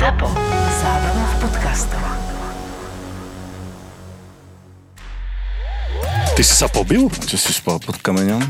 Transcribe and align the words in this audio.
ZAPO. 0.00 0.32
Zábrná 0.80 1.24
v 1.28 1.34
podcastov. 1.44 2.00
Ty 6.32 6.40
si 6.40 6.54
sa 6.56 6.72
pobil? 6.72 7.04
Čo 7.28 7.36
si 7.36 7.52
spal 7.52 7.76
pod 7.84 8.00
kameňom? 8.00 8.40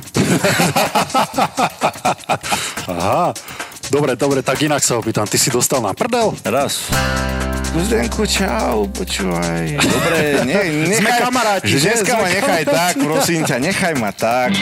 Aha. 2.94 3.34
Dobre, 3.90 4.14
dobre, 4.14 4.46
tak 4.46 4.62
inak 4.62 4.78
sa 4.78 5.02
opýtam. 5.02 5.26
Ty 5.26 5.42
si 5.42 5.50
dostal 5.50 5.82
na 5.82 5.90
prdel? 5.90 6.38
Raz. 6.46 6.86
Zdenko, 7.74 8.22
čau, 8.30 8.86
počúvaj. 8.86 9.74
Dobre, 9.74 10.46
ne, 10.46 10.54
nechaj, 10.86 11.02
Sme 11.02 11.10
kamaráti, 11.18 11.74
dneska 11.74 12.14
ma 12.14 12.26
nechaj 12.30 12.62
tak, 12.66 12.94
prosím 13.02 13.42
ťa, 13.42 13.56
nechaj 13.58 13.94
ma 13.98 14.14
tak. 14.14 14.54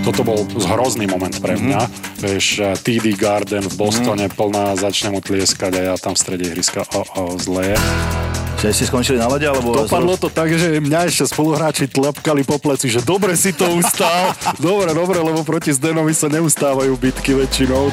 Toto 0.00 0.24
bol 0.24 0.48
hrozný 0.48 1.04
moment 1.04 1.36
pre 1.44 1.60
mňa. 1.60 1.80
Vieš, 2.24 2.46
eh, 2.60 2.72
TD 2.72 3.20
Garden 3.20 3.68
v 3.68 3.74
Bostone, 3.76 4.32
plná, 4.32 4.72
začne 4.80 5.12
mu 5.12 5.20
tlieskať 5.20 5.76
a 5.76 5.80
ja 5.92 5.94
tam 6.00 6.16
v 6.16 6.20
strede 6.24 6.44
ihriska, 6.48 6.88
o, 6.96 7.00
o, 7.04 7.22
zle 7.36 7.76
je. 7.76 7.78
Že 8.60 8.76
ste 8.76 8.84
skončili 8.88 9.18
na 9.20 9.28
lade, 9.28 9.44
alebo... 9.44 9.72
Dopadlo 9.72 10.16
to 10.20 10.28
tak, 10.28 10.52
že 10.52 10.80
mňa 10.80 11.08
ešte 11.08 11.28
spoluhráči 11.32 11.88
tlepkali 11.88 12.44
po 12.44 12.60
pleci, 12.60 12.92
že 12.92 13.00
dobre 13.00 13.36
si 13.36 13.52
to 13.56 13.68
ustál. 13.72 14.36
dobre, 14.60 14.92
dobre, 14.92 15.20
lebo 15.20 15.44
proti 15.44 15.72
Zdenovi 15.72 16.12
sa 16.12 16.28
neustávajú 16.28 16.96
bitky 16.96 17.36
väčšinou. 17.36 17.92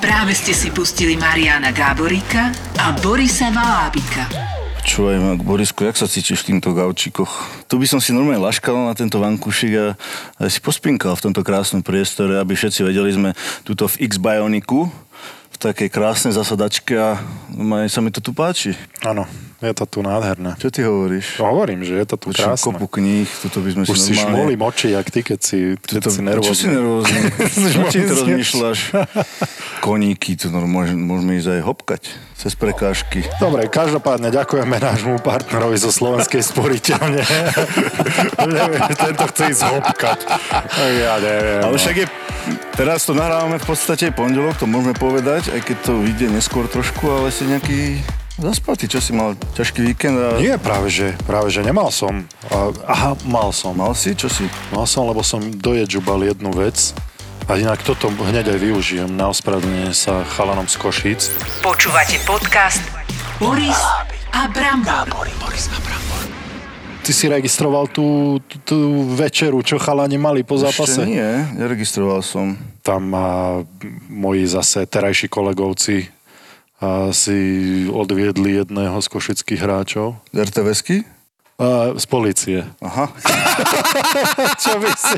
Práve 0.00 0.32
ste 0.32 0.56
si 0.56 0.72
pustili 0.72 1.16
Mariana 1.20 1.72
Gáboríka 1.76 2.52
a 2.80 2.96
Borisa 3.00 3.52
Valábika. 3.52 4.59
Čúvaj, 4.80 5.20
Mak, 5.20 5.40
Borisko, 5.44 5.84
jak 5.84 6.00
sa 6.00 6.08
cítiš 6.08 6.40
v 6.40 6.56
týmto 6.56 6.72
gaučikoch? 6.72 7.28
Tu 7.68 7.76
by 7.76 7.86
som 7.86 8.00
si 8.00 8.16
normálne 8.16 8.40
laškal 8.40 8.72
na 8.88 8.96
tento 8.96 9.20
vankušik 9.20 9.72
a, 9.76 9.86
a 10.40 10.42
si 10.48 10.58
pospinkal 10.64 11.12
v 11.18 11.24
tomto 11.28 11.44
krásnom 11.44 11.84
priestore, 11.84 12.40
aby 12.40 12.56
všetci 12.56 12.88
vedeli, 12.88 13.12
sme 13.12 13.30
tuto 13.68 13.84
v 13.90 14.08
X-Bioniku, 14.08 14.88
v 15.50 15.56
takej 15.58 15.88
krásnej 15.90 16.32
zasadačke 16.32 16.94
a 16.94 17.18
normálne 17.50 17.90
sa 17.90 18.00
mi 18.00 18.08
to 18.08 18.22
tu 18.22 18.30
páči. 18.30 18.72
Áno, 19.02 19.26
je 19.60 19.72
to 19.76 19.84
tu 19.84 19.98
nádherné. 20.00 20.56
Čo 20.56 20.68
ty 20.72 20.80
hovoríš? 20.80 21.36
No, 21.36 21.52
hovorím, 21.52 21.84
že 21.84 22.00
je 22.00 22.06
to 22.08 22.16
tu 22.16 22.32
Počujem 22.32 22.56
krásne. 22.56 22.64
kopu 22.64 22.86
kníh, 22.88 23.28
tuto 23.28 23.60
by 23.60 23.68
sme 23.76 23.82
Už 23.84 23.92
si 23.92 24.00
si 24.00 24.12
normálne... 24.16 24.32
šmolím 24.32 24.60
oči, 24.64 24.88
jak 24.94 25.06
ty, 25.12 25.20
keď 25.20 25.38
si, 25.44 25.58
keď 25.76 26.00
To, 26.00 26.10
si 26.10 26.20
nervózny. 26.24 26.48
Čo 26.48 26.54
si 26.56 26.66
nervózny? 26.68 27.18
To 27.30 27.58
Nervózny. 27.60 28.02
rozmýšľaš? 28.08 28.78
Koníky, 29.80 30.36
tu 30.36 30.48
no, 30.48 30.64
môžeme, 30.64 31.36
ísť 31.40 31.48
aj 31.56 31.62
hopkať 31.64 32.02
cez 32.36 32.52
prekážky. 32.56 33.20
Dobre, 33.36 33.68
každopádne 33.68 34.32
ďakujeme 34.32 34.76
nášmu 34.76 35.20
partnerovi 35.20 35.76
zo 35.76 35.92
Slovenskej 35.92 36.40
sporiteľne. 36.40 37.20
tento 39.04 39.24
chce 39.28 39.42
ísť 39.52 39.62
hopkať. 39.68 40.18
Ja 41.00 41.16
neviem. 41.20 41.60
Ale 41.64 41.76
no. 41.76 41.80
však 41.80 41.96
je, 41.96 42.06
teraz 42.76 43.04
to 43.04 43.12
nahrávame 43.12 43.56
v 43.56 43.66
podstate 43.66 44.12
pondelok, 44.12 44.56
to 44.56 44.64
môžeme 44.64 44.96
povedať, 44.96 45.39
aj 45.48 45.60
keď 45.64 45.76
to 45.80 45.92
vyjde 45.96 46.26
neskôr 46.28 46.68
trošku, 46.68 47.08
ale 47.08 47.32
si 47.32 47.48
nejaký 47.48 47.96
zaspatý, 48.36 48.88
čo 48.88 49.00
si 49.00 49.12
mal 49.12 49.36
ťažký 49.56 49.80
víkend 49.84 50.16
a... 50.16 50.36
Nie, 50.36 50.60
práve 50.60 50.92
že, 50.92 51.16
práve 51.24 51.48
že 51.48 51.64
nemal 51.64 51.88
som. 51.88 52.28
A- 52.52 52.72
Aha, 52.84 53.12
mal 53.24 53.52
som. 53.52 53.72
Mal 53.72 53.96
si? 53.96 54.12
Čo 54.12 54.28
si? 54.28 54.44
Mal 54.72 54.84
som, 54.84 55.08
lebo 55.08 55.24
som 55.24 55.40
dojedžubal 55.40 56.24
jednu 56.24 56.52
vec. 56.52 56.92
A 57.48 57.58
inak 57.58 57.82
toto 57.82 58.12
hneď 58.12 58.52
aj 58.52 58.58
využijem 58.62 59.10
na 59.10 59.26
ospravedlnenie 59.32 59.90
sa 59.90 60.22
chalanom 60.22 60.70
z 60.70 60.76
Košíc. 60.78 61.20
Počúvate 61.64 62.20
podcast 62.22 62.78
Boris 63.42 63.80
a 64.30 64.46
Brambor. 64.46 65.26
Ty 67.00 67.10
si 67.10 67.26
registroval 67.26 67.90
tú, 67.90 68.38
tú, 68.46 68.56
tú 68.62 68.78
večeru, 69.18 69.64
čo 69.66 69.80
chalani 69.82 70.14
mali 70.14 70.46
po 70.46 70.54
zápase? 70.60 70.94
Ešte 71.00 71.10
nie, 71.10 71.30
neregistroval 71.58 72.22
som. 72.22 72.54
Tam 72.90 73.14
a, 73.14 73.22
moji 74.10 74.50
zase 74.50 74.82
terajší 74.82 75.30
kolegovci 75.30 76.10
si 77.14 77.38
odviedli 77.92 78.58
jedného 78.58 78.98
z 78.98 79.08
košických 79.08 79.60
hráčov. 79.62 80.18
Z 80.34 81.14
A, 81.60 81.92
z 81.92 82.06
policie. 82.08 82.64
Aha. 82.80 83.12
Čo 84.64 84.80
by 84.80 84.90
si... 84.96 85.16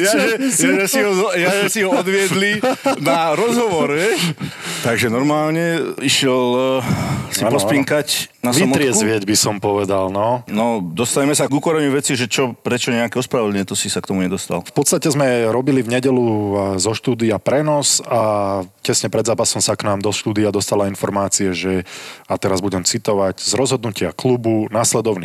Ja, 0.00 0.12
že, 0.16 0.28
ja, 0.48 0.70
že 0.80 0.86
si 0.88 1.00
ho, 1.04 1.12
ja, 1.36 1.50
že 1.60 1.68
si 1.68 1.80
ho 1.84 1.92
odviedli 1.92 2.56
na 3.04 3.36
rozhovor, 3.36 3.92
vieš? 3.92 4.32
Takže 4.80 5.12
normálne 5.12 5.96
išiel 6.00 6.80
uh, 6.80 6.80
si 7.28 7.44
Áno, 7.44 7.52
pospinkať 7.52 8.32
na 8.40 8.56
samotku. 8.56 8.80
Vytriezvieť 8.80 9.22
by 9.28 9.36
som 9.36 9.60
povedal, 9.60 10.08
no. 10.08 10.40
No, 10.48 10.80
dostaneme 10.80 11.36
sa 11.36 11.50
k 11.50 11.52
ukoreniu 11.52 11.92
veci, 11.92 12.16
že 12.16 12.30
čo, 12.30 12.56
prečo 12.56 12.94
nejaké 12.94 13.20
ospravedlenie, 13.20 13.68
to 13.68 13.76
si 13.76 13.92
sa 13.92 14.00
k 14.00 14.08
tomu 14.08 14.24
nedostal. 14.24 14.64
V 14.64 14.72
podstate 14.72 15.10
sme 15.12 15.44
robili 15.52 15.84
v 15.84 15.92
nedelu 16.00 16.24
a, 16.24 16.32
zo 16.80 16.96
štúdia 16.96 17.36
prenos 17.36 18.00
a 18.08 18.62
tesne 18.80 19.12
pred 19.12 19.26
zápasom 19.26 19.60
sa 19.60 19.76
k 19.76 19.84
nám 19.84 20.00
do 20.00 20.14
štúdia 20.14 20.48
dostala 20.48 20.88
informácie, 20.88 21.52
že, 21.52 21.84
a 22.24 22.40
teraz 22.40 22.64
budem 22.64 22.86
citovať, 22.86 23.42
z 23.42 23.52
rozhodnutia 23.58 24.16
klubu 24.16 24.70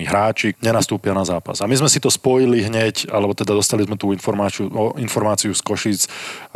následovní 0.01 0.05
hráči 0.07 0.47
nenastúpia 0.61 1.13
na 1.13 1.21
zápas. 1.25 1.61
A 1.61 1.69
my 1.69 1.75
sme 1.77 1.89
si 1.89 2.01
to 2.01 2.09
spojili 2.09 2.65
hneď, 2.65 3.09
alebo 3.13 3.33
teda 3.37 3.53
dostali 3.53 3.85
sme 3.85 3.95
tú 3.95 4.11
informáciu, 4.11 4.67
informáciu 4.97 5.53
z 5.53 5.61
Košic 5.61 6.01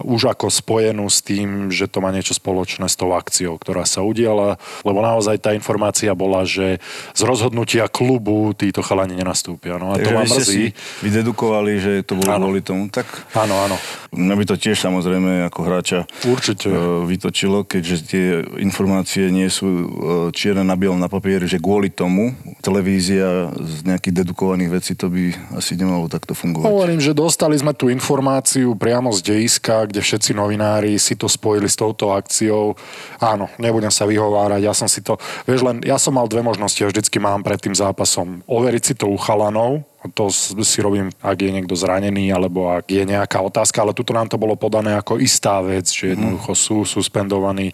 už 0.01 0.33
ako 0.33 0.49
spojenú 0.49 1.05
s 1.05 1.21
tým, 1.21 1.69
že 1.69 1.85
to 1.85 2.01
má 2.01 2.09
niečo 2.09 2.33
spoločné 2.33 2.89
s 2.89 2.97
tou 2.97 3.13
akciou, 3.13 3.55
ktorá 3.61 3.85
sa 3.85 4.01
udiala, 4.01 4.57
lebo 4.81 4.99
naozaj 5.01 5.37
tá 5.39 5.51
informácia 5.53 6.11
bola, 6.17 6.43
že 6.43 6.81
z 7.13 7.21
rozhodnutia 7.23 7.85
klubu 7.87 8.51
títo 8.57 8.81
chalani 8.81 9.15
nenastúpia. 9.15 9.77
No 9.77 9.93
a 9.93 10.01
to 10.01 10.09
Takže 10.09 10.13
ma 10.13 10.23
vy 10.23 10.29
ste 10.29 10.41
mrzí. 10.41 10.65
vydedukovali, 11.03 11.71
že 11.79 11.91
to 12.03 12.13
bolo 12.17 12.31
kvôli 12.41 12.61
tomu. 12.65 12.89
Tak 12.89 13.05
Áno, 13.35 13.55
áno. 13.59 13.75
mňa 14.15 14.35
by 14.35 14.45
to 14.47 14.55
tiež 14.55 14.79
samozrejme 14.79 15.47
ako 15.51 15.59
hráča 15.63 15.99
Určite. 16.23 16.71
e, 16.71 16.75
vytočilo, 17.05 17.67
keďže 17.67 17.95
tie 18.05 18.25
informácie 18.59 19.27
nie 19.29 19.47
sú 19.47 19.67
e, 19.67 19.85
čierne 20.31 20.63
na 20.63 20.75
bielom 20.75 20.97
na 20.97 21.11
papieri, 21.11 21.45
že 21.45 21.59
kvôli 21.59 21.91
tomu 21.91 22.31
televízia 22.63 23.34
z 23.55 23.87
nejakých 23.87 24.23
dedukovaných 24.23 24.71
vecí 24.71 24.93
to 24.93 25.11
by 25.11 25.31
asi 25.55 25.77
nemalo 25.79 26.05
takto 26.11 26.35
fungovať. 26.35 26.67
Hovorím, 26.67 27.01
že 27.01 27.15
dostali 27.15 27.55
sme 27.55 27.73
tú 27.73 27.87
informáciu 27.91 28.75
priamo 28.75 29.11
z 29.15 29.23
dejiska, 29.23 29.89
kde 29.89 30.03
všetci 30.03 30.31
novinári 30.35 30.99
si 30.99 31.15
to 31.15 31.25
spojili 31.25 31.65
s 31.65 31.79
touto 31.79 32.11
akciou. 32.13 32.75
Áno, 33.19 33.51
nebudem 33.57 33.91
sa 33.91 34.05
vyhovárať, 34.05 34.61
ja 34.63 34.73
som 34.75 34.87
si 34.89 35.01
to, 35.01 35.15
vieš 35.47 35.65
len, 35.65 35.81
ja 35.83 35.95
som 35.95 36.15
mal 36.15 36.27
dve 36.29 36.43
možnosti, 36.43 36.77
ja 36.77 36.89
vždycky 36.89 37.17
mám 37.17 37.41
pred 37.41 37.57
tým 37.57 37.75
zápasom 37.75 38.43
overiť 38.45 38.83
si 38.83 38.93
to 38.93 39.09
u 39.09 39.17
chalanov, 39.17 39.83
to 40.13 40.29
si 40.61 40.79
robím, 40.83 41.09
ak 41.23 41.37
je 41.39 41.51
niekto 41.51 41.73
zranený, 41.73 42.29
alebo 42.29 42.69
ak 42.69 42.85
je 42.91 43.03
nejaká 43.07 43.41
otázka, 43.41 43.81
ale 43.81 43.97
tuto 43.97 44.11
nám 44.13 44.29
to 44.29 44.37
bolo 44.37 44.53
podané 44.59 44.93
ako 44.93 45.17
istá 45.17 45.63
vec, 45.63 45.87
že 45.89 46.13
jednoducho 46.13 46.51
sú 46.53 46.77
suspendovaní, 46.85 47.73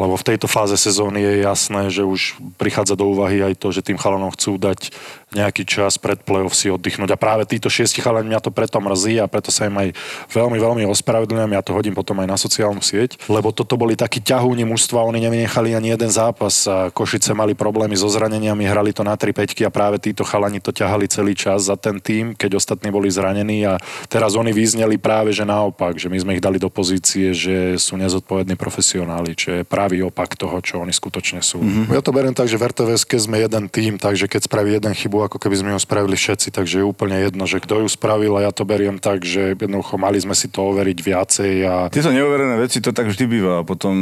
lebo 0.00 0.14
v 0.16 0.26
tejto 0.34 0.50
fáze 0.50 0.74
sezóny 0.74 1.22
je 1.22 1.34
jasné, 1.44 1.82
že 1.92 2.02
už 2.02 2.40
prichádza 2.56 2.98
do 2.98 3.10
úvahy 3.10 3.44
aj 3.44 3.54
to, 3.60 3.68
že 3.70 3.84
tým 3.84 4.00
chalanom 4.00 4.32
chcú 4.34 4.58
dať 4.58 4.90
nejaký 5.28 5.68
čas 5.68 6.00
pred 6.00 6.16
play-off 6.24 6.56
si 6.56 6.72
oddychnúť. 6.72 7.12
A 7.12 7.20
práve 7.20 7.44
títo 7.44 7.68
šiesti 7.68 8.00
chalani 8.00 8.32
mňa 8.32 8.40
to 8.40 8.48
preto 8.48 8.80
mrzí 8.80 9.20
a 9.20 9.28
preto 9.28 9.52
sa 9.52 9.68
im 9.68 9.76
aj 9.76 9.88
veľmi, 10.32 10.56
veľmi 10.56 10.82
ospravedlňujem. 10.88 11.52
Ja 11.52 11.62
to 11.64 11.76
hodím 11.76 11.92
potom 11.92 12.16
aj 12.24 12.28
na 12.28 12.36
sociálnu 12.40 12.80
sieť, 12.80 13.20
lebo 13.28 13.52
toto 13.52 13.76
boli 13.76 13.92
takí 13.92 14.24
ťahúni 14.24 14.64
mužstva, 14.64 15.04
oni 15.04 15.20
nevynechali 15.28 15.76
ani 15.76 15.92
jeden 15.92 16.08
zápas 16.08 16.64
Košice 16.96 17.36
mali 17.36 17.52
problémy 17.52 17.92
so 17.92 18.08
zraneniami, 18.08 18.64
hrali 18.64 18.96
to 18.96 19.04
na 19.04 19.16
3 19.16 19.36
peťky 19.36 19.68
a 19.68 19.70
práve 19.72 20.00
títo 20.00 20.24
chalani 20.24 20.64
to 20.64 20.72
ťahali 20.72 21.04
celý 21.08 21.36
čas 21.36 21.68
za 21.68 21.76
ten 21.76 22.00
tým, 22.00 22.32
keď 22.32 22.56
ostatní 22.56 22.88
boli 22.88 23.12
zranení 23.12 23.68
a 23.68 23.76
teraz 24.08 24.32
oni 24.32 24.52
vyzneli 24.56 24.96
práve, 24.96 25.36
že 25.36 25.44
naopak, 25.44 26.00
že 26.00 26.08
my 26.08 26.18
sme 26.20 26.34
ich 26.36 26.44
dali 26.44 26.56
do 26.56 26.72
pozície, 26.72 27.36
že 27.36 27.76
sú 27.76 28.00
nezodpovední 28.00 28.56
profesionáli, 28.56 29.36
čo 29.36 29.60
je 29.60 29.62
pravý 29.66 30.00
opak 30.04 30.40
toho, 30.40 30.56
čo 30.64 30.80
oni 30.80 30.92
skutočne 30.94 31.44
sú. 31.44 31.60
Mm-hmm. 31.60 31.92
Ja 31.92 32.00
to 32.00 32.14
beriem 32.16 32.32
tak, 32.32 32.48
že 32.48 32.56
v 32.56 32.70
rtvs 32.70 33.04
sme 33.04 33.42
jeden 33.42 33.68
tým, 33.68 34.00
takže 34.00 34.30
keď 34.30 34.46
spraví 34.46 34.78
jeden 34.78 34.94
chybu, 34.94 35.17
ako 35.24 35.38
keby 35.40 35.56
sme 35.58 35.70
ju 35.74 35.80
spravili 35.80 36.16
všetci, 36.18 36.54
takže 36.54 36.82
je 36.82 36.86
úplne 36.86 37.18
jedno, 37.18 37.44
že 37.48 37.62
kto 37.62 37.84
ju 37.84 37.88
spravil 37.88 38.36
a 38.38 38.46
ja 38.46 38.52
to 38.52 38.68
beriem 38.68 39.00
tak, 39.00 39.22
že 39.22 39.54
jednoducho 39.56 39.96
mali 39.96 40.18
sme 40.18 40.36
si 40.36 40.50
to 40.50 40.66
overiť 40.68 40.98
viacej 41.00 41.52
a 41.64 41.74
Tieto 41.88 42.14
neoverené 42.14 42.58
veci 42.60 42.78
to 42.82 42.90
tak 42.94 43.08
vždy 43.08 43.24
býva 43.26 43.62
a 43.62 43.66
potom 43.66 43.94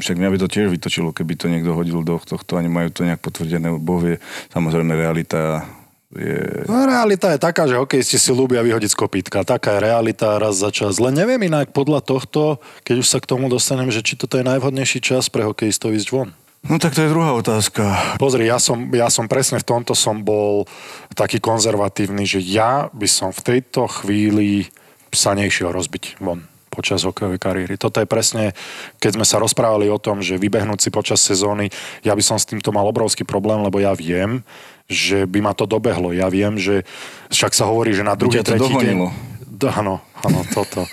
však 0.00 0.16
mňa 0.16 0.32
by 0.32 0.38
to 0.42 0.48
tiež 0.48 0.68
vytočilo, 0.72 1.10
keby 1.14 1.34
to 1.36 1.46
niekto 1.52 1.74
hodil 1.76 2.00
do 2.02 2.16
tohto 2.22 2.58
a 2.58 2.64
nemajú 2.64 2.88
to 2.90 3.06
nejak 3.06 3.22
potvrdené. 3.22 3.76
Boh 3.76 4.00
vie, 4.00 4.16
samozrejme 4.50 4.96
realita 4.96 5.66
je... 6.14 6.64
No, 6.70 6.86
realita 6.86 7.34
je 7.34 7.42
taká, 7.42 7.66
že 7.66 7.76
hokejisti 7.76 8.16
si 8.16 8.30
ľúbia 8.30 8.62
vyhodiť 8.62 8.90
z 8.94 8.98
kopítka. 8.98 9.42
Taká 9.42 9.76
je 9.76 9.84
realita 9.90 10.38
raz 10.38 10.56
za 10.56 10.70
čas. 10.70 11.02
Len 11.02 11.12
neviem 11.12 11.40
inak 11.42 11.74
podľa 11.74 12.00
tohto, 12.00 12.62
keď 12.86 12.94
už 13.02 13.06
sa 13.10 13.18
k 13.18 13.28
tomu 13.28 13.50
dostanem, 13.50 13.90
že 13.90 14.00
či 14.06 14.14
toto 14.14 14.38
je 14.38 14.46
najvhodnejší 14.46 15.02
čas 15.02 15.28
pre 15.28 15.42
hokejistov 15.42 15.92
ísť 15.92 16.08
von. 16.14 16.30
No 16.66 16.80
tak 16.80 16.96
to 16.96 17.04
je 17.04 17.12
druhá 17.12 17.36
otázka. 17.36 18.16
Pozri, 18.18 18.48
ja 18.48 18.56
som, 18.58 18.90
ja 18.90 19.06
som 19.12 19.28
presne 19.28 19.60
v 19.62 19.68
tomto 19.68 19.92
som 19.94 20.24
bol 20.24 20.66
taký 21.14 21.38
konzervatívny, 21.38 22.26
že 22.26 22.42
ja 22.42 22.90
by 22.90 23.06
som 23.06 23.30
v 23.30 23.44
tejto 23.54 23.86
chvíli 23.86 24.72
sa 25.14 25.36
nešiel 25.36 25.70
rozbiť 25.70 26.18
von 26.18 26.44
počas 26.76 27.08
hokejovej 27.08 27.40
kariéry. 27.40 27.74
Toto 27.80 28.04
je 28.04 28.08
presne, 28.08 28.52
keď 29.00 29.16
sme 29.16 29.24
sa 29.24 29.40
rozprávali 29.40 29.88
o 29.88 29.96
tom, 29.96 30.20
že 30.20 30.36
vybehnúť 30.36 30.84
si 30.84 30.90
počas 30.92 31.24
sezóny, 31.24 31.72
ja 32.04 32.12
by 32.12 32.20
som 32.20 32.36
s 32.36 32.44
týmto 32.44 32.68
mal 32.68 32.84
obrovský 32.84 33.24
problém, 33.24 33.64
lebo 33.64 33.80
ja 33.80 33.96
viem, 33.96 34.44
že 34.84 35.24
by 35.24 35.40
ma 35.40 35.52
to 35.56 35.64
dobehlo. 35.64 36.12
Ja 36.12 36.28
viem, 36.28 36.60
že 36.60 36.84
však 37.32 37.56
sa 37.56 37.64
hovorí, 37.72 37.96
že 37.96 38.04
na 38.04 38.12
druhý, 38.12 38.44
tretí 38.44 38.76
deň... 38.76 39.34
Áno, 39.64 40.04
áno, 40.20 40.40
toto. 40.52 40.84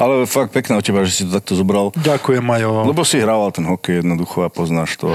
Ale 0.00 0.24
fakt 0.24 0.56
pekné 0.56 0.80
od 0.80 0.84
teba, 0.84 1.04
že 1.04 1.12
si 1.12 1.22
to 1.28 1.36
takto 1.36 1.52
zobral. 1.52 1.92
Ďakujem, 1.98 2.40
Majo. 2.40 2.88
Lebo 2.88 3.04
si 3.04 3.20
hrával 3.20 3.52
ten 3.52 3.68
hokej 3.68 4.00
jednoducho 4.00 4.46
a 4.46 4.48
poznáš 4.48 4.96
to. 4.96 5.12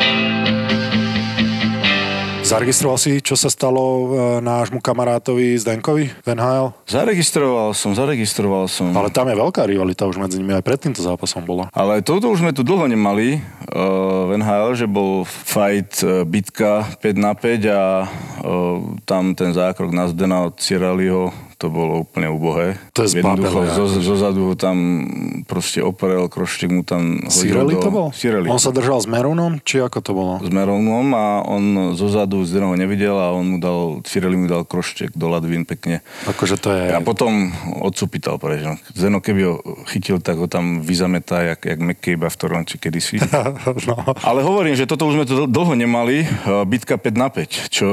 Zaregistroval 2.44 3.00
si, 3.00 3.24
čo 3.24 3.40
sa 3.40 3.48
stalo 3.48 3.81
e, 3.81 4.06
nášmu 4.44 4.84
kamarátovi 4.84 5.56
Zdenkovi 5.56 6.12
v 6.12 6.28
NHL? 6.28 6.75
Zaregistroval 6.92 7.72
som, 7.72 7.95
zaregistroval 7.95 8.68
som. 8.68 8.92
Ale 8.92 9.07
tam 9.16 9.31
je 9.31 9.40
veľká 9.40 9.63
rivalita 9.63 10.04
už 10.04 10.19
medzi 10.19 10.44
nimi, 10.44 10.51
aj 10.51 10.62
pred 10.62 10.75
týmto 10.75 11.00
zápasom 11.00 11.48
bola. 11.48 11.72
Ale 11.72 12.04
toto 12.04 12.28
už 12.28 12.44
sme 12.44 12.51
tu 12.51 12.68
dlho 12.68 12.92
nemali 12.92 13.40
uh, 13.40 14.28
v 14.28 14.44
NHL, 14.44 14.75
že 14.75 14.92
bol 14.92 15.24
fight 15.24 16.04
uh, 16.04 16.28
bitka 16.28 16.84
5 17.00 17.16
na 17.16 17.31
5 17.31 17.63
a 17.72 17.84
uh, 18.06 18.92
tam 19.07 19.40
ten 19.40 19.56
zákrok 19.56 19.95
na 19.95 20.12
Zdena 20.12 20.51
od 20.51 20.60
Cieraliho 20.60 21.31
to 21.63 21.71
bolo 21.71 22.04
úplne 22.04 22.27
ubohé. 22.27 22.75
To 22.92 23.07
je 23.07 23.24
Jednoducho 23.24 23.63
zbabelé, 23.63 23.75
zo, 23.80 23.86
zo 23.88 24.15
zadu 24.19 24.51
ho 24.51 24.56
tam 24.60 25.07
proste 25.48 25.80
oprel, 25.80 26.27
kroštek 26.27 26.68
mu 26.68 26.83
tam 26.83 27.24
hodil 27.24 27.63
do... 27.63 27.80
to 27.80 27.88
bol? 27.88 28.07
Sireli. 28.12 28.51
On 28.51 28.60
sa 28.60 28.75
držal 28.75 29.00
s 29.00 29.07
Merunom, 29.07 29.63
či 29.63 29.80
ako 29.80 30.00
to 30.04 30.12
bolo? 30.12 30.33
s 30.44 30.51
Meronom 30.51 31.15
a 31.15 31.39
on 31.48 31.95
zo 31.95 32.12
zadu 32.12 32.44
z 32.44 32.60
ho 32.60 32.75
nevidel 32.75 33.15
a 33.15 33.31
on 33.31 33.56
mu 33.56 33.57
dal, 33.63 34.04
Cireli 34.04 34.36
mu 34.36 34.51
dal 34.51 34.68
kroštek 34.68 35.15
do 35.15 35.31
ladvín 35.31 35.63
pekne. 35.63 36.04
Akože 36.27 36.60
to 36.60 36.75
je... 36.75 36.92
A 36.92 37.00
potom 37.00 37.56
odcupital 37.80 38.36
preč. 38.36 38.68
No. 38.68 38.75
Zeno 38.92 39.24
keby 39.24 39.42
ho 39.48 39.56
chytil, 39.88 40.19
tak 40.19 40.36
ho 40.36 40.51
tam 40.51 40.83
vyzametá, 40.83 41.56
jak, 41.56 41.63
jak 41.63 41.80
McCabe 41.80 42.27
v 42.27 42.36
Toronči 42.36 42.75
kedysi. 42.75 43.24
no. 43.88 43.95
Ale 44.19 44.44
hovorím, 44.44 44.75
že 44.75 44.83
toto 44.83 45.07
už 45.07 45.16
sme 45.16 45.25
to 45.27 45.48
dlho 45.48 45.80
nemali. 45.80 46.27
eh, 46.27 46.63
Bitka 46.68 47.00
5 47.00 47.16
na 47.16 47.31
5, 47.31 47.71
čo 47.71 47.88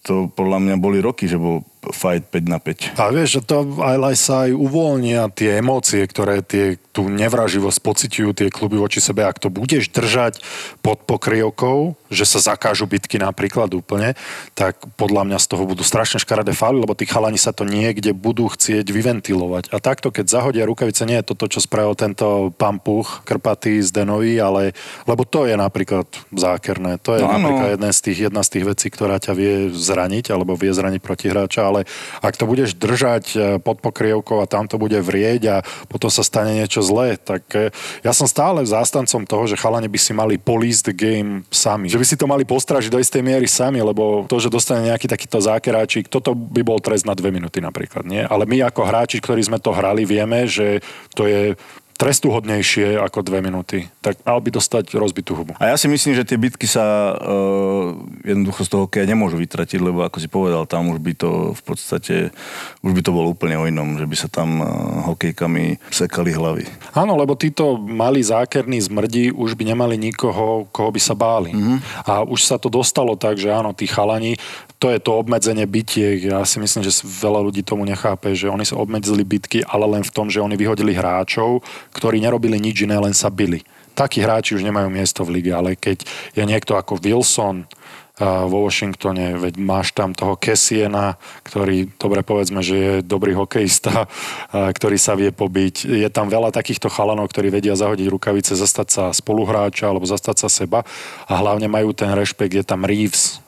to 0.00 0.32
podľa 0.32 0.58
mňa 0.64 0.74
boli 0.80 0.98
roky, 1.04 1.28
že 1.28 1.36
bol 1.36 1.60
fight 1.88 2.28
5 2.28 2.44
na 2.44 2.60
5. 2.60 3.00
A 3.00 3.08
vieš, 3.08 3.40
to 3.48 3.64
aj, 3.80 3.96
aj 3.96 4.16
sa 4.16 4.34
aj 4.48 4.52
uvoľnia 4.52 5.32
tie 5.32 5.60
emócie, 5.60 6.04
ktoré 6.04 6.44
tie, 6.44 6.76
tú 6.92 7.08
nevraživosť 7.08 7.78
pociťujú 7.80 8.30
tie 8.36 8.48
kluby 8.52 8.76
voči 8.76 9.00
sebe. 9.00 9.24
Ak 9.24 9.40
to 9.40 9.48
budeš 9.48 9.88
držať 9.88 10.44
pod 10.84 11.08
pokrievkou, 11.08 11.99
že 12.10 12.28
sa 12.28 12.42
zakážu 12.52 12.84
bitky 12.84 13.16
napríklad 13.16 13.72
úplne, 13.72 14.18
tak 14.58 14.76
podľa 14.98 15.24
mňa 15.24 15.38
z 15.38 15.46
toho 15.46 15.64
budú 15.64 15.86
strašne 15.86 16.18
škaredé 16.20 16.52
fály, 16.52 16.82
lebo 16.82 16.92
tí 16.98 17.06
chalani 17.06 17.38
sa 17.38 17.54
to 17.54 17.62
niekde 17.64 18.12
budú 18.12 18.50
chcieť 18.50 18.84
vyventilovať. 18.90 19.70
A 19.70 19.78
takto, 19.78 20.10
keď 20.10 20.26
zahodia 20.28 20.68
rukavice, 20.68 21.06
nie 21.06 21.16
je 21.22 21.32
to 21.32 21.34
to, 21.38 21.46
čo 21.56 21.64
spravil 21.64 21.94
tento 21.94 22.50
pán 22.58 22.82
Puch, 22.82 23.22
Krpatý 23.22 23.80
z 23.80 23.94
Denovi, 23.94 24.36
ale 24.42 24.74
lebo 25.06 25.22
to 25.22 25.46
je 25.46 25.54
napríklad 25.54 26.04
zákerné. 26.34 26.98
To 27.06 27.16
je 27.16 27.22
No 27.22 27.30
napríklad 27.30 27.78
jedna 27.78 27.90
z, 27.94 28.00
tých, 28.02 28.18
jedna 28.26 28.42
z 28.42 28.50
tých 28.58 28.64
vecí, 28.66 28.86
ktorá 28.90 29.16
ťa 29.22 29.32
vie 29.38 29.54
zraniť, 29.70 30.34
alebo 30.34 30.58
vie 30.58 30.74
zraniť 30.74 31.00
protihráča, 31.00 31.62
ale 31.62 31.86
ak 32.20 32.34
to 32.34 32.44
budeš 32.44 32.74
držať 32.74 33.24
e, 33.32 33.38
pod 33.62 33.78
pokrievkou 33.78 34.42
a 34.42 34.50
tam 34.50 34.66
to 34.66 34.80
bude 34.80 34.98
vrieť 34.98 35.42
a 35.46 35.56
potom 35.86 36.10
sa 36.10 36.26
stane 36.26 36.56
niečo 36.58 36.82
zlé, 36.82 37.20
tak 37.20 37.46
e, 37.54 37.70
ja 38.02 38.12
som 38.16 38.26
stále 38.26 38.64
zástancom 38.66 39.22
toho, 39.28 39.44
že 39.46 39.60
chalani 39.60 39.86
by 39.86 39.98
si 40.00 40.12
mali 40.16 40.34
police 40.40 40.82
the 40.82 40.94
game 40.96 41.46
sami. 41.52 41.86
Že 41.86 41.99
by 42.00 42.06
si 42.08 42.16
to 42.16 42.24
mali 42.24 42.48
postražiť 42.48 42.88
do 42.88 42.96
istej 42.96 43.20
miery 43.20 43.44
sami, 43.44 43.84
lebo 43.84 44.24
to, 44.24 44.40
že 44.40 44.48
dostane 44.48 44.88
nejaký 44.88 45.04
takýto 45.04 45.36
zákeráčik, 45.36 46.08
toto 46.08 46.32
by 46.32 46.64
bol 46.64 46.80
trest 46.80 47.04
na 47.04 47.12
dve 47.12 47.28
minúty 47.28 47.60
napríklad, 47.60 48.08
nie? 48.08 48.24
Ale 48.24 48.48
my 48.48 48.72
ako 48.72 48.88
hráči, 48.88 49.20
ktorí 49.20 49.44
sme 49.44 49.60
to 49.60 49.76
hrali, 49.76 50.08
vieme, 50.08 50.48
že 50.48 50.80
to 51.12 51.28
je 51.28 51.52
trestuhodnejšie 52.00 52.96
ako 52.96 53.20
dve 53.20 53.44
minúty. 53.44 53.84
Tak 54.00 54.24
mal 54.24 54.40
by 54.40 54.48
dostať 54.56 54.96
rozbitú 54.96 55.36
hubu. 55.36 55.52
A 55.60 55.68
ja 55.68 55.76
si 55.76 55.84
myslím, 55.84 56.16
že 56.16 56.24
tie 56.24 56.40
bitky 56.40 56.64
sa 56.64 57.12
uh, 57.12 57.92
jednoducho 58.24 58.64
z 58.64 58.70
toho 58.72 58.82
hokeja 58.88 59.04
nemôžu 59.04 59.36
vytratiť, 59.36 59.76
lebo 59.84 60.00
ako 60.08 60.16
si 60.16 60.32
povedal, 60.32 60.64
tam 60.64 60.88
už 60.88 60.98
by 61.04 61.12
to 61.12 61.52
v 61.52 61.62
podstate, 61.62 62.16
už 62.80 62.92
by 62.96 63.04
to 63.04 63.12
bolo 63.12 63.28
úplne 63.28 63.60
o 63.60 63.68
inom, 63.68 64.00
že 64.00 64.08
by 64.08 64.16
sa 64.16 64.32
tam 64.32 64.64
uh, 64.64 64.68
hokejkami 65.12 65.76
sekali 65.92 66.32
hlavy. 66.32 66.64
Áno, 66.96 67.20
lebo 67.20 67.36
títo 67.36 67.76
malí 67.76 68.24
zákerní 68.24 68.80
zmrdi 68.80 69.28
už 69.36 69.52
by 69.52 69.68
nemali 69.68 70.00
nikoho, 70.00 70.72
koho 70.72 70.88
by 70.88 71.00
sa 71.04 71.12
báli. 71.12 71.52
Mm-hmm. 71.52 72.08
A 72.08 72.24
už 72.24 72.48
sa 72.48 72.56
to 72.56 72.72
dostalo 72.72 73.12
tak, 73.20 73.36
že 73.36 73.52
áno, 73.52 73.76
tí 73.76 73.84
chalani, 73.84 74.40
to 74.80 74.88
je 74.88 74.96
to 74.96 75.20
obmedzenie 75.20 75.68
bitiek. 75.68 76.32
Ja 76.32 76.40
si 76.48 76.56
myslím, 76.56 76.80
že 76.80 77.04
veľa 77.04 77.44
ľudí 77.44 77.60
tomu 77.60 77.84
nechápe, 77.84 78.32
že 78.32 78.48
oni 78.48 78.64
sa 78.64 78.80
obmedzili 78.80 79.20
bitky, 79.20 79.60
ale 79.68 79.84
len 79.84 80.00
v 80.00 80.08
tom, 80.08 80.32
že 80.32 80.40
oni 80.40 80.56
vyhodili 80.56 80.96
hráčov, 80.96 81.60
ktorí 81.92 82.22
nerobili 82.22 82.58
nič 82.58 82.86
iné, 82.86 82.96
len 82.98 83.14
sa 83.14 83.30
bili. 83.30 83.62
Takí 83.94 84.22
hráči 84.22 84.56
už 84.56 84.64
nemajú 84.64 84.88
miesto 84.88 85.26
v 85.26 85.40
lige, 85.40 85.52
ale 85.52 85.76
keď 85.76 86.06
je 86.32 86.44
niekto 86.46 86.78
ako 86.78 87.02
Wilson, 87.02 87.66
a 88.20 88.44
vo 88.44 88.68
Washingtone, 88.68 89.40
veď 89.40 89.56
máš 89.56 89.96
tam 89.96 90.12
toho 90.12 90.36
Kessiena, 90.36 91.16
ktorý, 91.40 91.88
dobre 91.96 92.20
povedzme, 92.20 92.60
že 92.60 92.76
je 92.76 92.92
dobrý 93.00 93.32
hokejista, 93.32 94.04
a 94.52 94.68
ktorý 94.76 95.00
sa 95.00 95.16
vie 95.16 95.32
pobiť. 95.32 95.88
Je 95.88 96.08
tam 96.12 96.28
veľa 96.28 96.52
takýchto 96.52 96.92
chalanov, 96.92 97.32
ktorí 97.32 97.48
vedia 97.48 97.72
zahodiť 97.72 98.12
rukavice, 98.12 98.52
zastať 98.52 98.88
sa 98.92 99.04
spoluhráča 99.16 99.88
alebo 99.88 100.04
zastať 100.04 100.36
sa 100.36 100.52
seba 100.52 100.84
a 101.24 101.32
hlavne 101.40 101.72
majú 101.72 101.96
ten 101.96 102.12
rešpekt. 102.12 102.60
Je 102.60 102.64
tam 102.64 102.84
Reeves, 102.84 103.40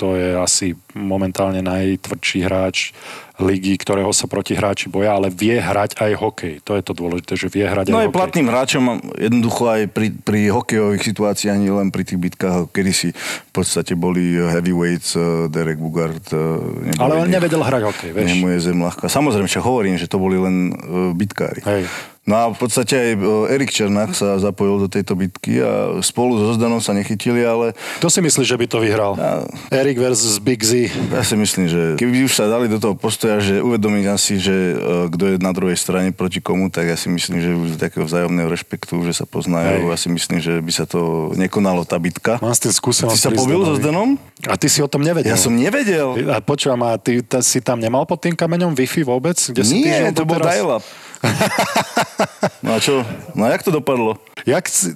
to 0.00 0.16
je 0.16 0.32
asi 0.32 0.66
momentálne 0.96 1.60
najtvrdší 1.60 2.38
hráč 2.40 2.96
ligy, 3.38 3.72
ktorého 3.74 4.12
sa 4.12 4.24
protihráči 4.24 4.88
boja, 4.88 5.16
ale 5.16 5.28
vie 5.28 5.56
hrať 5.56 5.96
aj 5.96 6.12
hokej. 6.14 6.54
To 6.60 6.76
je 6.76 6.82
to 6.82 6.92
dôležité, 6.92 7.32
že 7.34 7.48
vie 7.48 7.64
hrať 7.64 7.88
No 7.88 7.96
aj 7.96 7.98
aj 7.98 8.08
hokej. 8.08 8.16
platným 8.16 8.46
hráčom 8.48 8.84
jednoducho 9.16 9.62
aj 9.66 9.82
pri, 9.88 10.12
pri 10.12 10.40
hokejových 10.50 11.00
situáciách, 11.02 11.56
nie 11.56 11.68
len 11.70 11.88
pri 11.88 12.04
tých 12.04 12.16
bitkách, 12.18 12.68
kedy 12.68 12.92
si 12.92 13.08
v 13.12 13.50
podstate 13.50 13.92
boli 13.94 14.36
heavyweights, 14.36 15.14
eh, 15.14 15.22
Derek 15.46 15.76
Bugard. 15.76 16.20
eh, 16.28 17.00
Ale 17.00 17.16
on 17.16 17.28
nevedel 17.28 17.60
hrať 17.60 17.82
hokej, 17.82 18.10
vieš. 18.12 18.28
Nemu 18.30 18.46
je 18.50 18.58
zem 18.62 18.76
ľahká. 18.78 19.08
Samozrejme, 19.08 19.46
však 19.46 19.64
hovorím, 19.64 19.96
že 19.96 20.04
to 20.04 20.16
boli 20.16 20.36
len 20.36 20.56
uh, 20.70 20.76
bitkári. 21.12 21.60
Hej. 21.62 21.88
No 22.28 22.36
a 22.36 22.44
v 22.52 22.58
podstate 22.60 22.94
aj 22.94 23.10
uh, 23.16 23.48
Erik 23.48 23.72
Černák 23.72 24.12
sa 24.12 24.36
zapojil 24.36 24.76
do 24.76 24.88
tejto 24.92 25.16
bitky 25.16 25.56
a 25.56 25.98
spolu 26.04 26.36
so 26.36 26.52
Zdanom 26.52 26.78
sa 26.78 26.92
nechytili, 26.92 27.40
ale 27.42 27.72
Kto 27.96 28.12
si 28.12 28.20
myslíš, 28.20 28.44
že 28.44 28.60
by 28.60 28.66
to 28.68 28.78
vyhral? 28.78 29.16
Ja- 29.16 29.48
Erik 29.72 29.96
versus 29.96 30.36
Big 30.36 30.60
Z. 30.60 30.92
ja 31.10 31.24
si 31.24 31.34
myslím, 31.34 31.66
že 31.66 31.82
keby 31.96 32.28
už 32.28 32.36
sa 32.36 32.44
dali 32.46 32.68
do 32.68 32.76
toho 32.76 32.92
postoja, 32.92 33.40
že 33.40 33.64
uvedomiť 33.64 34.04
asi, 34.06 34.36
že 34.36 34.52
uh, 34.52 35.08
kto 35.08 35.24
je 35.26 35.34
na 35.40 35.50
druhej 35.56 35.74
strane 35.80 36.12
proti 36.12 36.44
komu, 36.44 36.68
tak 36.68 36.92
ja 36.92 36.96
si 37.00 37.08
myslím, 37.08 37.40
že 37.40 37.50
už 37.56 37.68
takého 37.80 38.04
vzájomného 38.04 38.52
rešpektu, 38.52 39.00
že 39.00 39.16
sa 39.16 39.24
poznajú, 39.24 39.88
Hej. 39.88 39.90
ja 39.90 39.98
si 39.98 40.08
myslím, 40.12 40.38
že 40.44 40.52
by 40.60 40.72
sa 40.76 40.84
to 40.84 41.32
nekonalo 41.40 41.88
tá 41.88 41.96
bitka. 41.96 42.36
Mám 42.44 42.52
s 42.52 42.60
tým 42.62 42.74
skúsenosť. 42.76 43.16
Si 43.16 43.26
sa 43.26 43.32
pobil 43.32 43.58
so 43.64 43.74
Zdenovi. 43.74 43.80
Zdenom? 43.80 44.08
A 44.44 44.54
ty 44.60 44.68
si 44.68 44.84
o 44.84 44.88
tom 44.92 45.00
nevedel. 45.00 45.32
Ja 45.32 45.40
som 45.40 45.56
nevedel. 45.56 46.20
A 46.30 46.38
počúvam, 46.44 46.84
a 46.84 47.00
ty 47.00 47.24
ta, 47.24 47.40
si 47.40 47.64
tam 47.64 47.80
nemal 47.80 48.04
pod 48.04 48.20
tým 48.20 48.36
kameňom 48.36 48.76
Wi-Fi 48.76 49.08
vôbec? 49.08 49.36
Kde 49.40 49.64
si 49.64 49.80
ty 49.80 49.88
Nie, 49.88 50.12
žil 50.12 50.14
to 50.14 50.28
bol 50.28 50.36
doteraz? 50.36 50.84
No 52.60 52.76
a 52.76 52.78
čo? 52.80 53.00
No 53.32 53.48
a 53.48 53.56
jak 53.56 53.64
to 53.64 53.72
dopadlo? 53.72 54.20
Jak 54.44 54.68
si... 54.68 54.92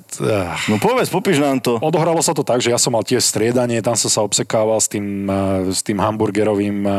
No 0.69 0.77
povedz, 0.77 1.09
popíš 1.09 1.41
nám 1.41 1.61
to. 1.61 1.81
Odohralo 1.81 2.21
sa 2.21 2.37
to 2.37 2.45
tak, 2.45 2.61
že 2.61 2.73
ja 2.73 2.81
som 2.81 2.93
mal 2.93 3.05
tiež 3.05 3.25
striedanie, 3.25 3.81
tam 3.81 3.97
som 3.97 4.13
sa 4.13 4.21
obsekával 4.21 4.77
s 4.81 4.89
tým, 4.89 5.29
eh, 5.29 5.73
s 5.73 5.81
tým 5.81 6.01
hamburgerovým 6.01 6.79
eh, 6.85 6.93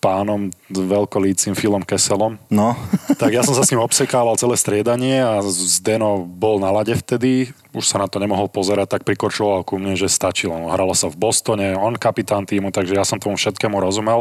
pánom, 0.00 0.52
veľkolícim 0.68 1.56
Filom 1.56 1.84
Keselom. 1.84 2.36
No. 2.52 2.76
Tak 3.16 3.32
ja 3.32 3.40
som 3.40 3.56
sa 3.56 3.64
s 3.64 3.72
ním 3.72 3.80
obsekával 3.80 4.36
celé 4.36 4.60
striedanie 4.60 5.24
a 5.24 5.40
Zdeno 5.40 6.20
bol 6.20 6.60
na 6.60 6.68
lade 6.68 6.92
vtedy, 6.92 7.48
už 7.72 7.88
sa 7.88 7.96
na 7.96 8.04
to 8.12 8.20
nemohol 8.20 8.44
pozerať, 8.44 8.92
tak 8.92 9.08
prikorčoval 9.08 9.64
ku 9.64 9.80
mne, 9.80 9.96
že 9.96 10.12
stačilo. 10.12 10.52
No, 10.52 10.68
hralo 10.68 10.92
sa 10.92 11.08
v 11.08 11.16
Bostone, 11.16 11.72
on 11.72 11.96
kapitán 11.96 12.44
týmu, 12.44 12.68
takže 12.76 12.92
ja 12.92 13.08
som 13.08 13.16
tomu 13.16 13.40
všetkému 13.40 13.80
rozumel. 13.80 14.20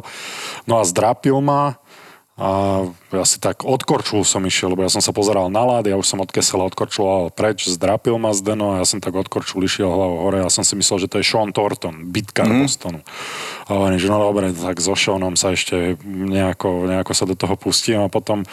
No 0.63 0.79
a 0.79 0.88
zdrapil 0.88 1.43
ma 1.43 1.75
a 2.36 2.84
ja 3.15 3.24
si 3.24 3.39
tak 3.39 3.63
odkorčul 3.63 4.27
som 4.27 4.44
išiel, 4.44 4.75
lebo 4.75 4.84
ja 4.84 4.92
som 4.92 5.00
sa 5.00 5.15
pozeral 5.15 5.48
na 5.48 5.63
lád, 5.63 5.88
ja 5.88 5.96
už 5.96 6.04
som 6.04 6.20
od 6.20 6.27
Kesela 6.27 6.68
odkorčuloval 6.68 7.32
preč, 7.32 7.63
zdrapil 7.72 8.20
ma 8.20 8.36
Zdeno 8.36 8.75
a 8.75 8.84
ja 8.84 8.86
som 8.86 9.00
tak 9.00 9.15
odkorčul, 9.15 9.63
išiel 9.63 9.88
hlavou 9.88 10.20
hore. 10.27 10.44
Ja 10.44 10.51
som 10.51 10.68
si 10.68 10.75
myslel, 10.75 11.08
že 11.08 11.08
to 11.08 11.24
je 11.24 11.25
Sean 11.32 11.56
Thornton, 11.56 12.12
bitkár 12.12 12.51
mm. 12.51 12.60
Bostonu. 12.68 13.00
A 13.65 13.80
hovorím, 13.80 14.04
že 14.04 14.12
no 14.12 14.20
dobre, 14.20 14.51
tak 14.51 14.84
so 14.84 15.00
Seanom 15.00 15.39
sa 15.39 15.56
ešte 15.56 15.96
nejako, 16.04 16.92
nejako 16.92 17.12
sa 17.15 17.24
do 17.24 17.39
toho 17.39 17.56
pustím 17.56 18.04
a 18.04 18.12
potom 18.12 18.44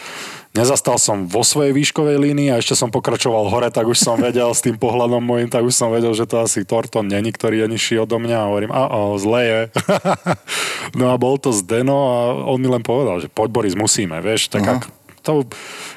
nezastal 0.53 1.01
som 1.01 1.25
vo 1.25 1.41
svojej 1.41 1.73
výškovej 1.73 2.17
línii 2.21 2.53
a 2.53 2.61
ešte 2.61 2.77
som 2.77 2.93
pokračoval 2.93 3.49
hore, 3.49 3.69
tak 3.73 3.89
už 3.89 3.97
som 3.97 4.21
vedel 4.21 4.53
s 4.53 4.61
tým 4.61 4.77
pohľadom 4.77 5.19
môjim, 5.19 5.49
tak 5.49 5.65
už 5.65 5.73
som 5.73 5.89
vedel, 5.89 6.13
že 6.13 6.29
to 6.29 6.45
asi 6.45 6.61
Thornton 6.61 7.09
není, 7.09 7.33
ktorý 7.33 7.65
je 7.65 7.67
nižší 7.73 7.95
odo 8.05 8.21
mňa 8.21 8.37
a 8.37 8.47
hovorím, 8.47 8.71
a 8.71 8.85
zle 9.17 9.41
je. 9.41 9.59
no 10.99 11.09
a 11.09 11.15
bol 11.17 11.41
to 11.41 11.49
Zdeno 11.49 11.97
a 11.97 12.17
on 12.53 12.61
mi 12.61 12.69
len 12.69 12.85
povedal, 12.85 13.17
že 13.19 13.33
poď 13.33 13.49
Boris, 13.49 13.75
musíme, 13.75 14.21
vieš, 14.21 14.53
tak 14.53 14.61
ak, 14.61 14.81
to, 15.23 15.47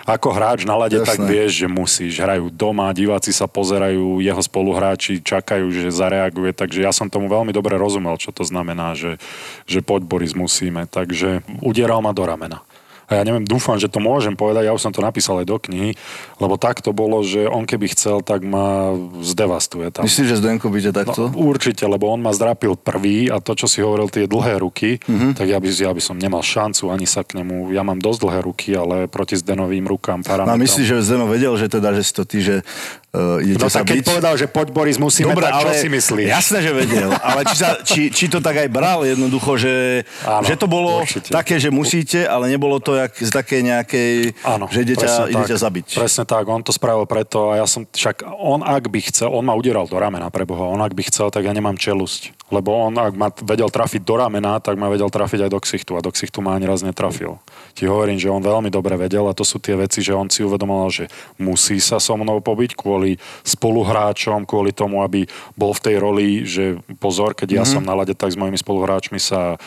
ako 0.07 0.29
hráč 0.31 0.63
na 0.63 0.79
lade, 0.79 1.03
tak 1.03 1.19
vieš, 1.19 1.67
že 1.67 1.69
musíš. 1.69 2.23
Hrajú 2.23 2.49
doma, 2.55 2.95
diváci 2.95 3.35
sa 3.35 3.51
pozerajú, 3.51 4.23
jeho 4.23 4.39
spoluhráči 4.39 5.19
čakajú, 5.19 5.67
že 5.75 5.91
zareaguje, 5.91 6.55
takže 6.55 6.87
ja 6.87 6.95
som 6.95 7.11
tomu 7.11 7.27
veľmi 7.27 7.51
dobre 7.51 7.75
rozumel, 7.75 8.15
čo 8.23 8.31
to 8.31 8.47
znamená, 8.47 8.95
že, 8.95 9.19
že 9.67 9.83
poď 9.83 10.07
Boris, 10.07 10.33
musíme. 10.33 10.87
Takže 10.87 11.43
udieral 11.59 11.99
ma 12.01 12.15
do 12.15 12.23
ramena. 12.23 12.63
A 13.07 13.19
ja 13.19 13.23
neviem, 13.23 13.47
dúfam, 13.47 13.79
že 13.79 13.87
to 13.87 14.03
môžem 14.03 14.35
povedať, 14.35 14.67
ja 14.67 14.75
už 14.75 14.83
som 14.83 14.93
to 14.95 14.99
napísal 14.99 15.39
aj 15.39 15.47
do 15.47 15.57
knihy, 15.63 15.95
lebo 16.43 16.59
tak 16.59 16.83
to 16.83 16.91
bolo, 16.91 17.23
že 17.23 17.47
on 17.47 17.63
keby 17.63 17.95
chcel, 17.95 18.21
tak 18.21 18.43
ma 18.43 18.99
zdevastuje 19.23 19.95
tam. 19.95 20.03
Myslíš, 20.03 20.27
že 20.27 20.37
Zdenko 20.43 20.67
by 20.69 20.79
ťa 20.91 20.93
takto? 20.93 21.31
No, 21.31 21.39
určite, 21.39 21.87
lebo 21.87 22.11
on 22.11 22.19
ma 22.19 22.35
zdrapil 22.35 22.75
prvý 22.75 23.31
a 23.31 23.39
to, 23.39 23.55
čo 23.55 23.71
si 23.71 23.79
hovoril, 23.79 24.11
tie 24.11 24.27
dlhé 24.27 24.59
ruky, 24.59 24.99
mm-hmm. 24.99 25.39
tak 25.39 25.47
ja 25.47 25.63
by, 25.63 25.69
ja 25.71 25.93
by 25.95 26.03
som 26.03 26.19
nemal 26.19 26.43
šancu 26.43 26.91
ani 26.91 27.07
sa 27.07 27.23
k 27.23 27.39
nemu, 27.39 27.71
ja 27.71 27.87
mám 27.87 28.03
dosť 28.03 28.19
dlhé 28.27 28.41
ruky, 28.43 28.75
ale 28.75 29.07
proti 29.07 29.39
Zdenovým 29.39 29.87
rukám 29.87 30.27
parametrom. 30.27 30.51
No 30.51 30.59
a 30.59 30.65
myslíš, 30.67 30.87
že 30.91 30.97
Zdeno 31.07 31.31
vedel, 31.31 31.55
že 31.55 31.71
teda, 31.71 31.95
že 31.95 32.03
si 32.03 32.13
to 32.13 32.25
ty, 32.27 32.43
že 32.43 32.67
uh, 33.15 33.39
idete 33.39 33.63
no, 33.63 33.71
sa 33.71 33.87
tak 33.87 33.95
keď 33.95 33.99
byť? 34.03 34.07
povedal, 34.11 34.35
že 34.35 34.47
poď 34.51 34.69
Boris, 34.75 34.99
musíme, 34.99 35.31
Dobre, 35.31 35.47
tak 35.47 35.63
čo 35.63 35.69
ale 35.71 35.79
si 35.79 35.89
myslíš? 35.93 36.27
Jasné, 36.27 36.59
že 36.65 36.73
vedel, 36.75 37.11
ale 37.23 37.41
či, 37.47 37.57
sa, 37.57 37.69
či, 37.85 38.03
či 38.11 38.27
to 38.27 38.43
tak 38.43 38.57
aj 38.59 38.69
bral 38.73 39.07
jednoducho, 39.07 39.55
že, 39.61 40.03
Áno, 40.27 40.43
že 40.43 40.59
to 40.59 40.67
bolo 40.67 41.07
určite. 41.07 41.31
také, 41.31 41.63
že 41.63 41.71
musíte, 41.71 42.27
ale 42.27 42.51
nebolo 42.51 42.81
to 42.81 42.96
jak 42.97 43.13
z 43.15 43.31
také 43.31 43.61
nejakej, 43.61 44.33
Áno, 44.43 44.67
že 44.67 44.83
idete, 44.83 45.05
presne 45.05 45.25
idete 45.31 45.55
tak. 45.55 45.63
zabiť. 45.63 45.87
Presne 45.95 46.25
tak, 46.25 46.45
on 46.47 46.63
to 46.63 46.73
spravil 46.73 47.05
preto 47.05 47.53
a 47.53 47.61
ja 47.61 47.67
som, 47.69 47.85
však 47.85 48.25
on 48.27 48.61
ak 48.61 48.89
by 48.89 49.01
chcel, 49.05 49.29
on 49.31 49.45
ma 49.45 49.53
udieral 49.53 49.85
do 49.85 49.97
ramena 49.97 50.33
pre 50.33 50.43
Boha, 50.43 50.67
on 50.67 50.81
ak 50.81 50.93
by 50.93 51.03
chcel, 51.07 51.29
tak 51.29 51.45
ja 51.45 51.53
nemám 51.53 51.77
čelusť. 51.77 52.33
Lebo 52.47 52.71
on 52.79 52.95
ak 52.95 53.15
ma 53.19 53.29
vedel 53.43 53.67
trafiť 53.67 54.07
do 54.07 54.15
ramena, 54.15 54.63
tak 54.63 54.79
ma 54.79 54.87
vedel 54.87 55.11
trafiť 55.11 55.47
aj 55.47 55.51
do 55.51 55.59
ksichtu 55.59 55.93
a 55.95 56.05
do 56.05 56.15
ksichtu 56.15 56.39
ma 56.39 56.55
ani 56.55 56.65
raz 56.65 56.81
netrafil. 56.81 57.43
Ti 57.75 57.91
hovorím, 57.91 58.17
že 58.17 58.31
on 58.31 58.39
veľmi 58.39 58.71
dobre 58.71 58.95
vedel 58.95 59.27
a 59.27 59.35
to 59.35 59.43
sú 59.43 59.59
tie 59.59 59.75
veci, 59.75 59.99
že 59.99 60.15
on 60.15 60.31
si 60.31 60.47
uvedomoval, 60.47 60.89
že 60.89 61.05
musí 61.37 61.83
sa 61.83 61.99
so 61.99 62.15
mnou 62.15 62.39
pobiť 62.39 62.79
kvôli 62.79 63.19
spoluhráčom, 63.43 64.47
kvôli 64.47 64.71
tomu, 64.71 65.03
aby 65.03 65.27
bol 65.59 65.75
v 65.75 65.83
tej 65.83 65.97
roli, 65.99 66.29
že 66.47 66.79
pozor, 66.97 67.35
keď 67.35 67.49
ja 67.51 67.65
Mhm. 67.67 67.71
som 67.75 67.83
na 67.83 67.99
lade, 67.99 68.15
tak 68.15 68.31
s 68.31 68.39
mojimi 68.39 68.57
spoluhráčmi 68.57 69.19
sa 69.19 69.59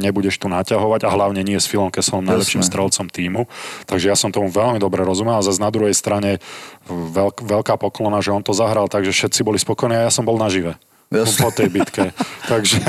nebudeš 0.00 0.40
tu 0.40 0.48
naťahovať 0.48 1.06
a 1.06 1.12
hlavne 1.12 1.44
nie 1.44 1.60
s 1.60 1.68
Filom 1.68 1.92
Keselom, 1.92 2.24
najlepším 2.24 2.64
Jasné. 2.64 2.70
strelcom 2.72 3.06
týmu. 3.12 3.42
Takže 3.84 4.08
ja 4.08 4.16
som 4.16 4.32
tomu 4.32 4.48
veľmi 4.48 4.80
dobre 4.80 5.04
rozumel 5.04 5.36
a 5.38 5.44
zase 5.44 5.60
na 5.60 5.68
druhej 5.68 5.92
strane 5.92 6.40
veľk, 6.88 7.44
veľká 7.44 7.76
poklona, 7.76 8.24
že 8.24 8.32
on 8.32 8.40
to 8.40 8.56
zahral, 8.56 8.88
takže 8.88 9.12
všetci 9.12 9.44
boli 9.44 9.60
spokojní 9.60 9.96
a 10.00 10.08
ja 10.08 10.12
som 10.12 10.24
bol 10.24 10.40
nažive. 10.40 10.80
Jasné. 11.12 11.38
Po 11.38 11.50
tej 11.54 11.68
bitke. 11.70 12.10
takže, 12.50 12.82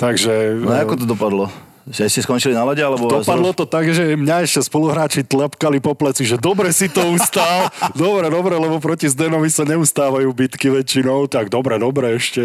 takže 0.00 0.56
No 0.56 0.72
ako 0.72 0.94
to 1.02 1.04
dopadlo? 1.04 1.52
Že 1.82 2.06
ste 2.06 2.20
skončili 2.22 2.54
na 2.54 2.62
lade, 2.62 2.78
alebo... 2.78 3.10
Dopadlo 3.10 3.50
to 3.50 3.66
tak, 3.66 3.90
že 3.90 4.14
mňa 4.14 4.46
ešte 4.46 4.62
spoluhráči 4.62 5.26
tlepkali 5.26 5.82
po 5.82 5.98
pleci, 5.98 6.22
že 6.22 6.38
dobre 6.38 6.70
si 6.70 6.86
to 6.86 7.02
ustál, 7.10 7.66
dobre, 7.98 8.30
dobre, 8.30 8.54
lebo 8.54 8.78
proti 8.78 9.10
Zdenovi 9.10 9.50
sa 9.50 9.66
neustávajú 9.66 10.30
bitky 10.30 10.70
väčšinou, 10.70 11.26
tak 11.26 11.50
dobre, 11.50 11.82
dobre, 11.82 12.14
ešte, 12.14 12.38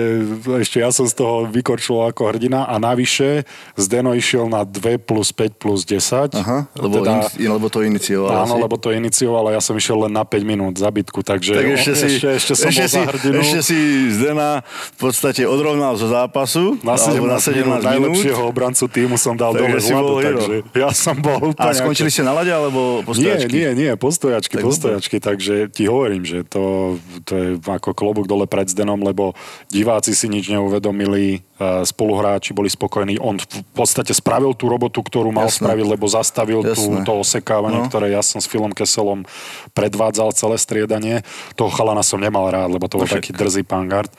ešte 0.57 0.81
ja 0.81 0.89
som 0.89 1.05
z 1.05 1.13
toho 1.13 1.45
vykorčil 1.45 2.01
ako 2.01 2.33
hrdina 2.33 2.65
a 2.65 2.81
navyše 2.81 3.45
Zdeno 3.77 4.17
išiel 4.17 4.49
na 4.49 4.65
2 4.65 4.97
plus 4.97 5.29
5 5.29 5.53
plus 5.53 5.85
10. 5.85 6.33
Aha, 6.33 6.65
lebo, 6.73 7.05
teda, 7.05 7.29
in, 7.37 7.53
lebo 7.53 7.69
to 7.69 7.85
inicioval 7.85 8.41
Áno, 8.41 8.57
asi. 8.57 8.63
lebo 8.65 8.75
to 8.81 8.89
inicioval 8.89 9.53
a 9.53 9.57
ja 9.57 9.61
som 9.61 9.77
išiel 9.77 10.09
len 10.09 10.17
na 10.17 10.25
5 10.25 10.41
minút 10.41 10.81
za 10.81 10.89
bitku, 10.89 11.21
takže 11.21 11.53
Tak 11.53 11.77
ešte, 11.77 11.93
si, 11.93 12.05
ešte, 12.17 12.27
ešte 12.41 12.53
som 12.57 12.69
ešte, 12.73 12.81
bol 12.81 12.89
si, 12.89 12.97
za 12.97 13.05
hrdinu. 13.05 13.35
ešte 13.37 13.59
si 13.61 13.77
Zdena 14.17 14.65
v 14.65 14.97
podstate 14.97 15.45
odrovnal 15.45 15.93
zo 15.93 16.09
zápasu. 16.09 16.81
na 16.81 16.97
17, 16.97 17.13
alebo 17.13 17.27
na 17.29 17.37
17 17.37 17.53
minút. 17.61 17.81
najlepšieho 17.85 18.41
obrancu 18.41 18.89
týmu 18.89 19.15
som 19.27 19.35
dal 19.35 19.51
Takže 19.51 19.91
dole 19.91 20.23
hero. 20.23 20.39
takže 20.39 20.55
ja 20.71 20.89
som 20.95 21.19
bol 21.19 21.51
úplne... 21.51 21.67
A 21.67 21.75
skončili 21.75 22.07
ste 22.07 22.23
na 22.23 22.31
lade, 22.31 22.47
alebo 22.47 23.03
postojačky? 23.03 23.51
Nie, 23.51 23.75
nie, 23.75 23.91
nie, 23.91 23.91
postojačky, 23.99 24.55
Tak 24.55 24.63
postojačky, 24.63 25.17
takže 25.19 25.67
ti 25.67 25.91
hovorím, 25.91 26.23
že 26.23 26.47
to, 26.47 26.95
to 27.27 27.33
je 27.35 27.49
ako 27.59 27.91
klobúk 27.91 28.25
dole 28.25 28.47
pred 28.47 28.71
Zdenom, 28.71 29.03
lebo 29.03 29.35
diváci 29.67 30.15
si 30.15 30.31
nič 30.31 30.47
neuvedomili, 30.47 31.43
spoluhráči 31.59 32.53
boli 32.53 32.69
spokojní, 32.69 33.17
on 33.17 33.41
v 33.41 33.47
podstate 33.73 34.13
spravil 34.13 34.53
tú 34.53 34.69
robotu, 34.69 35.01
ktorú 35.01 35.33
mal 35.33 35.49
Jasné. 35.49 35.65
spraviť, 35.65 35.85
lebo 35.89 36.05
zastavil 36.05 36.61
tú, 36.73 37.01
to 37.01 37.13
osekávanie, 37.17 37.81
No. 37.81 37.89
ktoré 37.89 38.13
ja 38.13 38.21
som 38.21 38.37
s 38.37 38.45
Filom 38.45 38.69
Keselom 38.73 39.25
predvádzal 39.73 40.33
celé 40.37 40.57
striedanie. 40.57 41.25
Toho 41.57 41.73
chalana 41.73 42.05
som 42.05 42.21
nemal 42.21 42.45
rád, 42.49 42.73
lebo 42.73 42.85
to 42.85 43.01
bol 43.01 43.09
však. 43.09 43.21
taký 43.25 43.31
drzý 43.33 43.61
pangard. 43.65 44.09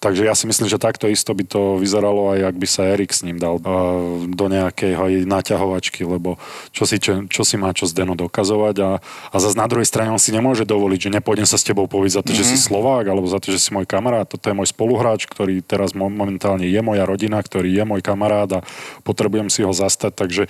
Takže 0.00 0.24
ja 0.24 0.32
si 0.36 0.48
myslím, 0.48 0.68
že 0.68 0.80
takto 0.80 1.08
isto 1.08 1.32
by 1.32 1.44
to 1.44 1.60
vyzeralo 1.80 2.32
aj 2.36 2.52
ak 2.52 2.56
by 2.56 2.66
sa 2.68 2.82
Erik 2.88 3.12
s 3.12 3.24
ním 3.24 3.36
dal 3.40 3.60
uh, 3.60 3.62
do 4.28 4.46
nejakej 4.48 5.24
naťahovačky, 5.24 6.04
lebo 6.04 6.36
čo 6.72 6.84
si, 6.88 6.96
čo, 7.00 7.24
čo 7.28 7.42
si 7.44 7.56
má 7.60 7.72
čo 7.76 7.84
Zdeno 7.88 8.16
dokazovať 8.16 8.76
a, 8.82 8.90
a 9.32 9.36
zase 9.36 9.56
na 9.56 9.68
druhej 9.68 9.86
strane 9.88 10.08
on 10.12 10.20
si 10.20 10.32
nemôže 10.32 10.64
dovoliť, 10.64 11.08
že 11.08 11.10
nepôjdem 11.12 11.46
sa 11.48 11.56
s 11.60 11.64
tebou 11.66 11.84
povedať 11.90 12.20
za 12.20 12.22
to, 12.24 12.32
mm-hmm. 12.32 12.44
že 12.46 12.50
si 12.52 12.56
Slovák 12.56 13.04
alebo 13.06 13.26
za 13.28 13.38
to, 13.42 13.52
že 13.52 13.60
si 13.60 13.70
môj 13.72 13.84
kamarát. 13.88 14.26
Toto 14.28 14.46
je 14.48 14.54
môj 14.56 14.68
spoluhráč, 14.70 15.26
ktorý 15.28 15.60
teraz 15.62 15.92
mo- 15.92 16.10
momentálne 16.12 16.66
je 16.66 16.80
moja 16.86 17.02
rodina, 17.02 17.42
ktorý 17.42 17.74
je 17.74 17.82
môj 17.82 18.06
kamarát 18.06 18.62
a 18.62 18.64
potrebujem 19.02 19.50
si 19.50 19.66
ho 19.66 19.74
zastať. 19.74 20.14
Takže 20.14 20.42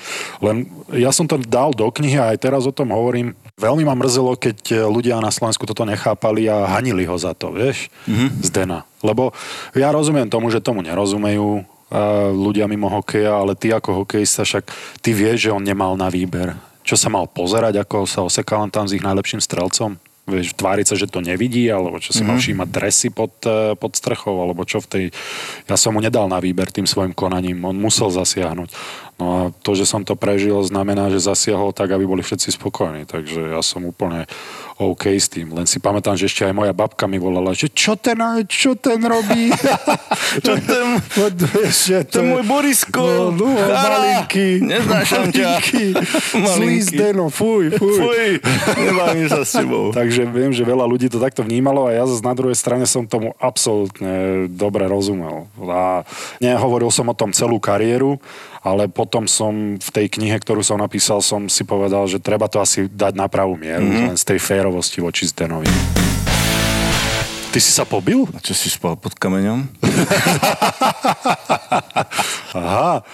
len 0.45 0.69
ja 0.93 1.09
som 1.17 1.25
to 1.25 1.41
dal 1.41 1.73
do 1.73 1.89
knihy 1.89 2.21
a 2.21 2.37
aj 2.37 2.45
teraz 2.45 2.69
o 2.69 2.77
tom 2.77 2.93
hovorím. 2.93 3.33
Veľmi 3.57 3.89
ma 3.89 3.97
mrzelo, 3.97 4.37
keď 4.37 4.59
eh, 4.69 4.77
ľudia 4.85 5.17
na 5.25 5.33
Slovensku 5.33 5.65
toto 5.65 5.89
nechápali 5.89 6.45
a 6.53 6.69
hanili 6.77 7.09
ho 7.09 7.17
za 7.17 7.33
to, 7.33 7.57
vieš, 7.57 7.89
mm-hmm. 8.05 8.45
Zdena. 8.45 8.85
Lebo 9.01 9.33
ja 9.73 9.89
rozumiem 9.89 10.29
tomu, 10.29 10.53
že 10.53 10.61
tomu 10.61 10.85
nerozumejú 10.85 11.65
a 11.87 12.35
ľudia 12.35 12.67
mimo 12.67 12.91
hokeja, 12.91 13.39
ale 13.39 13.55
ty 13.55 13.71
ako 13.71 14.03
hokejista 14.03 14.43
však 14.43 14.67
ty 14.99 15.15
vieš, 15.15 15.47
že 15.47 15.55
on 15.55 15.63
nemal 15.63 15.95
na 15.95 16.11
výber. 16.11 16.59
Čo 16.83 16.99
sa 16.99 17.07
mal 17.11 17.31
pozerať, 17.31 17.79
ako 17.83 18.07
sa 18.07 18.27
osekal 18.27 18.67
tam 18.75 18.91
s 18.91 18.95
ich 18.95 19.07
najlepším 19.07 19.39
strelcom? 19.39 19.99
Vieš, 20.27 20.59
tváriť 20.59 20.87
sa, 20.91 20.99
že 20.99 21.07
to 21.07 21.23
nevidí, 21.23 21.71
alebo 21.71 22.03
čo 22.03 22.11
si 22.11 22.27
mm-hmm. 22.27 22.35
mal 22.35 22.43
všímať 22.43 22.69
dresy 22.75 23.09
pod, 23.15 23.31
eh, 23.47 23.79
pod 23.79 23.95
strechou, 23.95 24.43
alebo 24.43 24.67
čo 24.67 24.83
v 24.83 24.87
tej... 24.91 25.05
Ja 25.71 25.79
som 25.79 25.95
mu 25.95 26.03
nedal 26.03 26.27
na 26.27 26.43
výber 26.43 26.75
tým 26.75 26.83
svojim 26.83 27.15
konaním, 27.15 27.63
on 27.63 27.79
musel 27.79 28.11
zasiahnuť. 28.11 28.75
No 29.17 29.25
a 29.33 29.41
to, 29.65 29.73
že 29.73 29.89
som 29.89 30.05
to 30.05 30.13
prežil, 30.13 30.61
znamená, 30.61 31.09
že 31.09 31.25
zasiahol 31.25 31.73
tak, 31.73 31.89
aby 31.89 32.05
boli 32.05 32.21
všetci 32.21 32.53
spokojní. 32.53 33.09
Takže 33.09 33.57
ja 33.57 33.65
som 33.65 33.89
úplne 33.89 34.29
OK 34.77 35.09
s 35.09 35.33
tým. 35.33 35.57
Len 35.57 35.65
si 35.65 35.81
pamätám, 35.81 36.21
že 36.21 36.29
ešte 36.29 36.45
aj 36.45 36.53
moja 36.53 36.77
babka 36.77 37.09
mi 37.09 37.17
volala, 37.17 37.57
že 37.57 37.73
čo 37.73 37.97
ten, 37.97 38.21
čo 38.45 38.77
ten 38.77 39.01
robí? 39.01 39.49
Čo 40.45 40.53
ten, 40.61 41.01
že 41.89 42.05
to 42.05 42.21
je 42.21 42.29
môj 42.29 42.45
Borisko. 42.45 43.33
No, 43.33 43.33
no, 43.33 43.49
malinký. 43.57 44.61
neznášam 44.61 45.33
ťa. 45.33 45.65
Zlý. 46.61 46.85
Zdeno, 46.85 47.33
fuj, 47.33 47.73
fuj. 47.73 47.97
Fuj, 47.97 48.31
nebavím 48.77 49.29
sa 49.33 49.49
s 49.49 49.57
tebou. 49.57 49.97
Takže 49.97 50.29
viem, 50.29 50.53
že 50.53 50.61
veľa 50.61 50.85
ľudí 50.85 51.09
to 51.09 51.17
takto 51.17 51.41
vnímalo 51.41 51.89
a 51.89 51.97
ja 51.97 52.05
zase 52.05 52.21
na 52.21 52.37
druhej 52.37 52.59
strane 52.59 52.85
som 52.85 53.09
tomu 53.09 53.33
absolútne 53.41 54.45
dobre 54.53 54.85
rozumel. 54.85 55.49
A 55.73 56.05
nehovoril 56.37 56.93
som 56.93 57.09
o 57.09 57.17
tom 57.17 57.33
celú 57.33 57.57
kariéru, 57.57 58.21
ale 58.67 58.91
potom 58.91 59.31
som 59.31 59.79
v 59.79 59.91
tej 59.95 60.11
knihe, 60.11 60.35
ktorú 60.43 60.59
som 60.67 60.83
napísal, 60.83 61.23
som 61.23 61.47
si 61.47 61.63
povedal, 61.63 62.03
že 62.11 62.19
treba 62.19 62.51
to 62.51 62.59
asi 62.59 62.91
dať 62.91 63.15
na 63.15 63.31
pravú 63.31 63.55
mieru, 63.55 63.87
mm-hmm. 63.87 64.11
len 64.11 64.19
z 64.19 64.35
tej 64.35 64.43
férovosti 64.43 64.99
voči 64.99 65.31
Zdenovi. 65.31 65.71
Ty 67.55 67.59
si 67.63 67.71
sa 67.71 67.87
pobil? 67.87 68.27
A 68.35 68.43
čo 68.43 68.59
si 68.59 68.67
spal 68.67 68.99
pod 68.99 69.15
kameňom? 69.15 69.71
Aha. 72.59 73.07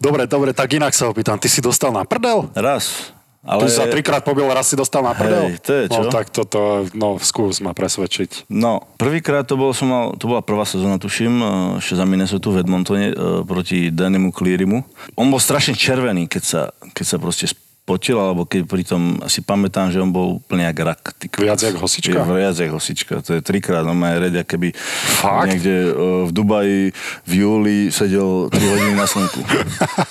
Dobre, 0.00 0.24
dobre, 0.30 0.56
tak 0.56 0.72
inak 0.72 0.96
sa 0.96 1.10
opýtam. 1.10 1.36
Ty 1.36 1.50
si 1.50 1.60
dostal 1.60 1.92
na 1.92 2.06
prdel? 2.06 2.48
Raz. 2.56 3.12
Ale... 3.40 3.64
Tu 3.64 3.72
sa 3.72 3.88
trikrát 3.88 4.20
pobil, 4.20 4.44
raz 4.52 4.68
si 4.68 4.76
dostal 4.76 5.00
na 5.00 5.16
prdel? 5.16 5.56
Hej, 5.56 5.64
to 5.64 5.72
je 5.72 5.84
čo? 5.88 6.04
No 6.04 6.12
tak 6.12 6.28
toto, 6.28 6.84
no 6.92 7.16
skús 7.16 7.64
ma 7.64 7.72
presvedčiť. 7.72 8.52
No, 8.52 8.84
prvýkrát 9.00 9.48
to 9.48 9.56
bol, 9.56 9.72
som 9.72 9.88
mal, 9.88 10.04
to 10.20 10.28
bola 10.28 10.44
prvá 10.44 10.68
sezóna, 10.68 11.00
tuším, 11.00 11.40
eh, 11.40 11.48
ešte 11.80 11.96
za 11.96 12.04
Minnesota 12.04 12.52
v 12.52 12.60
Edmontone 12.60 13.06
eh, 13.08 13.14
proti 13.48 13.88
Danimu 13.88 14.36
Clearymu. 14.36 14.84
On 15.16 15.26
bol 15.32 15.40
strašne 15.40 15.72
červený, 15.72 16.28
keď 16.28 16.42
sa, 16.44 16.62
keď 16.92 17.04
sa 17.08 17.16
proste 17.16 17.48
spotil, 17.90 18.22
alebo 18.22 18.46
keď 18.46 18.70
pritom 18.70 19.18
si 19.26 19.42
pamätám, 19.42 19.90
že 19.90 19.98
on 19.98 20.14
bol 20.14 20.38
úplne 20.38 20.62
jak 20.62 20.78
rak. 20.78 21.02
Ty. 21.18 21.26
Viac 21.42 21.58
jak 21.58 21.74
hosička? 21.74 22.22
Viac 22.22 22.54
jak 22.54 22.70
hosička. 22.70 23.14
To 23.18 23.30
je 23.34 23.40
trikrát, 23.42 23.82
on 23.82 23.98
má 23.98 24.14
reď, 24.14 24.46
keby 24.46 24.70
Fakt? 25.18 25.50
niekde 25.50 25.90
eh, 25.90 26.22
v 26.22 26.30
Dubaji 26.30 26.94
v 27.26 27.32
júli 27.34 27.78
sedel 27.90 28.46
3 28.46 28.54
hodiny 28.54 28.94
na 28.94 29.10
slnku. 29.10 29.42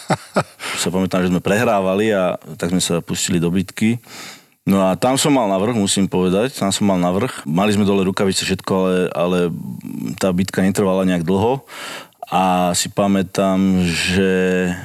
sa 0.83 0.91
pamätám, 0.91 1.23
že 1.23 1.31
sme 1.31 1.39
prehrávali 1.39 2.11
a 2.11 2.35
tak 2.59 2.75
sme 2.75 2.83
sa 2.83 2.99
pustili 2.99 3.39
do 3.39 3.47
bitky. 3.47 3.95
No 4.67 4.83
a 4.83 4.99
tam 4.99 5.15
som 5.15 5.31
mal 5.31 5.47
navrh, 5.47 5.73
musím 5.73 6.05
povedať, 6.05 6.53
tam 6.53 6.69
som 6.69 6.83
mal 6.83 6.99
navrh. 6.99 7.31
Mali 7.47 7.73
sme 7.73 7.87
dole 7.87 8.05
rukavice, 8.05 8.43
všetko, 8.43 8.71
ale, 8.75 8.95
ale 9.15 9.37
tá 10.19 10.29
bitka 10.35 10.61
netrvala 10.61 11.07
nejak 11.07 11.23
dlho. 11.25 11.63
A 12.29 12.77
si 12.77 12.93
pamätám, 12.93 13.57
že 13.89 14.29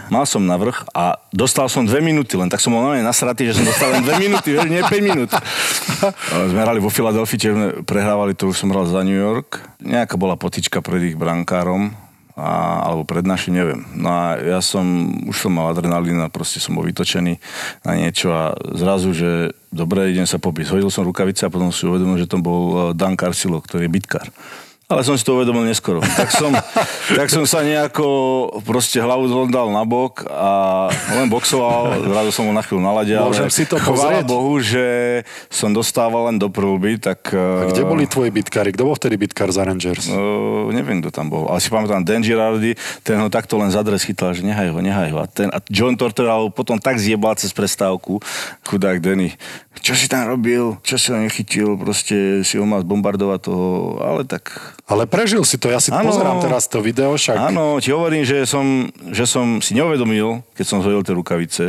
mal 0.09 0.25
som 0.25 0.41
navrh 0.41 0.81
a 0.97 1.21
dostal 1.29 1.69
som 1.69 1.85
dve 1.85 2.01
minúty 2.01 2.41
len, 2.41 2.49
tak 2.49 2.57
som 2.57 2.73
bol 2.73 2.81
normálne 2.81 3.05
nasratý, 3.05 3.53
že 3.53 3.61
som 3.61 3.69
dostal 3.69 3.93
len 3.93 4.01
dve 4.01 4.17
minúty, 4.17 4.57
nie 4.65 4.81
5 4.81 4.89
minút. 5.05 5.29
Sme 6.51 6.61
hrali 6.65 6.81
vo 6.81 6.89
Filadelfii, 6.89 7.37
tiež 7.37 7.53
sme 7.53 7.69
prehrávali, 7.85 8.33
to 8.33 8.49
už 8.49 8.65
som 8.65 8.73
hral 8.73 8.89
za 8.89 9.05
New 9.05 9.17
York. 9.17 9.61
Nejaká 9.85 10.17
bola 10.17 10.41
potička 10.41 10.81
pred 10.81 11.13
ich 11.13 11.17
brankárom, 11.21 11.93
a, 12.35 12.83
alebo 12.91 13.07
pred 13.07 13.23
našim, 13.23 13.55
neviem. 13.55 13.87
No 13.95 14.11
a 14.11 14.41
ja 14.43 14.59
som, 14.59 14.83
už 15.29 15.47
som 15.47 15.55
mal 15.55 15.71
adrenalín 15.71 16.19
a 16.19 16.33
proste 16.33 16.59
som 16.59 16.75
bol 16.75 16.83
vytočený 16.83 17.39
na 17.87 17.93
niečo 17.95 18.35
a 18.35 18.59
zrazu, 18.75 19.15
že 19.15 19.55
dobre, 19.71 20.11
idem 20.11 20.27
sa 20.27 20.43
pobiť. 20.43 20.75
Hodil 20.75 20.91
som 20.91 21.07
rukavice 21.07 21.47
a 21.47 21.53
potom 21.53 21.71
si 21.71 21.87
uvedomil, 21.87 22.19
že 22.19 22.31
to 22.31 22.43
bol 22.43 22.91
eh, 22.91 22.97
Dan 22.99 23.15
Carcillo, 23.15 23.63
ktorý 23.63 23.87
je 23.87 23.95
bitkár. 23.95 24.29
Ale 24.85 25.00
som 25.00 25.17
si 25.17 25.25
to 25.25 25.41
uvedomil 25.41 25.64
neskoro. 25.64 26.05
Tak 26.05 26.29
som, 26.29 26.53
tak 27.19 27.33
som 27.33 27.49
sa 27.49 27.64
nejako 27.64 28.05
proste 28.69 29.00
hlavu 29.00 29.33
dal 29.49 29.73
na 29.73 29.81
bok 29.88 30.29
a 30.29 30.87
len 31.17 31.33
boxoval, 31.33 32.05
zrazu 32.05 32.31
som 32.37 32.45
ho 32.45 32.53
na 32.53 32.61
chvíľu 32.61 32.85
naladil. 32.85 33.25
Môžem 33.25 33.49
si 33.49 33.64
to 33.64 33.81
Chvála 33.81 34.21
pozrieť? 34.21 34.25
Bohu, 34.29 34.55
že 34.61 34.87
som 35.49 35.73
dostával 35.73 36.29
len 36.29 36.37
do 36.37 36.53
prúlby, 36.53 37.00
tak... 37.00 37.33
A 37.33 37.64
kde 37.73 37.88
boli 37.88 38.05
tvoji 38.05 38.29
bitkári? 38.29 38.76
Kto 38.76 38.85
bol 38.85 38.97
vtedy 39.00 39.17
bitkár 39.17 39.49
za 39.49 39.64
Rangers? 39.64 40.05
Uh, 40.12 40.69
neviem, 40.69 41.00
kto 41.00 41.09
tam 41.09 41.33
bol. 41.33 41.49
Ale 41.49 41.64
si 41.64 41.73
pamätám, 41.73 42.05
Dan 42.05 42.21
Girardi, 42.21 42.76
ten 43.00 43.17
ho 43.17 43.33
takto 43.33 43.57
len 43.57 43.73
za 43.73 43.81
dres 43.81 44.05
chytal, 44.05 44.37
že 44.37 44.45
nehaj 44.45 44.69
ho, 44.69 44.85
nehaj 44.85 45.17
ho. 45.17 45.19
A, 45.25 45.25
ten, 45.25 45.49
a 45.49 45.64
John 45.73 45.97
Tortora 45.97 46.37
ho 46.45 46.53
potom 46.53 46.76
tak 46.76 47.00
zjebal 47.00 47.33
cez 47.41 47.57
prestávku, 47.57 48.21
chudák 48.69 49.00
Danny. 49.00 49.33
Čo 49.83 49.93
si 49.99 50.07
tam 50.07 50.31
robil? 50.31 50.78
Čo 50.87 50.97
si 50.97 51.07
ho 51.11 51.19
nechytil? 51.19 51.75
Proste 51.75 52.47
si 52.47 52.54
ho 52.57 52.64
mal 52.64 52.87
zbombardovať 52.87 53.40
toho, 53.43 53.99
ale 54.00 54.23
tak... 54.23 54.54
Ale 54.87 55.04
prežil 55.09 55.43
si 55.43 55.59
to, 55.59 55.73
ja 55.73 55.83
si 55.83 55.90
Áno. 55.90 56.07
pozerám 56.07 56.38
teraz 56.38 56.71
to 56.71 56.78
video, 56.78 57.16
však 57.16 57.50
Áno, 57.50 57.83
ti 57.83 57.90
hovorím, 57.90 58.23
že 58.23 58.47
som, 58.47 58.88
že 59.11 59.26
som 59.26 59.59
si 59.59 59.75
neuvedomil, 59.75 60.47
keď 60.54 60.64
som 60.64 60.78
zhodil 60.81 61.02
tie 61.02 61.16
rukavice, 61.16 61.64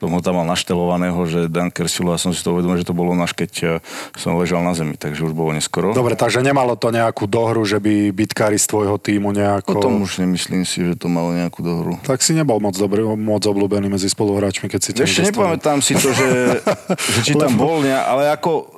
som 0.00 0.16
ho 0.16 0.20
tam 0.24 0.40
mal 0.40 0.48
naštelovaného, 0.48 1.20
že 1.28 1.52
Dan 1.52 1.68
Kersilu 1.68 2.10
a 2.10 2.16
som 2.16 2.32
si 2.32 2.40
to 2.40 2.56
uvedomil, 2.56 2.80
že 2.80 2.88
to 2.88 2.96
bolo 2.96 3.12
náš, 3.12 3.36
keď 3.36 3.52
eh, 3.62 3.70
som 4.16 4.40
ležal 4.40 4.64
na 4.64 4.72
zemi, 4.72 4.96
takže 4.96 5.28
už 5.28 5.36
bolo 5.36 5.52
neskoro. 5.52 5.92
Dobre, 5.92 6.16
takže 6.16 6.40
nemalo 6.40 6.72
to 6.74 6.88
nejakú 6.88 7.28
dohru, 7.28 7.60
že 7.68 7.76
by 7.76 8.08
bitkári 8.16 8.56
z 8.56 8.66
tvojho 8.66 8.96
týmu 8.96 9.36
nejako... 9.36 9.76
Potom 9.76 10.00
už 10.00 10.24
nemyslím 10.24 10.64
si, 10.64 10.80
že 10.88 10.96
to 10.96 11.12
malo 11.12 11.36
nejakú 11.36 11.60
dohru. 11.60 12.00
Tak 12.00 12.24
si 12.24 12.32
nebol 12.32 12.58
moc 12.58 12.74
dobrý, 12.80 13.04
moc 13.04 13.44
obľúbený 13.44 13.92
medzi 13.92 14.08
spoluhráčmi, 14.08 14.72
keď 14.72 14.80
si 14.80 14.90
Ešte 14.96 15.30
nepamätám 15.30 15.84
si 15.84 15.92
to, 15.92 16.10
že, 16.16 16.64
že 17.20 17.20
či 17.20 17.32
tam 17.36 17.60
bol, 17.60 17.84
ne, 17.84 17.92
ale 17.92 18.32
ako, 18.32 18.72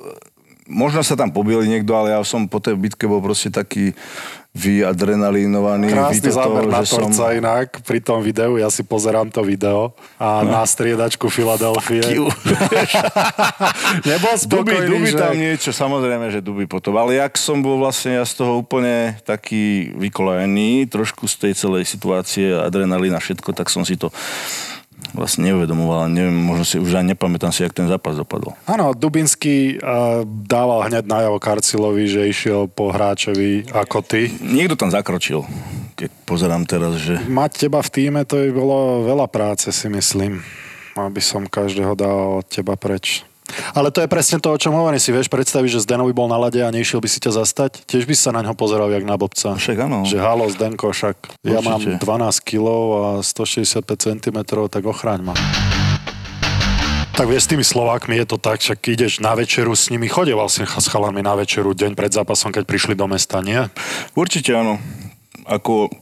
možno 0.67 1.01
sa 1.07 1.15
tam 1.15 1.31
pobili 1.31 1.67
niekto, 1.71 1.95
ale 1.95 2.15
ja 2.15 2.19
som 2.27 2.51
po 2.51 2.59
tej 2.59 2.75
bitke 2.75 3.07
bol 3.07 3.23
proste 3.23 3.47
taký 3.47 3.95
vyadrenalinovaný. 4.53 5.89
Krásny 5.89 6.29
vytoto, 6.29 6.37
záber 6.37 6.63
na 6.69 6.85
som- 6.85 7.09
torca 7.09 7.33
inak 7.33 7.81
pri 7.81 7.99
tom 8.05 8.21
videu, 8.21 8.53
ja 8.61 8.69
si 8.69 8.85
pozerám 8.85 9.33
to 9.33 9.41
video 9.41 9.97
a 10.21 10.45
na 10.45 10.61
striedačku 10.61 11.25
Filadelfie. 11.25 12.05
Nebol 14.07 14.35
Duby, 14.37 14.45
spokojný, 14.45 14.89
duby 14.93 15.09
že... 15.09 15.17
tam 15.17 15.33
niečo, 15.33 15.73
samozrejme, 15.73 16.29
že 16.29 16.45
duby 16.45 16.69
potom. 16.69 16.93
Ale 17.01 17.17
jak 17.17 17.33
som 17.33 17.65
bol 17.65 17.81
vlastne 17.81 18.21
ja 18.21 18.25
z 18.29 18.45
toho 18.45 18.61
úplne 18.61 19.17
taký 19.25 19.89
vykolajený, 19.97 20.85
trošku 20.85 21.25
z 21.25 21.49
tej 21.49 21.53
celej 21.57 21.89
situácie, 21.89 22.53
adrenalína, 22.53 23.17
všetko, 23.17 23.57
tak 23.57 23.73
som 23.73 23.81
si 23.81 23.97
to 23.97 24.13
vlastne 25.13 25.53
neuvedomoval. 25.53 26.09
Neviem, 26.09 26.33
možno 26.33 26.65
si 26.65 26.81
už 26.81 26.97
ani 26.97 27.13
nepamätám 27.13 27.53
si, 27.53 27.61
jak 27.61 27.73
ten 27.73 27.85
zápas 27.85 28.17
dopadol. 28.17 28.57
Áno, 28.65 28.91
Dubinský 28.97 29.77
uh, 29.77 30.25
dával 30.25 30.89
hneď 30.89 31.05
najavo 31.05 31.37
Karcilovi, 31.37 32.09
že 32.09 32.27
išiel 32.27 32.67
po 32.67 32.89
hráčovi 32.89 33.69
ako 33.69 34.01
ty. 34.01 34.33
Niekto 34.41 34.73
tam 34.75 34.89
zakročil, 34.89 35.45
keď 35.93 36.09
pozerám 36.25 36.65
teraz, 36.65 36.97
že 36.99 37.21
Mať 37.29 37.69
teba 37.69 37.79
v 37.85 37.89
týme, 37.93 38.21
to 38.25 38.41
by 38.41 38.49
bolo 38.51 38.77
veľa 39.05 39.29
práce, 39.29 39.69
si 39.69 39.87
myslím. 39.87 40.41
Aby 40.93 41.21
som 41.21 41.49
každého 41.49 41.97
dal 41.97 42.41
od 42.41 42.45
teba 42.45 42.77
preč. 42.77 43.25
Ale 43.73 43.89
to 43.93 44.03
je 44.03 44.09
presne 44.09 44.37
to, 44.37 44.53
o 44.53 44.57
čom 44.57 44.73
hovorím. 44.75 45.01
Si 45.01 45.13
vieš 45.13 45.29
predstaviť, 45.29 45.79
že 45.79 45.83
Zdeno 45.83 46.05
by 46.09 46.13
bol 46.13 46.27
na 46.29 46.37
lade 46.37 46.61
a 46.61 46.69
nešiel 46.73 47.01
by 47.01 47.09
si 47.09 47.19
ťa 47.19 47.43
zastať? 47.43 47.85
Tiež 47.87 48.05
by 48.05 48.15
sa 48.17 48.29
na 48.33 48.41
ňo 48.45 48.53
pozeral 48.53 48.91
jak 48.91 49.05
na 49.05 49.17
bobca. 49.19 49.55
Však 49.55 49.77
áno. 49.89 50.05
Že 50.05 50.17
halo, 50.21 50.45
Zdenko, 50.49 50.93
však 50.93 51.41
ja 51.45 51.59
mám 51.61 51.81
Určite. 51.81 52.01
12 52.01 52.49
kg 52.49 52.65
a 52.93 53.03
165 53.21 53.83
cm, 53.85 54.37
tak 54.69 54.83
ochráň 54.83 55.19
ma. 55.21 55.35
Tak 57.13 57.29
vieš, 57.29 57.45
s 57.45 57.51
tými 57.53 57.61
Slovákmi 57.61 58.17
je 58.17 58.25
to 58.25 58.41
tak, 58.41 58.57
však 58.57 58.89
ideš 58.89 59.21
na 59.21 59.37
večeru 59.37 59.77
s 59.77 59.93
nimi, 59.93 60.09
chodeval 60.09 60.49
si 60.49 60.65
s 60.65 60.87
chalami 60.89 61.21
na 61.21 61.37
večeru 61.37 61.77
deň 61.77 61.93
pred 61.93 62.09
zápasom, 62.09 62.49
keď 62.49 62.65
prišli 62.65 62.97
do 62.97 63.05
mesta, 63.05 63.37
nie? 63.45 63.61
Určite 64.17 64.57
áno. 64.57 64.81
Ako, 65.45 65.93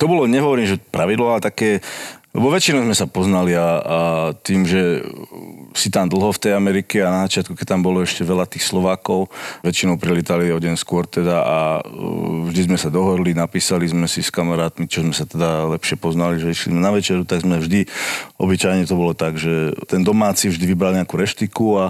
to 0.00 0.04
bolo, 0.08 0.24
nehovorím, 0.24 0.64
že 0.64 0.80
pravidlo, 0.80 1.36
ale 1.36 1.44
také, 1.44 1.84
lebo 2.36 2.52
väčšinou 2.52 2.84
sme 2.84 2.92
sa 2.92 3.08
poznali 3.08 3.56
a, 3.56 3.80
a 3.80 3.98
tým, 4.36 4.68
že 4.68 5.00
si 5.72 5.88
tam 5.88 6.12
dlho 6.12 6.28
v 6.28 6.42
tej 6.42 6.52
Amerike 6.52 7.00
a 7.00 7.08
na 7.08 7.24
začiatku, 7.24 7.56
keď 7.56 7.66
tam 7.76 7.80
bolo 7.80 8.04
ešte 8.04 8.20
veľa 8.20 8.44
tých 8.44 8.68
Slovákov, 8.68 9.32
väčšinou 9.64 9.96
prilítali 9.96 10.52
o 10.52 10.60
deň 10.60 10.76
skôr 10.76 11.08
teda 11.08 11.40
a 11.40 11.58
uh, 11.80 12.48
vždy 12.52 12.68
sme 12.68 12.78
sa 12.78 12.92
dohodli, 12.92 13.32
napísali 13.32 13.88
sme 13.88 14.04
si 14.04 14.20
s 14.20 14.28
kamarátmi, 14.28 14.84
čo 14.84 15.00
sme 15.00 15.16
sa 15.16 15.24
teda 15.24 15.72
lepšie 15.72 15.96
poznali, 15.96 16.36
že 16.36 16.52
išli 16.52 16.76
na 16.76 16.92
večeru, 16.92 17.24
tak 17.24 17.48
sme 17.48 17.64
vždy, 17.64 17.88
obyčajne 18.36 18.84
to 18.84 18.94
bolo 18.98 19.16
tak, 19.16 19.40
že 19.40 19.72
ten 19.88 20.04
domáci 20.04 20.52
vždy 20.52 20.64
vybral 20.68 20.92
nejakú 21.00 21.16
reštiku 21.16 21.80
a 21.80 21.84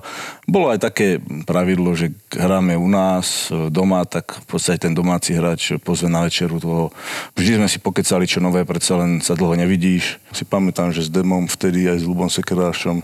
bolo 0.47 0.71
aj 0.71 0.81
také 0.87 1.19
pravidlo, 1.45 1.99
že 1.99 2.15
hráme 2.33 2.79
u 2.79 2.89
nás 2.89 3.53
e, 3.53 3.69
doma, 3.69 4.07
tak 4.09 4.39
v 4.45 4.47
podstate 4.49 4.89
ten 4.89 4.95
domáci 4.97 5.37
hráč 5.37 5.77
pozve 5.83 6.09
na 6.09 6.25
večeru 6.25 6.57
toho. 6.57 6.95
Vždy 7.37 7.61
sme 7.61 7.69
si 7.69 7.83
pokecali, 7.83 8.25
čo 8.25 8.41
nové, 8.41 8.65
predsa 8.65 8.97
len 8.97 9.21
sa 9.21 9.37
dlho 9.37 9.59
nevidíš. 9.61 10.17
Si 10.33 10.45
pamätám, 10.45 10.93
že 10.93 11.07
s 11.07 11.11
Demom 11.11 11.49
vtedy 11.49 11.89
aj 11.89 12.01
s 12.01 12.05
Lubom 12.05 12.29
Sekerášom, 12.29 13.01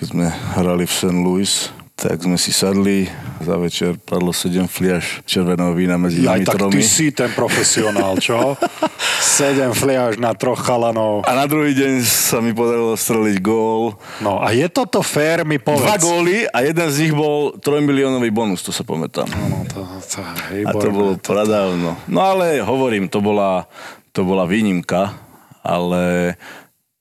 keď 0.00 0.06
sme 0.08 0.26
hrali 0.56 0.88
v 0.88 0.92
St. 0.92 1.18
Louis, 1.20 1.52
tak 1.94 2.26
sme 2.26 2.34
si 2.34 2.50
sadli, 2.50 3.06
za 3.38 3.54
večer 3.54 3.94
padlo 4.02 4.34
7 4.34 4.66
fliaž 4.66 5.22
červeného 5.30 5.70
vína 5.78 5.94
medzi 5.94 6.26
nami 6.26 6.42
tak 6.42 6.58
tromi. 6.58 6.74
ty 6.74 6.82
si 6.82 7.14
ten 7.14 7.30
profesionál, 7.30 8.18
čo? 8.18 8.58
Sedem 9.22 9.70
fliaž 9.70 10.18
na 10.18 10.34
troch 10.34 10.58
chalanov. 10.58 11.22
A 11.22 11.32
na 11.38 11.46
druhý 11.46 11.70
deň 11.70 12.02
sa 12.02 12.42
mi 12.42 12.50
podarilo 12.50 12.98
streliť 12.98 13.38
gól. 13.38 13.94
No 14.18 14.42
a 14.42 14.50
je 14.50 14.66
toto 14.66 15.06
fér, 15.06 15.46
mi 15.46 15.62
povedz. 15.62 15.86
Dva 15.86 15.98
góly 16.02 16.50
a 16.50 16.66
jeden 16.66 16.88
z 16.90 16.96
nich 17.08 17.14
bol 17.14 17.54
3 17.62 17.78
miliónový 17.86 18.28
bonus, 18.34 18.66
to 18.66 18.74
sa 18.74 18.82
pamätám. 18.82 19.30
No, 19.30 19.62
to, 19.70 19.86
to, 19.86 20.18
hej, 20.50 20.66
A 20.66 20.70
to 20.74 20.88
bolo 20.90 21.14
pradávno. 21.14 21.94
No 22.10 22.20
ale 22.26 22.58
hovorím, 22.58 23.06
to 23.06 23.22
bola, 23.22 23.70
to 24.10 24.26
bola 24.26 24.44
výnimka, 24.50 25.23
ale 25.64 26.36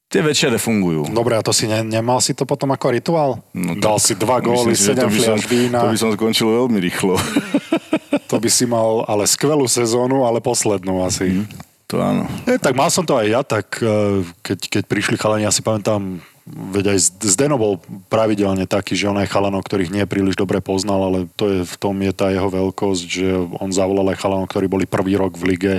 tie 0.08 0.22
večere 0.24 0.56
fungujú. 0.56 1.10
Dobre, 1.12 1.36
a 1.36 1.44
to 1.44 1.52
si 1.52 1.68
ne, 1.68 1.84
nemal 1.84 2.24
si 2.24 2.32
to 2.38 2.48
potom 2.48 2.72
ako 2.72 2.94
rituál? 2.94 3.32
No 3.52 3.76
Dal 3.76 3.98
si 3.98 4.16
dva 4.16 4.40
góly, 4.40 4.78
sedem 4.78 5.10
fliaž 5.10 5.44
vína. 5.50 5.84
To 5.84 5.92
by 5.92 6.00
som 6.00 6.14
skončil 6.16 6.48
veľmi 6.48 6.80
rýchlo. 6.80 7.20
To 8.34 8.42
by 8.42 8.50
si 8.50 8.66
mal 8.66 9.06
ale 9.06 9.30
skvelú 9.30 9.70
sezónu, 9.70 10.26
ale 10.26 10.42
poslednú 10.42 11.06
asi. 11.06 11.46
to 11.86 12.02
áno. 12.02 12.26
E, 12.50 12.58
tak 12.58 12.74
mal 12.74 12.90
som 12.90 13.06
to 13.06 13.14
aj 13.14 13.28
ja, 13.30 13.42
tak 13.46 13.78
e, 13.78 14.26
keď, 14.42 14.60
keď 14.74 14.84
prišli 14.90 15.16
chalani, 15.22 15.46
ja 15.46 15.54
si 15.54 15.62
pamätám, 15.62 16.18
veď 16.48 16.96
aj 16.96 17.24
Zdeno 17.24 17.56
bol 17.56 17.80
pravidelne 18.12 18.68
taký, 18.68 19.00
že 19.00 19.08
on 19.08 19.16
aj 19.16 19.32
chalanov, 19.32 19.64
ktorých 19.64 19.96
nie 19.96 20.04
príliš 20.04 20.36
dobre 20.36 20.60
poznal, 20.60 21.08
ale 21.08 21.20
to 21.40 21.48
je, 21.48 21.60
v 21.64 21.76
tom 21.80 21.96
je 22.04 22.12
tá 22.12 22.36
jeho 22.36 22.52
veľkosť, 22.52 23.04
že 23.08 23.28
on 23.64 23.72
zavolal 23.72 24.12
aj 24.12 24.20
chalanov, 24.20 24.52
ktorí 24.52 24.68
boli 24.68 24.84
prvý 24.84 25.16
rok 25.16 25.40
v 25.40 25.56
lige, 25.56 25.74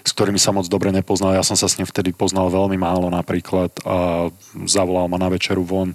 s 0.00 0.10
ktorými 0.16 0.40
sa 0.40 0.56
moc 0.56 0.64
dobre 0.72 0.88
nepoznal. 0.88 1.36
Ja 1.36 1.44
som 1.44 1.52
sa 1.52 1.68
s 1.68 1.76
ním 1.76 1.84
vtedy 1.84 2.16
poznal 2.16 2.48
veľmi 2.48 2.80
málo 2.80 3.12
napríklad 3.12 3.68
a 3.84 4.32
zavolal 4.64 5.04
ma 5.12 5.20
na 5.20 5.28
večeru 5.28 5.60
von. 5.60 5.92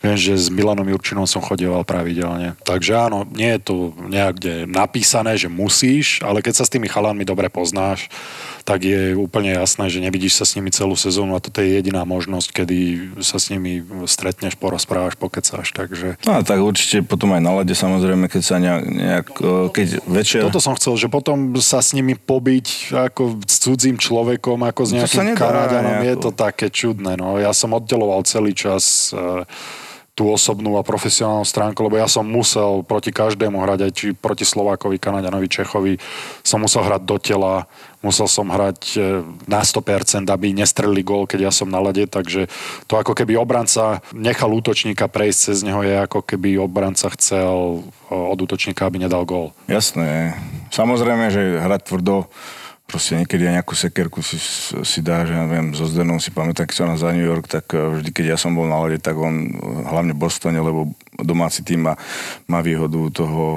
Viem, 0.00 0.16
že 0.16 0.38
s 0.38 0.48
Milanom 0.48 0.88
Jurčinom 0.88 1.28
som 1.28 1.44
chodieval 1.44 1.84
pravidelne. 1.84 2.56
Takže 2.64 2.96
áno, 2.96 3.28
nie 3.28 3.52
je 3.58 3.60
to 3.60 3.74
niekde 4.08 4.64
napísané, 4.64 5.36
že 5.36 5.52
musíš, 5.52 6.24
ale 6.24 6.40
keď 6.40 6.62
sa 6.62 6.64
s 6.64 6.72
tými 6.72 6.88
chalanmi 6.88 7.26
dobre 7.26 7.50
poznáš, 7.52 8.08
tak 8.62 8.84
je 8.84 9.16
úplne 9.16 9.56
jasné, 9.56 9.88
že 9.90 10.04
nevidíš 10.04 10.38
sa 10.38 10.44
s 10.44 10.52
nimi 10.52 10.68
celú 10.68 10.92
sezónu 10.92 11.32
a 11.32 11.40
toto 11.40 11.64
je 11.64 11.80
jediná 11.80 12.04
možnosť, 12.04 12.48
kedy 12.52 12.78
sa 13.24 13.40
s 13.40 13.48
nimi 13.48 13.57
stretneš, 14.06 14.54
porozprávaš, 14.54 15.18
pokecáš. 15.18 15.74
Takže 15.74 16.20
No 16.26 16.38
a 16.38 16.40
tak 16.44 16.60
určite 16.60 17.02
potom 17.02 17.34
aj 17.34 17.42
na 17.42 17.52
lade 17.62 17.74
samozrejme, 17.74 18.28
keď 18.28 18.42
sa 18.42 18.56
nejak, 18.60 18.82
nejak 18.84 19.26
e, 19.38 19.52
keď 19.72 19.86
večer... 20.06 20.40
toto 20.44 20.62
som 20.62 20.76
chcel, 20.76 20.94
že 21.00 21.08
potom 21.08 21.56
sa 21.58 21.80
s 21.80 21.96
nimi 21.96 22.14
pobiť 22.14 22.92
ako 22.94 23.42
s 23.44 23.56
cudzím 23.62 23.96
človekom, 23.96 24.60
ako 24.66 24.82
s 24.84 24.90
sa 24.92 24.96
nejakým 25.00 25.26
nedá 25.34 25.40
Kanaďanom, 25.40 25.96
je 26.04 26.16
to 26.20 26.30
také 26.34 26.66
čudné. 26.68 27.16
No. 27.16 27.40
Ja 27.40 27.56
som 27.56 27.72
oddeloval 27.74 28.22
celý 28.28 28.52
čas 28.52 29.10
e, 29.10 29.46
tú 30.18 30.26
osobnú 30.34 30.74
a 30.74 30.82
profesionálnu 30.82 31.46
stránku, 31.46 31.78
lebo 31.86 31.94
ja 31.94 32.10
som 32.10 32.26
musel 32.26 32.82
proti 32.82 33.14
každému 33.14 33.62
hrať, 33.62 33.78
aj 33.86 33.92
či 33.94 34.06
proti 34.10 34.42
Slovákovi, 34.42 34.98
Kanaďanovi, 34.98 35.46
Čechovi, 35.46 35.94
som 36.42 36.58
musel 36.58 36.82
hrať 36.82 37.02
do 37.06 37.16
tela, 37.22 37.70
musel 38.02 38.26
som 38.26 38.50
hrať 38.50 38.98
e, 38.98 39.22
na 39.46 39.62
100%, 39.62 40.26
aby 40.26 40.50
nestrelili 40.50 41.06
gól, 41.06 41.30
keď 41.30 41.46
ja 41.46 41.52
som 41.54 41.70
na 41.70 41.78
lade, 41.78 42.02
takže 42.10 42.50
to 42.90 42.98
ako 42.98 43.14
keby 43.14 43.38
obranca 43.38 44.02
nechal 44.10 44.50
útočníka 44.50 45.06
prejsť 45.06 45.38
cez 45.38 45.62
neho, 45.62 45.86
je 45.86 45.94
ako 46.02 46.26
keby 46.26 46.58
obranca 46.58 47.14
chcel 47.14 47.86
e, 48.10 48.10
od 48.10 48.38
útočníka, 48.42 48.90
aby 48.90 49.06
nedal 49.06 49.22
gól. 49.22 49.54
Jasné. 49.70 50.34
Samozrejme, 50.74 51.30
že 51.30 51.62
hrať 51.62 51.94
tvrdo, 51.94 52.26
proste 52.88 53.20
niekedy 53.20 53.44
aj 53.44 53.60
nejakú 53.60 53.76
sekerku 53.76 54.24
si, 54.24 54.40
si 54.80 55.00
dá, 55.04 55.28
že 55.28 55.36
ja 55.36 55.44
neviem, 55.44 55.76
so 55.76 55.84
Zdenom 55.84 56.16
si 56.16 56.32
pamätám, 56.32 56.64
keď 56.64 56.74
som 56.74 56.96
za 56.96 57.12
New 57.12 57.22
York, 57.22 57.44
tak 57.44 57.68
eh, 57.76 57.78
vždy, 57.78 58.10
keď 58.16 58.24
ja 58.32 58.36
som 58.40 58.56
bol 58.56 58.64
na 58.64 58.80
lade, 58.80 58.96
tak 58.96 59.20
on, 59.20 59.52
eh, 59.52 59.56
hlavne 59.92 60.16
v 60.16 60.22
Bostone, 60.24 60.56
lebo 60.56 60.96
domáci 61.20 61.60
tým 61.60 61.84
má, 61.84 61.94
má 62.48 62.62
výhodu 62.62 63.10
toho 63.10 63.42
o, 63.42 63.54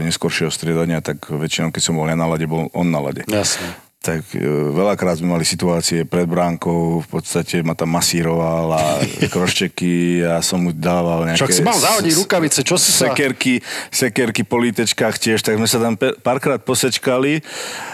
neskoršieho 0.00 0.48
striedania, 0.48 1.04
tak 1.04 1.28
väčšinou, 1.28 1.68
keď 1.68 1.82
som 1.84 1.92
bol 1.92 2.08
ja 2.08 2.16
na 2.16 2.24
lade, 2.24 2.48
bol 2.48 2.72
on 2.72 2.88
na 2.88 3.04
lade. 3.04 3.20
Jasne. 3.28 3.85
Tak 4.06 4.22
e, 4.30 4.38
veľakrát 4.70 5.18
sme 5.18 5.34
mali 5.34 5.42
situácie 5.42 6.06
pred 6.06 6.22
bránkou, 6.24 7.02
v 7.02 7.08
podstate 7.10 7.58
ma 7.60 7.74
tam 7.74 7.90
masíroval 7.90 8.70
a 8.70 8.82
kroščeky 9.34 10.22
a 10.22 10.38
som 10.38 10.62
mu 10.62 10.70
dával 10.70 11.26
nejaké... 11.26 11.42
Však 11.42 11.50
si 11.52 11.66
mal 11.66 11.74
zahodiť 11.74 12.14
rukavice, 12.14 12.62
čo 12.62 12.78
si 12.78 12.94
sa... 12.94 13.10
Sekerky, 13.10 13.58
sekerky 13.90 14.46
po 14.46 14.62
lítečkách 14.62 15.18
tiež, 15.18 15.42
tak 15.42 15.58
sme 15.58 15.66
sa 15.66 15.82
tam 15.82 15.98
párkrát 15.98 16.62
posečkali, 16.62 17.42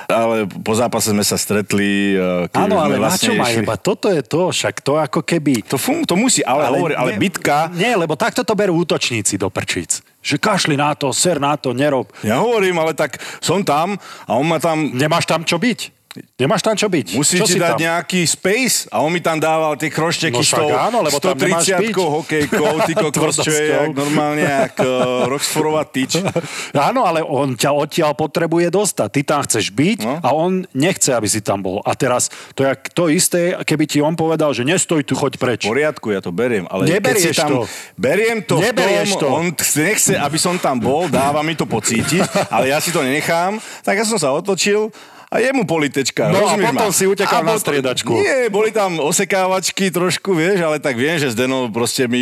ale 0.06 0.44
po 0.44 0.76
zápase 0.76 1.10
sme 1.10 1.24
sa 1.24 1.40
stretli. 1.40 2.12
e, 2.14 2.52
Áno, 2.52 2.76
ale 2.76 3.00
na 3.00 3.08
vlastne 3.08 3.26
čo 3.26 3.34
išli- 3.34 3.64
jeba? 3.64 3.80
Toto 3.80 4.12
je 4.12 4.20
to, 4.20 4.52
však 4.52 4.84
to 4.84 5.00
ako 5.00 5.24
keby... 5.24 5.64
To, 5.64 5.80
fun- 5.80 6.04
to 6.04 6.12
musí, 6.12 6.44
ale, 6.44 6.68
ale, 6.68 6.76
hovorí, 6.76 6.94
ale 6.94 7.16
nie- 7.16 7.20
bitka... 7.24 7.72
Nie, 7.72 7.96
lebo 7.96 8.12
takto 8.14 8.44
to 8.44 8.52
berú 8.52 8.76
útočníci 8.76 9.40
do 9.40 9.48
prčíc. 9.48 10.04
Že 10.22 10.38
kašli 10.38 10.74
na 10.78 10.94
to, 10.94 11.10
ser 11.10 11.42
na 11.42 11.58
to, 11.58 11.74
nerob. 11.74 12.06
Ja 12.22 12.38
hovorím, 12.38 12.78
ale 12.78 12.94
tak 12.94 13.18
som 13.42 13.64
tam 13.66 13.98
a 14.22 14.38
on 14.38 14.46
ma 14.46 14.62
tam 14.62 14.94
Nemáš 14.94 15.26
tam 15.26 15.42
čo 15.42 15.58
byť. 15.58 16.01
Nemáš 16.36 16.60
tam 16.60 16.76
čo 16.76 16.92
byť. 16.92 17.16
Musí 17.16 17.40
čo 17.40 17.48
ti 17.48 17.56
si 17.56 17.60
dať 17.60 17.72
tam? 17.74 17.80
nejaký 17.80 18.20
space 18.28 18.92
a 18.92 19.00
on 19.00 19.08
mi 19.08 19.24
tam 19.24 19.40
dával 19.40 19.80
tie 19.80 19.88
krošteky 19.88 20.44
No 20.52 20.68
áno, 20.76 20.98
lebo 21.00 21.16
tam 21.16 21.32
nemáš 21.32 21.72
130 21.72 21.88
byť. 21.88 21.92
hokejkou, 21.96 22.72
ty 22.84 22.92
kokos, 23.02 23.34
čo 23.40 23.48
je 23.48 23.64
jak 23.72 23.90
normálne 23.96 24.44
jak 24.44 24.76
uh, 24.84 25.24
Roxforová 25.26 25.88
tyč. 25.88 26.20
Áno, 26.76 27.08
ale 27.08 27.24
on 27.24 27.56
ťa 27.56 27.70
odtiaľ 27.72 28.12
potrebuje 28.12 28.68
dostať. 28.68 29.08
Ty 29.08 29.20
tam 29.24 29.40
chceš 29.44 29.72
byť 29.72 29.98
No. 30.02 30.18
a 30.18 30.28
on 30.34 30.66
nechce, 30.74 31.14
aby 31.14 31.30
si 31.30 31.38
tam 31.40 31.62
bol. 31.62 31.78
A 31.86 31.94
teraz 31.94 32.26
to 32.58 32.66
je 32.66 32.74
to 32.90 33.06
isté, 33.06 33.54
keby 33.62 33.86
ti 33.86 34.02
on 34.02 34.18
povedal, 34.18 34.50
že 34.50 34.66
nestoj 34.66 35.06
tu, 35.06 35.14
choď 35.14 35.38
preč. 35.38 35.60
V 35.62 35.70
poriadku, 35.70 36.10
ja 36.10 36.18
to 36.18 36.34
beriem, 36.34 36.66
ale 36.66 36.84
keď 36.84 36.90
si 36.90 36.96
Neberieš 36.98 37.36
tam... 37.38 37.48
to. 37.48 37.60
Beriem 37.94 38.38
to 38.42 38.54
v 38.58 38.62
Neberieš 38.66 39.10
tom, 39.14 39.20
to. 39.20 39.26
on 39.30 39.46
nechce, 39.54 40.12
aby 40.18 40.38
som 40.40 40.58
tam 40.58 40.76
bol, 40.76 41.06
dáva 41.06 41.40
mi 41.46 41.54
to 41.54 41.64
pocítiť, 41.64 42.24
ale 42.54 42.68
ja 42.68 42.82
si 42.82 42.90
to 42.90 43.00
nenechám, 43.00 43.56
tak 43.80 43.94
ja 43.94 44.04
som 44.04 44.18
sa 44.18 44.34
otočil 44.34 44.90
a 45.32 45.40
jemu 45.40 45.64
politečka. 45.64 46.28
No 46.28 46.44
a 46.44 46.60
potom 46.60 46.92
ma? 46.92 46.92
si 46.92 47.08
utekal 47.08 47.40
A 47.40 47.48
na 47.48 47.56
striedačku. 47.56 48.12
Nie, 48.12 48.52
boli 48.52 48.68
tam 48.68 49.00
osekávačky 49.00 49.88
trošku, 49.88 50.36
vieš, 50.36 50.60
ale 50.60 50.76
tak 50.76 51.00
viem, 51.00 51.16
že 51.16 51.32
Zdeno 51.32 51.72
proste 51.72 52.04
mi 52.04 52.20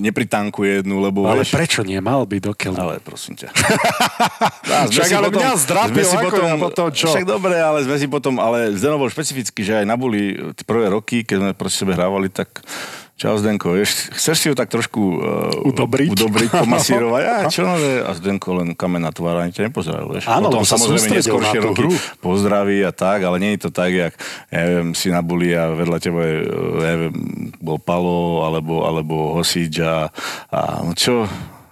nepritankuje 0.00 0.80
jednu, 0.80 0.96
lebo 1.04 1.28
Ale 1.28 1.44
vieš, 1.44 1.52
prečo 1.52 1.84
nemal 1.84 2.24
by 2.24 2.40
do 2.40 2.56
keľu? 2.56 2.80
Ale 2.80 2.94
prosím 3.04 3.36
ťa. 3.36 3.52
A 4.72 4.88
sme 4.88 5.04
Však 5.04 5.10
ale 5.12 5.28
mňa 5.28 5.52
zdrapil, 5.60 5.92
sme 5.92 6.02
si 6.04 6.16
ako 6.16 6.36
ja 6.40 6.56
potom 6.56 6.86
čo? 6.88 7.08
Však 7.12 7.28
dobre, 7.28 7.60
ale 7.60 7.84
sme 7.84 7.96
si 8.00 8.06
potom, 8.08 8.40
ale 8.40 8.72
Zdeno 8.72 8.96
bol 8.96 9.12
špecifický, 9.12 9.60
že 9.60 9.84
aj 9.84 9.86
na 9.86 10.00
boli 10.00 10.40
prvé 10.64 10.88
roky, 10.88 11.28
keď 11.28 11.36
sme 11.38 11.50
proti 11.52 11.76
sebe 11.76 11.92
hrávali, 11.92 12.32
tak 12.32 12.64
Čau 13.16 13.32
Zdenko, 13.40 13.72
vieš, 13.72 14.12
chceš 14.12 14.36
si 14.36 14.46
ju 14.52 14.54
tak 14.54 14.68
trošku 14.68 15.00
uh, 15.00 15.68
Udobriť? 15.72 16.12
udobriť 16.12 16.50
pomasírovať? 16.52 17.22
A 17.32 17.48
čo 17.48 17.64
nové? 17.64 18.04
A 18.04 18.12
Zdenko 18.12 18.60
len 18.60 18.76
kamen 18.76 19.00
na 19.00 19.08
tvár, 19.08 19.40
ani 19.40 19.56
ťa 19.56 19.72
nepozerajú, 19.72 20.12
vieš. 20.12 20.28
Áno, 20.28 20.52
Potom 20.52 20.68
sa 20.68 20.76
samozrejme 20.76 21.24
neskôršie 21.24 21.58
roky 21.64 21.80
hru. 21.80 21.96
pozdraví 22.20 22.84
a 22.84 22.92
tak, 22.92 23.24
ale 23.24 23.40
nie 23.40 23.56
je 23.56 23.64
to 23.64 23.70
tak, 23.72 23.88
jak 23.88 24.12
ja 24.52 24.58
neviem, 24.68 24.92
si 24.92 25.08
na 25.08 25.24
buli 25.24 25.56
a 25.56 25.72
vedľa 25.72 25.96
teba 25.96 26.20
je, 26.28 26.36
uh, 26.44 26.76
ja 26.84 26.88
neviem, 26.92 27.14
bol 27.56 27.80
Palo 27.80 28.44
alebo, 28.44 28.84
alebo 28.84 29.32
Hosič 29.32 29.80
a, 29.80 30.12
a 30.52 30.84
no 30.84 30.92
čo, 30.92 31.24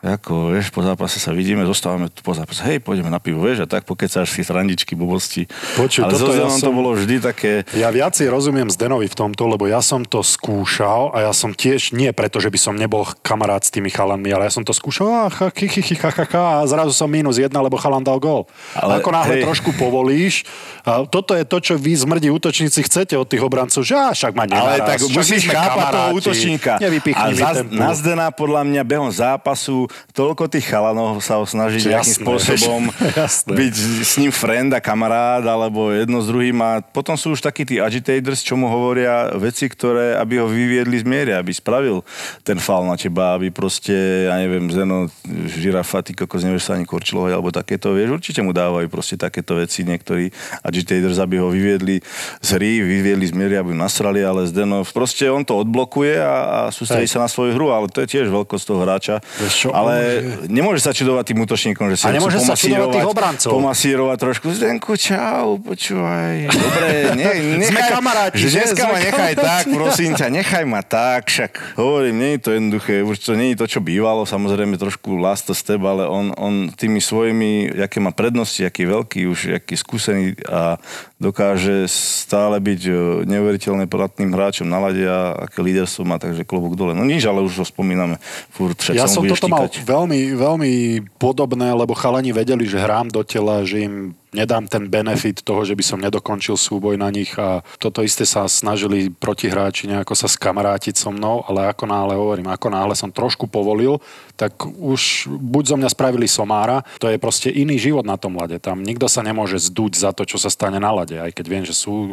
ako, 0.04 0.52
vieš, 0.52 0.68
po 0.68 0.84
zápase 0.84 1.16
sa 1.16 1.32
vidíme, 1.32 1.64
zostávame 1.64 2.12
tu 2.12 2.20
po 2.20 2.36
zápase, 2.36 2.60
hej, 2.68 2.76
pôjdeme 2.76 3.08
na 3.08 3.16
pivo, 3.16 3.40
vieš, 3.40 3.64
a 3.64 3.66
tak 3.66 3.88
pokecáš 3.88 4.28
si 4.28 4.44
srandičky, 4.44 4.92
blbosti. 4.92 5.48
Počuj, 5.80 6.04
Ale 6.04 6.12
toto 6.12 6.28
so 6.28 6.36
ja 6.36 6.44
Zdenom 6.44 6.60
to 6.60 6.68
som- 6.68 6.76
bolo 6.76 6.90
vždy 6.92 7.16
také, 7.24 7.52
Ja 7.72 7.88
viacej 7.88 8.28
rozumiem 8.28 8.68
Zdenovi 8.68 9.08
v 9.08 9.16
tomto, 9.16 9.48
lebo 9.48 9.64
ja 9.64 9.80
som 9.80 10.04
to 10.04 10.20
skúšal 10.20 11.08
a 11.16 11.24
ja 11.24 11.32
som 11.32 11.56
tiež, 11.56 11.96
nie 11.96 12.12
preto, 12.12 12.36
že 12.36 12.52
by 12.52 12.58
som 12.60 12.76
nebol 12.76 13.08
kamarát 13.24 13.64
s 13.64 13.72
tými 13.72 13.88
chalanmi, 13.88 14.28
ale 14.28 14.44
ja 14.44 14.52
som 14.52 14.60
to 14.60 14.76
skúšal 14.76 15.08
a, 15.08 15.32
cha, 15.32 15.48
chi, 15.48 15.72
chi, 15.72 15.80
chi, 15.80 15.96
cha, 15.96 16.12
cha, 16.12 16.28
cha, 16.28 16.42
a 16.60 16.68
zrazu 16.68 16.92
som 16.92 17.08
minus 17.08 17.40
jedna, 17.40 17.64
lebo 17.64 17.80
chalan 17.80 18.04
dal 18.04 18.20
gól. 18.20 18.44
Ale, 18.76 19.00
Ako 19.00 19.08
náhle 19.08 19.40
hej. 19.40 19.48
trošku 19.48 19.72
povolíš, 19.72 20.44
a 20.84 21.08
toto 21.08 21.32
je 21.32 21.48
to, 21.48 21.64
čo 21.64 21.74
vy 21.80 21.96
zmrdí 21.96 22.28
útočníci 22.28 22.84
chcete 22.84 23.16
od 23.16 23.24
tých 23.24 23.40
obrancov, 23.40 23.80
že 23.80 23.96
á, 23.96 24.12
však 24.12 24.36
ma 24.36 24.44
ale 24.44 24.52
nenaraz, 24.52 24.84
tak 24.84 24.98
však 25.00 25.08
my 25.08 25.16
musíš 25.16 25.42
chápať 25.48 25.84
toho 25.88 26.08
útočníka. 26.12 26.72
A 26.76 27.24
mi 27.32 27.40
za, 27.40 27.50
ten 27.56 27.66
púl. 27.72 27.80
na 27.80 27.90
Zdena 27.96 28.28
podľa 28.28 28.62
mňa 28.68 28.82
behom 28.84 29.08
zápasu 29.08 29.88
toľko 30.14 30.46
tých 30.46 30.70
chalanov 30.70 31.18
sa 31.18 31.42
ho 31.42 31.44
Jasné, 31.44 31.90
nejakým 31.90 32.16
spôsobom 32.22 32.82
jasné. 33.18 33.52
byť 33.54 33.74
s 34.02 34.14
ním 34.18 34.30
friend 34.30 34.70
a 34.74 34.80
kamarát, 34.80 35.42
alebo 35.42 35.90
jedno 35.90 36.22
s 36.22 36.30
druhým. 36.30 36.58
A 36.62 36.80
potom 36.80 37.18
sú 37.18 37.34
už 37.34 37.42
takí 37.42 37.66
tí 37.66 37.82
agitators, 37.82 38.40
čo 38.40 38.54
mu 38.54 38.70
hovoria 38.70 39.34
veci, 39.34 39.66
ktoré, 39.66 40.16
aby 40.16 40.40
ho 40.40 40.46
vyviedli 40.46 41.02
z 41.02 41.06
miery, 41.06 41.30
aby 41.34 41.50
spravil 41.52 42.06
ten 42.46 42.56
fal 42.62 42.86
na 42.86 42.94
teba, 42.94 43.36
aby 43.36 43.50
proste, 43.50 43.94
ja 44.30 44.38
neviem, 44.40 44.70
Zeno, 44.70 45.10
žirafa, 45.50 46.00
ty 46.00 46.16
kokos, 46.16 46.46
nevieš 46.46 46.70
sa 46.70 46.78
ani 46.78 46.88
korčilovať, 46.88 47.32
alebo 47.36 47.52
takéto, 47.52 47.92
vieš, 47.92 48.16
určite 48.16 48.40
mu 48.40 48.56
dávajú 48.56 48.86
proste 48.88 49.20
takéto 49.20 49.58
veci 49.60 49.84
niektorí 49.84 50.32
agitators, 50.64 51.20
aby 51.20 51.42
ho 51.42 51.52
vyviedli 51.52 52.00
z 52.40 52.48
hry, 52.56 52.80
vyviedli 52.80 53.26
z 53.28 53.34
miery, 53.36 53.54
aby 53.60 53.76
ho 53.76 53.78
nasrali, 53.78 54.24
ale 54.24 54.48
Zdeno, 54.48 54.86
proste 54.88 55.28
on 55.28 55.44
to 55.44 55.60
odblokuje 55.60 56.16
a, 56.18 56.34
a 56.34 56.58
sústredí 56.72 57.04
Hej. 57.04 57.18
sa 57.18 57.24
na 57.24 57.28
svoju 57.28 57.52
hru, 57.52 57.68
ale 57.74 57.92
to 57.92 58.00
je 58.00 58.08
tiež 58.18 58.32
veľkosť 58.32 58.64
toho 58.64 58.80
hráča. 58.82 59.14
Vieš 59.42 59.54
čo, 59.54 59.68
ale 59.74 59.83
on 59.84 60.48
nemôže 60.48 60.80
sa 60.80 60.90
čudovať 60.90 61.24
tým 61.34 61.38
útočníkom, 61.44 61.86
že 61.92 61.96
si 62.00 62.04
A 62.08 62.16
nemôže 62.16 62.40
sa 62.40 62.56
čudovať 62.56 62.88
tých 62.96 63.08
obrancov. 63.08 63.50
Pomasírovať 63.52 64.16
trošku. 64.20 64.46
Zdenku, 64.54 64.96
čau, 64.96 65.60
počúvaj. 65.60 66.48
Dobre, 66.48 66.88
ne, 67.14 67.30
nechaj, 67.62 67.70
Sme 67.70 67.82
kamaráti, 67.86 68.36
že 68.40 68.48
dneska 68.60 68.84
ma 68.88 68.98
nechaj 68.98 69.32
kamaráti. 69.34 69.44
tak, 69.44 69.64
prosím 69.72 70.10
ťa, 70.16 70.26
nechaj 70.32 70.64
ma 70.64 70.80
tak, 70.80 71.28
však 71.28 71.52
hovorím, 71.76 72.14
nie 72.18 72.30
je 72.36 72.40
to 72.40 72.50
jednoduché, 72.56 72.94
už 73.04 73.16
to 73.20 73.32
nie 73.36 73.52
je 73.52 73.60
to, 73.60 73.66
čo 73.66 73.80
bývalo, 73.84 74.24
samozrejme 74.24 74.76
trošku 74.80 75.20
last 75.20 75.50
step, 75.52 75.82
ale 75.84 76.08
on, 76.08 76.32
on 76.36 76.72
tými 76.72 76.98
svojimi, 76.98 77.80
aké 77.84 78.00
má 78.00 78.10
prednosti, 78.14 78.64
aký 78.64 78.88
veľký, 78.88 79.20
už 79.28 79.38
aký 79.60 79.74
skúsený 79.76 80.38
a 80.48 80.80
dokáže 81.18 81.88
stále 81.88 82.60
byť 82.60 82.80
e, 82.84 82.92
neuveriteľne 83.24 83.88
platným 83.88 84.34
hráčom 84.36 84.68
na 84.68 84.76
lade 84.76 85.04
a 85.08 85.48
aké 85.48 85.64
líderstvo 85.64 86.04
má, 86.04 86.20
takže 86.20 86.44
klobúk 86.44 86.76
dole. 86.76 86.92
No 86.92 87.06
nič, 87.06 87.24
ale 87.24 87.40
už 87.40 87.64
ho 87.64 87.66
spomíname 87.66 88.20
furt, 88.52 88.76
však 88.76 88.92
Ja 88.92 89.08
som 89.08 89.24
toto 89.24 89.48
mal 89.48 89.70
týkať. 89.80 89.88
veľmi, 89.88 90.20
veľmi 90.38 90.72
podobné, 91.18 91.74
lebo 91.74 91.98
chalani 91.98 92.30
vedeli, 92.30 92.68
že 92.68 92.78
hrám 92.78 93.10
do 93.10 93.26
tela, 93.26 93.66
že 93.66 93.86
im 93.86 94.14
nedám 94.34 94.66
ten 94.66 94.90
benefit 94.90 95.46
toho, 95.46 95.62
že 95.62 95.78
by 95.78 95.84
som 95.86 96.02
nedokončil 96.02 96.58
súboj 96.58 96.98
na 96.98 97.08
nich 97.14 97.30
a 97.38 97.62
toto 97.78 98.02
isté 98.02 98.26
sa 98.26 98.50
snažili 98.50 99.08
protihráči 99.08 99.86
nejako 99.86 100.18
sa 100.18 100.26
skamarátiť 100.26 100.98
so 100.98 101.14
mnou, 101.14 101.46
ale 101.46 101.70
ako 101.70 101.86
náhle 101.86 102.14
hovorím, 102.18 102.50
ako 102.50 102.66
náhle 102.66 102.98
som 102.98 103.14
trošku 103.14 103.46
povolil, 103.46 104.02
tak 104.34 104.66
už 104.66 105.30
buď 105.30 105.64
zo 105.64 105.76
mňa 105.78 105.88
spravili 105.90 106.26
somára, 106.26 106.82
to 106.98 107.06
je 107.06 107.22
proste 107.22 107.48
iný 107.54 107.78
život 107.78 108.02
na 108.02 108.18
tom 108.18 108.34
lade. 108.34 108.58
Tam 108.58 108.82
nikto 108.82 109.06
sa 109.06 109.22
nemôže 109.22 109.58
zduť 109.62 109.92
za 109.94 110.10
to, 110.10 110.26
čo 110.26 110.42
sa 110.42 110.50
stane 110.50 110.82
na 110.82 110.90
lade, 110.90 111.14
aj 111.14 111.30
keď 111.30 111.44
viem, 111.46 111.64
že 111.64 111.74
sú 111.74 112.12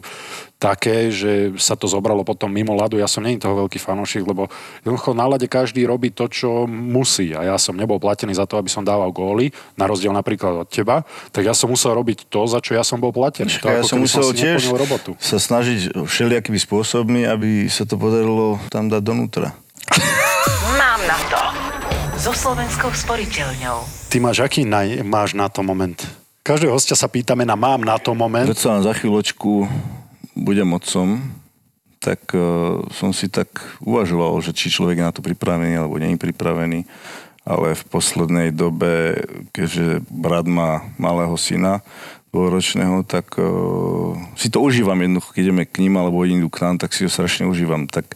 také, 0.62 1.10
že 1.10 1.58
sa 1.58 1.74
to 1.74 1.90
zobralo 1.90 2.22
potom 2.22 2.46
mimo 2.54 2.78
ľadu. 2.78 3.02
Ja 3.02 3.10
som 3.10 3.26
není 3.26 3.42
toho 3.42 3.66
veľký 3.66 3.82
fanúšik, 3.82 4.22
lebo 4.22 4.46
jednoducho 4.86 5.18
na 5.18 5.26
lade 5.26 5.50
každý 5.50 5.90
robí 5.90 6.14
to, 6.14 6.30
čo 6.30 6.70
musí. 6.70 7.34
A 7.34 7.42
ja 7.50 7.58
som 7.58 7.74
nebol 7.74 7.98
platený 7.98 8.38
za 8.38 8.46
to, 8.46 8.62
aby 8.62 8.70
som 8.70 8.86
dával 8.86 9.10
góly, 9.10 9.50
na 9.74 9.90
rozdiel 9.90 10.14
napríklad 10.14 10.62
od 10.62 10.70
teba, 10.70 11.02
tak 11.34 11.50
ja 11.50 11.58
som 11.58 11.74
musel 11.74 11.98
robiť 11.98 12.30
to, 12.30 12.46
za 12.46 12.62
čo 12.62 12.78
ja 12.78 12.86
som 12.86 13.02
bol 13.02 13.10
platený. 13.10 13.50
To 13.58 13.74
Ja 13.74 13.82
som 13.82 13.98
musel 13.98 14.22
si 14.30 14.46
tiež 14.46 14.70
robotu. 14.70 15.18
sa 15.18 15.42
snažiť 15.42 15.98
všelijakými 15.98 16.62
spôsobmi, 16.62 17.26
aby 17.26 17.66
sa 17.66 17.90
to 17.90 17.98
podarilo 17.98 18.62
tam 18.70 18.86
dať 18.86 19.02
donútra. 19.02 19.58
Na. 22.22 22.30
So 22.30 22.38
Slovenskou 22.38 22.94
sporiteľňou. 22.94 23.82
Ty 24.14 24.22
máš 24.22 24.46
aký 24.46 24.62
naj, 24.62 25.02
máš 25.02 25.34
na 25.34 25.50
to 25.50 25.66
moment? 25.66 25.98
Každého 26.46 26.70
hostia 26.70 26.94
sa 26.94 27.10
pýtame 27.10 27.50
na 27.50 27.58
mám 27.58 27.82
na 27.82 27.98
to 27.98 28.14
moment. 28.14 28.46
Keď 28.46 28.62
sa 28.62 28.78
za 28.78 28.94
chvíľočku 28.94 29.66
budem 30.38 30.70
otcom, 30.70 31.18
tak 31.98 32.22
uh, 32.38 32.78
som 32.94 33.10
si 33.10 33.26
tak 33.26 33.50
uvažoval, 33.82 34.38
že 34.46 34.54
či 34.54 34.70
človek 34.70 35.02
je 35.02 35.08
na 35.10 35.10
to 35.10 35.26
pripravený 35.26 35.74
alebo 35.82 35.98
nie 35.98 36.14
je 36.14 36.22
pripravený. 36.22 36.86
Ale 37.42 37.74
v 37.74 37.84
poslednej 37.90 38.54
dobe, 38.54 39.26
keďže 39.50 40.06
brat 40.06 40.46
má 40.46 40.94
malého 41.02 41.34
syna, 41.42 41.82
dvojročného, 42.32 43.04
tak 43.04 43.36
uh, 43.36 44.16
si 44.40 44.48
to 44.48 44.64
užívam 44.64 44.96
jednoducho, 45.04 45.36
keď 45.36 45.44
ideme 45.52 45.64
k 45.68 45.84
ním 45.84 46.00
alebo 46.00 46.24
idú 46.24 46.48
k 46.48 46.64
nám, 46.64 46.76
tak 46.80 46.96
si 46.96 47.04
ho 47.04 47.12
strašne 47.12 47.44
užívam. 47.44 47.92
Tak 47.92 48.16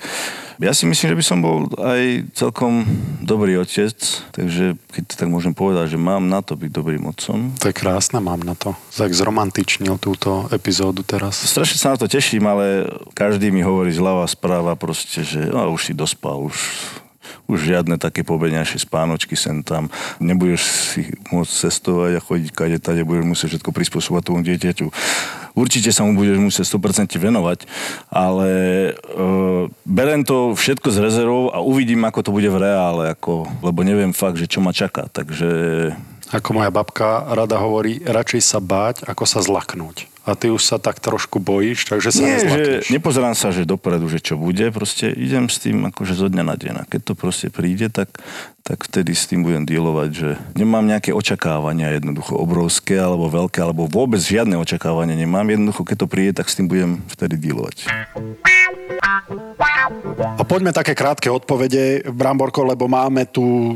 ja 0.55 0.71
si 0.71 0.87
myslím, 0.87 1.11
že 1.11 1.19
by 1.19 1.25
som 1.27 1.39
bol 1.43 1.67
aj 1.75 2.31
celkom 2.31 2.87
dobrý 3.19 3.59
otec, 3.59 3.91
takže 4.31 4.79
keď 4.87 5.03
to 5.03 5.15
tak 5.19 5.27
môžem 5.27 5.51
povedať, 5.51 5.95
že 5.95 5.99
mám 5.99 6.31
na 6.31 6.39
to 6.39 6.55
byť 6.55 6.71
dobrým 6.71 7.03
otcom. 7.11 7.51
To 7.59 7.67
je 7.67 7.75
krásne, 7.75 8.23
mám 8.23 8.39
na 8.39 8.55
to. 8.55 8.71
Tak 8.95 9.11
zromantičnil 9.11 9.99
túto 9.99 10.47
epizódu 10.55 11.03
teraz. 11.03 11.43
Strašne 11.43 11.75
sa 11.75 11.91
na 11.91 11.99
to 11.99 12.07
teším, 12.07 12.47
ale 12.47 12.87
každý 13.11 13.51
mi 13.51 13.67
hovorí 13.67 13.91
zľava 13.91 14.23
správa 14.31 14.79
proste, 14.79 15.27
že 15.27 15.51
no, 15.51 15.75
už 15.75 15.91
si 15.91 15.93
dospal, 15.93 16.39
už 16.39 16.55
už 17.45 17.71
žiadne 17.71 17.95
také 18.01 18.23
pobeňašie 18.25 18.83
spánočky 18.83 19.37
sem 19.37 19.61
tam. 19.61 19.91
Nebudeš 20.17 20.61
si 20.63 21.01
môcť 21.29 21.51
cestovať 21.51 22.11
a 22.17 22.23
chodiť 22.23 22.49
kade 22.51 22.77
tade, 22.79 23.07
budeš 23.07 23.25
musieť 23.25 23.47
všetko 23.55 23.71
prispôsobovať 23.71 24.23
tomu 24.25 24.39
dieťaťu. 24.43 24.87
Určite 25.55 25.95
sa 25.95 26.03
mu 26.03 26.19
budeš 26.19 26.35
musieť 26.35 26.67
100% 26.75 27.15
venovať, 27.15 27.63
ale 28.11 28.49
e, 28.91 28.91
berem 29.87 30.27
to 30.27 30.51
všetko 30.51 30.91
z 30.91 30.97
rezervou 30.99 31.47
a 31.55 31.63
uvidím, 31.63 32.03
ako 32.03 32.27
to 32.27 32.35
bude 32.35 32.51
v 32.51 32.59
reále, 32.59 33.15
ako, 33.15 33.47
lebo 33.63 33.79
neviem 33.87 34.11
fakt, 34.11 34.35
že 34.35 34.51
čo 34.51 34.59
ma 34.59 34.75
čaká. 34.75 35.07
Takže 35.07 35.47
Ako 36.35 36.59
moja 36.59 36.73
babka 36.73 37.23
rada 37.31 37.55
hovorí, 37.55 38.03
radšej 38.03 38.41
sa 38.43 38.59
báť, 38.59 39.07
ako 39.07 39.23
sa 39.23 39.39
zlaknúť. 39.39 40.14
A 40.25 40.33
ty 40.33 40.49
už 40.49 40.65
sa 40.65 40.81
tak 40.81 40.97
trošku 40.97 41.37
bojíš, 41.37 41.85
takže 41.85 42.09
sa 42.09 42.25
Nie, 42.25 42.41
že 42.41 42.63
nepozerám 42.89 43.37
sa, 43.37 43.53
že 43.53 43.61
dopredu, 43.61 44.09
že 44.09 44.17
čo 44.17 44.41
bude, 44.41 44.73
proste 44.73 45.13
idem 45.13 45.45
s 45.45 45.61
tým 45.61 45.85
akože 45.93 46.17
zo 46.17 46.27
dňa 46.33 46.43
na 46.43 46.57
deň. 46.57 46.73
A 46.81 46.83
keď 46.89 47.01
to 47.05 47.13
proste 47.13 47.53
príde, 47.53 47.93
tak, 47.93 48.09
tak 48.65 48.89
vtedy 48.89 49.13
s 49.13 49.29
tým 49.29 49.45
budem 49.45 49.69
dealovať, 49.69 50.09
že 50.09 50.29
nemám 50.57 50.81
nejaké 50.89 51.13
očakávania 51.13 51.93
jednoducho 51.93 52.33
obrovské 52.33 52.97
alebo 52.97 53.29
veľké, 53.29 53.61
alebo 53.61 53.85
vôbec 53.85 54.17
žiadne 54.17 54.57
očakávania 54.57 55.13
nemám. 55.13 55.45
Jednoducho, 55.45 55.85
keď 55.85 55.97
to 56.01 56.07
príde, 56.09 56.33
tak 56.33 56.49
s 56.49 56.57
tým 56.57 56.65
budem 56.65 57.05
vtedy 57.13 57.37
dealovať. 57.37 57.85
A 60.35 60.43
poďme 60.43 60.75
také 60.75 60.97
krátke 60.97 61.31
odpovede, 61.31 62.05
Bramborko, 62.11 62.67
lebo 62.67 62.89
máme 62.91 63.25
tu 63.29 63.41
e, 63.41 63.71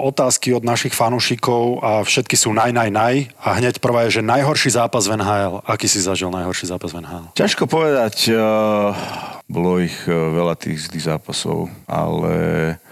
otázky 0.00 0.52
od 0.56 0.66
našich 0.66 0.92
fanúšikov 0.96 1.80
a 1.80 1.90
všetky 2.02 2.34
sú 2.34 2.50
naj, 2.50 2.74
naj, 2.74 2.90
naj. 2.90 3.14
A 3.40 3.60
hneď 3.60 3.78
prvá 3.78 4.08
je, 4.08 4.20
že 4.20 4.22
najhorší 4.26 4.74
zápas 4.74 5.06
v 5.06 5.20
NHL. 5.20 5.62
Aký 5.64 5.86
si 5.86 6.02
zažil 6.02 6.32
najhorší 6.32 6.68
zápas 6.68 6.90
v 6.90 7.04
NHL? 7.04 7.32
Ťažko 7.36 7.64
povedať, 7.70 8.34
uh, 8.34 8.92
bolo 9.46 9.78
ich 9.80 9.94
uh, 10.08 10.12
veľa 10.12 10.58
tých 10.58 10.90
zlých 10.90 11.16
zápasov, 11.16 11.70
ale 11.86 12.34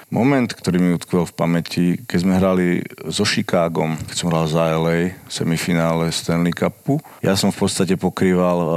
moment, 0.08 0.48
ktorý 0.48 0.80
mi 0.80 0.96
utkvel 0.96 1.28
v 1.28 1.34
pamäti, 1.36 1.86
keď 2.08 2.18
sme 2.18 2.32
hrali 2.40 2.66
so 3.12 3.28
Chicagom, 3.28 4.00
keď 4.08 4.16
som 4.16 4.28
hral 4.32 4.48
za 4.48 4.64
LA 4.72 5.12
v 5.12 5.30
semifinále 5.30 6.08
Stanley 6.08 6.56
Cupu. 6.56 6.96
Ja 7.20 7.36
som 7.36 7.52
v 7.52 7.60
podstate 7.60 7.94
pokrýval 8.00 8.58
uh, 8.58 8.72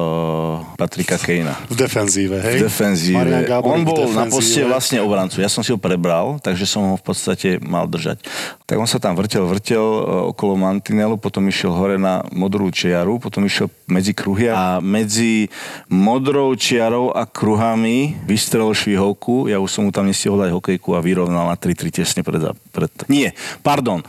Patrika 0.76 1.16
Kejna. 1.16 1.56
V 1.72 1.76
defenzíve, 1.80 2.44
hej? 2.44 2.60
V 2.60 2.68
defenzíve. 2.68 3.48
Gáborík 3.48 3.72
on 3.72 3.82
bol 3.88 4.04
v 4.04 4.12
na 4.12 4.28
defenzíve. 4.28 4.36
poste 4.36 4.62
vlastne 4.68 5.00
obrancu. 5.00 5.40
Ja 5.40 5.48
som 5.48 5.64
si 5.64 5.72
ho 5.72 5.80
prebral, 5.80 6.36
takže 6.44 6.68
som 6.68 6.84
ho 6.92 6.96
v 7.00 7.04
podstate 7.04 7.64
mal 7.64 7.88
držať. 7.88 8.20
Tak 8.68 8.76
on 8.76 8.88
sa 8.88 9.00
tam 9.00 9.16
vrtel, 9.16 9.48
vrtel 9.48 9.80
e, 9.80 10.36
okolo 10.36 10.60
mantinelu, 10.60 11.16
potom 11.16 11.48
išiel 11.48 11.72
hore 11.72 11.96
na 11.96 12.28
modrú 12.36 12.68
čiaru, 12.72 13.24
potom 13.24 13.48
išiel 13.48 13.72
medzi 13.88 14.12
kruhy 14.12 14.52
a 14.52 14.84
medzi 14.84 15.48
modrou 15.88 16.52
čiarou 16.60 17.16
a 17.16 17.24
kruhami 17.24 18.20
vystrelil 18.28 18.76
švihovku. 18.76 19.48
Ja 19.48 19.64
už 19.64 19.72
som 19.72 19.88
mu 19.88 19.92
tam 19.96 20.08
nestihol 20.08 20.40
dať 20.44 20.52
hokejku 20.52 20.92
a 20.96 21.00
vyrovnal 21.00 21.21
na 21.30 21.54
3-3 21.54 21.92
tesne 21.92 22.22
pred, 22.24 22.54
pred... 22.72 22.92
Nie, 23.12 23.36
pardon. 23.62 24.02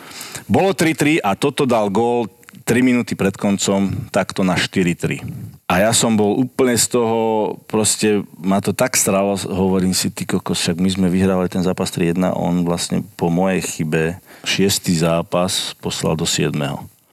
Bolo 0.46 0.72
3-3 0.72 1.20
a 1.20 1.36
toto 1.36 1.66
dal 1.68 1.90
gól 1.90 2.30
3 2.62 2.84
minúty 2.84 3.18
pred 3.18 3.34
koncom, 3.34 3.90
takto 4.14 4.46
na 4.46 4.54
4-3. 4.54 5.24
A 5.66 5.88
ja 5.88 5.90
som 5.96 6.14
bol 6.14 6.36
úplne 6.36 6.76
z 6.76 6.94
toho, 6.94 7.56
proste 7.64 8.22
ma 8.36 8.60
to 8.60 8.76
tak 8.76 8.92
stralo, 8.94 9.34
hovorím 9.48 9.96
si, 9.96 10.12
ty 10.12 10.28
kokos, 10.28 10.60
však 10.60 10.76
my 10.76 10.88
sme 10.92 11.08
vyhrali 11.08 11.48
ten 11.48 11.64
zápas 11.64 11.88
3-1, 11.88 12.20
on 12.36 12.62
vlastne 12.62 13.00
po 13.16 13.32
mojej 13.32 13.64
chybe 13.64 14.20
šiestý 14.44 14.92
zápas 15.00 15.72
poslal 15.80 16.14
do 16.14 16.28
7. 16.28 16.52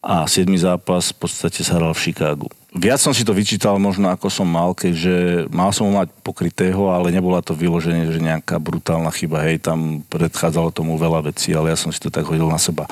A 0.03 0.27
7. 0.27 0.45
zápas 0.59 1.15
v 1.15 1.17
podstate 1.23 1.63
sa 1.63 1.79
hral 1.79 1.95
v 1.95 2.03
Chicagu. 2.11 2.47
Viac 2.69 3.01
som 3.01 3.17
si 3.17 3.25
to 3.25 3.33
vyčítal 3.33 3.81
možno 3.81 4.13
ako 4.13 4.29
som 4.29 4.45
mal, 4.45 4.77
keďže 4.77 5.49
mal 5.49 5.73
som 5.73 5.89
ho 5.89 5.93
mať 5.97 6.13
pokrytého, 6.21 6.93
ale 6.93 7.09
nebola 7.09 7.41
to 7.41 7.57
vyloženie, 7.57 8.05
že 8.13 8.21
nejaká 8.21 8.61
brutálna 8.61 9.09
chyba. 9.09 9.41
Hej, 9.41 9.65
tam 9.65 10.05
predchádzalo 10.05 10.69
tomu 10.69 10.93
veľa 10.93 11.33
vecí, 11.33 11.49
ale 11.57 11.73
ja 11.73 11.77
som 11.79 11.89
si 11.89 11.97
to 11.97 12.13
tak 12.13 12.29
hodil 12.29 12.45
na 12.45 12.61
seba. 12.61 12.85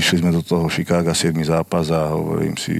Išli 0.00 0.24
sme 0.24 0.32
do 0.32 0.40
toho 0.40 0.72
Chicaga 0.72 1.12
7. 1.12 1.36
zápas 1.44 1.92
a 1.92 2.08
hovorím 2.16 2.56
si, 2.56 2.72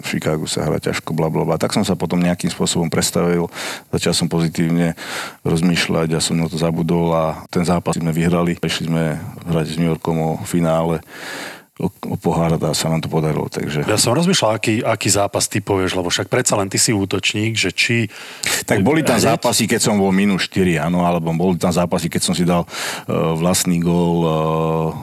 v 0.00 0.06
Chicagu 0.08 0.48
sa 0.48 0.64
hrá 0.64 0.80
ťažko, 0.80 1.12
bla, 1.12 1.28
bla, 1.28 1.44
bla. 1.44 1.60
Tak 1.60 1.76
som 1.76 1.84
sa 1.84 1.92
potom 1.92 2.24
nejakým 2.24 2.48
spôsobom 2.48 2.88
prestavil, 2.88 3.52
začal 3.92 4.16
som 4.16 4.32
pozitívne 4.32 4.96
rozmýšľať, 5.44 6.08
ja 6.08 6.24
som 6.24 6.40
na 6.40 6.48
to 6.48 6.56
zabudol 6.56 7.12
a 7.12 7.44
ten 7.52 7.68
zápas 7.68 8.00
sme 8.00 8.16
vyhrali. 8.16 8.56
Išli 8.56 8.88
sme 8.88 9.20
hrať 9.44 9.66
s 9.72 9.76
New 9.76 9.92
Yorkom 9.92 10.16
o 10.16 10.30
finále 10.48 11.04
o, 11.80 11.88
pohár 12.20 12.60
a 12.60 12.76
sa 12.76 12.92
nám 12.92 13.00
to 13.00 13.08
podarilo. 13.08 13.48
Takže... 13.48 13.88
Ja 13.88 13.96
som 13.96 14.12
rozmýšľal, 14.12 14.50
aký, 14.60 14.74
aký 14.84 15.08
zápas 15.08 15.48
ty 15.48 15.64
povieš, 15.64 15.96
lebo 15.96 16.12
však 16.12 16.28
predsa 16.28 16.60
len 16.60 16.68
ty 16.68 16.76
si 16.76 16.92
útočník, 16.92 17.56
že 17.56 17.72
či... 17.72 18.12
Tak 18.70 18.86
boli 18.86 19.02
tam 19.02 19.18
zápasy, 19.18 19.66
keď 19.66 19.80
som 19.82 19.98
bol 19.98 20.14
minus 20.14 20.46
4, 20.46 20.86
áno, 20.86 21.02
alebo 21.02 21.34
boli 21.34 21.58
tam 21.58 21.74
zápasy, 21.74 22.06
keď 22.06 22.22
som 22.22 22.34
si 22.38 22.46
dal 22.46 22.62
uh, 22.62 23.34
vlastný 23.34 23.82
gól, 23.82 24.18
uh, 24.22 24.30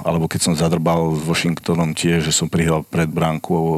alebo 0.07 0.31
keď 0.31 0.39
som 0.47 0.53
zadrbal 0.55 1.19
s 1.19 1.27
Washingtonom 1.27 1.91
tiež, 1.91 2.23
že 2.23 2.31
som 2.31 2.47
prihral 2.47 2.87
pred 2.87 3.11
bránku, 3.11 3.51
uh, 3.51 3.75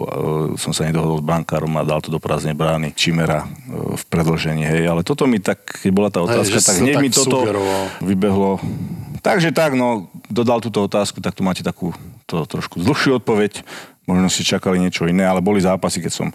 som 0.61 0.69
sa 0.69 0.85
nedohodol 0.85 1.17
s 1.17 1.25
brankárom 1.25 1.73
a 1.73 1.81
dal 1.81 2.05
to 2.05 2.13
do 2.13 2.21
prázdnej 2.21 2.53
brány 2.53 2.93
Čimera 2.93 3.49
uh, 3.49 3.97
v 3.97 4.03
predlžení, 4.13 4.61
hej, 4.61 4.85
ale 4.85 5.01
toto 5.01 5.25
mi 5.25 5.41
tak, 5.41 5.57
keď 5.81 5.89
bola 5.89 6.09
tá 6.13 6.21
otázka, 6.21 6.61
si 6.61 6.69
tak 6.69 6.77
hneď 6.85 6.95
mi 7.01 7.09
toto 7.09 7.41
sugeroval. 7.41 7.83
vybehlo. 8.05 8.61
Takže 9.19 9.51
tak, 9.51 9.73
no, 9.73 10.07
dodal 10.29 10.61
túto 10.61 10.85
otázku, 10.85 11.19
tak 11.19 11.33
tu 11.33 11.41
máte 11.41 11.65
takú 11.65 11.91
to 12.29 12.45
trošku 12.45 12.79
dlhšiu 12.79 13.19
odpoveď. 13.19 13.65
Možno 14.05 14.25
si 14.25 14.41
čakali 14.41 14.81
niečo 14.81 15.05
iné, 15.05 15.21
ale 15.21 15.37
boli 15.37 15.61
zápasy, 15.61 16.01
keď 16.01 16.13
som 16.13 16.27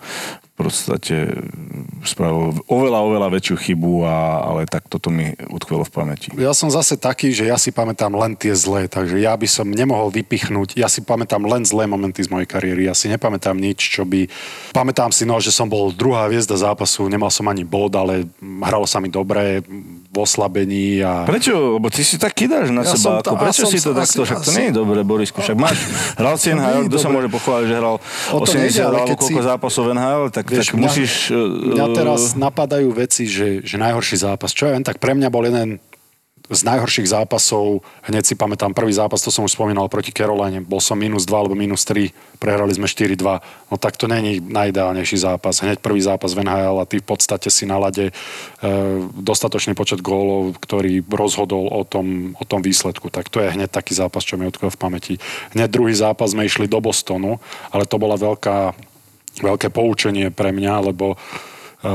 podstate 0.57 1.35
spravil 2.01 2.55
oveľa, 2.65 2.99
oveľa 3.03 3.29
väčšiu 3.31 3.57
chybu, 3.57 3.93
a, 4.03 4.17
ale 4.45 4.61
tak 4.65 4.87
toto 4.87 5.09
mi 5.09 5.33
utkvelo 5.45 5.83
v 5.83 5.91
pamäti. 5.91 6.29
Ja 6.37 6.53
som 6.53 6.69
zase 6.69 6.95
taký, 6.95 7.31
že 7.31 7.45
ja 7.45 7.57
si 7.57 7.71
pamätám 7.71 8.13
len 8.13 8.35
tie 8.35 8.53
zlé, 8.53 8.87
takže 8.87 9.17
ja 9.17 9.33
by 9.33 9.47
som 9.47 9.67
nemohol 9.67 10.11
vypichnúť, 10.11 10.77
ja 10.77 10.87
si 10.87 11.01
pamätám 11.01 11.43
len 11.43 11.63
zlé 11.63 11.85
momenty 11.85 12.21
z 12.21 12.29
mojej 12.29 12.47
kariéry, 12.47 12.85
ja 12.85 12.93
si 12.93 13.09
nepamätám 13.09 13.57
nič, 13.57 13.81
čo 13.91 14.05
by... 14.05 14.31
Pamätám 14.71 15.11
si, 15.11 15.25
no, 15.25 15.37
že 15.37 15.49
som 15.49 15.67
bol 15.67 15.91
druhá 15.91 16.27
hviezda 16.27 16.55
zápasu, 16.55 17.07
nemal 17.07 17.29
som 17.29 17.47
ani 17.47 17.63
bod, 17.63 17.91
ale 17.93 18.29
hralo 18.61 18.85
sa 18.85 18.99
mi 18.99 19.09
dobre 19.09 19.65
v 20.07 20.17
oslabení 20.17 21.01
a... 21.01 21.25
Prečo? 21.25 21.79
Lebo 21.79 21.89
ty 21.89 22.01
si 22.01 22.15
tak 22.15 22.31
kydáš 22.33 22.69
na 22.69 22.83
Ja 22.83 22.95
seba. 22.95 23.19
to- 23.19 23.33
ako, 23.33 23.41
prečo 23.41 23.65
si 23.65 23.79
to 23.79 23.91
sa- 23.91 23.99
takto? 23.99 24.23
asi- 24.23 24.29
Však 24.29 24.39
to 24.39 24.51
asi- 24.51 24.57
nie 24.57 24.67
je 24.69 24.75
dobre, 24.77 24.99
Borisku. 25.03 25.41
Však 25.41 25.57
máš, 25.57 25.79
hral 26.21 26.37
si 26.37 26.53
NHL, 26.53 26.87
kto 26.87 26.97
sa 26.97 27.09
môže 27.09 27.27
pochváliť, 27.29 27.67
že 27.67 27.75
hral 27.75 27.97
O 28.31 28.39
to 28.39 28.51
nejde, 28.53 28.79
80 28.79 28.85
ale 28.85 28.97
alebo 29.01 29.17
koľko 29.17 29.27
si- 29.35 29.49
zápasov 29.49 29.85
NHL, 29.91 30.23
tak, 30.31 30.44
Vieš, 30.45 30.73
tak 30.73 30.77
musíš... 30.77 31.13
Mňa 31.75 31.87
eh, 31.89 31.95
teraz 31.97 32.21
napadajú 32.37 32.93
veci, 32.93 33.25
že, 33.25 33.65
že 33.65 33.77
najhorší 33.81 34.21
zápas. 34.21 34.53
Čo 34.53 34.69
ja 34.69 34.77
viem, 34.77 34.85
tak 34.85 35.01
pre 35.01 35.17
mňa 35.17 35.29
bol 35.33 35.45
jeden 35.49 35.81
z 36.45 36.61
najhorších 36.61 37.09
zápasov, 37.09 37.81
hneď 38.05 38.29
si 38.29 38.35
pamätám 38.37 38.77
prvý 38.77 38.93
zápas, 38.93 39.25
to 39.25 39.33
som 39.33 39.49
už 39.49 39.57
spomínal 39.57 39.89
proti 39.89 40.13
Caroline, 40.13 40.61
bol 40.61 40.77
som 40.77 41.01
minus 41.01 41.25
2 41.25 41.33
alebo 41.33 41.57
minus 41.57 41.89
3, 41.89 42.13
prehrali 42.37 42.77
sme 42.77 42.85
4-2, 42.85 43.17
no 43.73 43.77
tak 43.81 43.97
to 43.97 44.05
není 44.05 44.45
najideálnejší 44.45 45.25
zápas. 45.25 45.65
Hneď 45.65 45.81
prvý 45.81 46.05
zápas 46.05 46.37
v 46.37 46.45
NHL 46.45 46.85
a 46.85 46.85
ty 46.85 47.01
v 47.01 47.07
podstate 47.09 47.49
si 47.49 47.65
na 47.65 47.81
lade 47.81 48.13
e, 48.13 48.15
dostatočný 49.17 49.73
počet 49.73 50.05
gólov, 50.05 50.61
ktorý 50.61 51.01
rozhodol 51.09 51.65
o 51.73 51.81
tom, 51.89 52.37
o 52.37 52.45
tom 52.45 52.61
výsledku. 52.61 53.09
Tak 53.09 53.33
to 53.33 53.41
je 53.41 53.49
hneď 53.49 53.73
taký 53.73 53.97
zápas, 53.97 54.21
čo 54.21 54.37
mi 54.37 54.45
utkvel 54.45 54.69
v 54.69 54.81
pamäti. 54.81 55.15
Hneď 55.57 55.73
druhý 55.73 55.97
zápas 55.97 56.37
sme 56.37 56.45
išli 56.45 56.69
do 56.69 56.77
Bostonu, 56.85 57.41
ale 57.73 57.89
to 57.89 57.97
bola 57.97 58.21
veľká, 58.21 58.77
veľké 59.41 59.71
poučenie 59.71 60.31
pre 60.31 60.55
mňa, 60.55 60.93
lebo 60.93 61.15
e, 61.15 61.17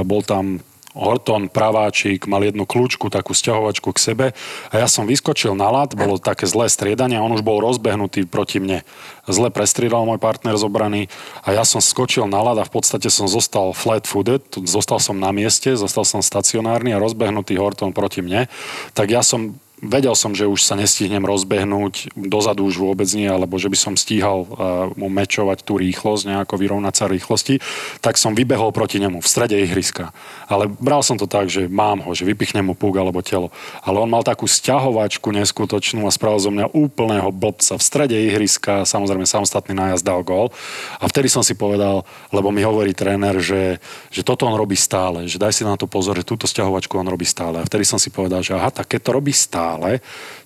bol 0.04 0.26
tam 0.26 0.60
Horton, 1.00 1.54
praváčik, 1.54 2.26
mal 2.26 2.42
jednu 2.42 2.66
kľúčku, 2.66 3.14
takú 3.14 3.38
sťahovačku 3.38 3.94
k 3.94 4.00
sebe 4.02 4.26
a 4.68 4.74
ja 4.74 4.90
som 4.90 5.06
vyskočil 5.06 5.54
na 5.54 5.70
lat, 5.70 5.94
bolo 5.94 6.18
také 6.18 6.50
zlé 6.50 6.66
striedanie 6.66 7.16
a 7.16 7.24
on 7.24 7.32
už 7.32 7.46
bol 7.46 7.62
rozbehnutý 7.62 8.26
proti 8.26 8.58
mne. 8.58 8.82
Zle 9.30 9.54
prestriedal 9.54 10.04
môj 10.10 10.18
partner 10.18 10.58
z 10.58 10.66
obrany 10.66 11.06
a 11.46 11.54
ja 11.54 11.62
som 11.62 11.78
skočil 11.78 12.26
na 12.26 12.42
lat 12.42 12.58
a 12.58 12.66
v 12.66 12.74
podstate 12.74 13.08
som 13.14 13.30
zostal 13.30 13.70
flat-footed, 13.72 14.66
zostal 14.66 14.98
som 14.98 15.16
na 15.22 15.30
mieste, 15.30 15.78
zostal 15.78 16.10
som 16.10 16.26
stacionárny 16.26 16.92
a 16.92 17.00
rozbehnutý 17.00 17.62
Horton 17.62 17.94
proti 17.94 18.26
mne. 18.26 18.50
Tak 18.98 19.14
ja 19.14 19.22
som 19.22 19.62
vedel 19.80 20.16
som, 20.16 20.36
že 20.36 20.48
už 20.48 20.64
sa 20.64 20.76
nestihnem 20.76 21.24
rozbehnúť, 21.24 22.14
dozadu 22.16 22.68
už 22.68 22.80
vôbec 22.80 23.08
nie, 23.16 23.28
alebo 23.28 23.56
že 23.56 23.72
by 23.72 23.78
som 23.80 23.94
stíhal 23.96 24.44
uh, 24.44 24.48
mu 24.96 25.08
mečovať 25.08 25.64
tú 25.64 25.80
rýchlosť, 25.80 26.28
nejako 26.28 26.56
vyrovnať 26.60 26.94
sa 26.96 27.06
rýchlosti, 27.08 27.64
tak 28.04 28.20
som 28.20 28.36
vybehol 28.36 28.76
proti 28.76 29.00
nemu 29.00 29.24
v 29.24 29.28
strede 29.28 29.56
ihriska. 29.60 30.12
Ale 30.52 30.68
bral 30.68 31.04
som 31.04 31.16
to 31.16 31.28
tak, 31.30 31.48
že 31.48 31.72
mám 31.72 32.04
ho, 32.04 32.12
že 32.12 32.28
vypichnem 32.28 32.66
mu 32.66 32.76
púk 32.76 33.00
alebo 33.00 33.24
telo. 33.24 33.52
Ale 33.84 34.02
on 34.02 34.10
mal 34.10 34.26
takú 34.26 34.48
sťahovačku 34.50 35.32
neskutočnú 35.32 36.04
a 36.04 36.12
spravil 36.12 36.40
zo 36.42 36.52
mňa 36.52 36.74
úplného 36.74 37.30
blbca 37.30 37.78
v 37.78 37.84
strede 37.84 38.18
ihriska, 38.18 38.84
samozrejme 38.84 39.24
samostatný 39.24 39.78
nájazd 39.78 40.04
dal 40.04 40.26
gól. 40.26 40.52
A 40.98 41.06
vtedy 41.06 41.30
som 41.30 41.46
si 41.46 41.54
povedal, 41.54 42.04
lebo 42.34 42.50
mi 42.50 42.66
hovorí 42.66 42.92
tréner, 42.98 43.38
že, 43.38 43.78
že 44.10 44.26
toto 44.26 44.50
on 44.50 44.58
robí 44.58 44.76
stále, 44.76 45.30
že 45.30 45.38
daj 45.38 45.54
si 45.54 45.64
na 45.64 45.78
to 45.78 45.86
pozor, 45.86 46.18
že 46.18 46.26
túto 46.26 46.50
sťahovačku 46.50 46.98
on 46.98 47.08
robí 47.08 47.28
stále. 47.28 47.62
A 47.62 47.68
vtedy 47.68 47.86
som 47.86 48.02
si 48.02 48.10
povedal, 48.10 48.42
že 48.42 48.58
aha, 48.58 48.74
tak 48.74 48.90
keď 48.90 49.00
to 49.06 49.12
robí 49.14 49.32
stále, 49.32 49.69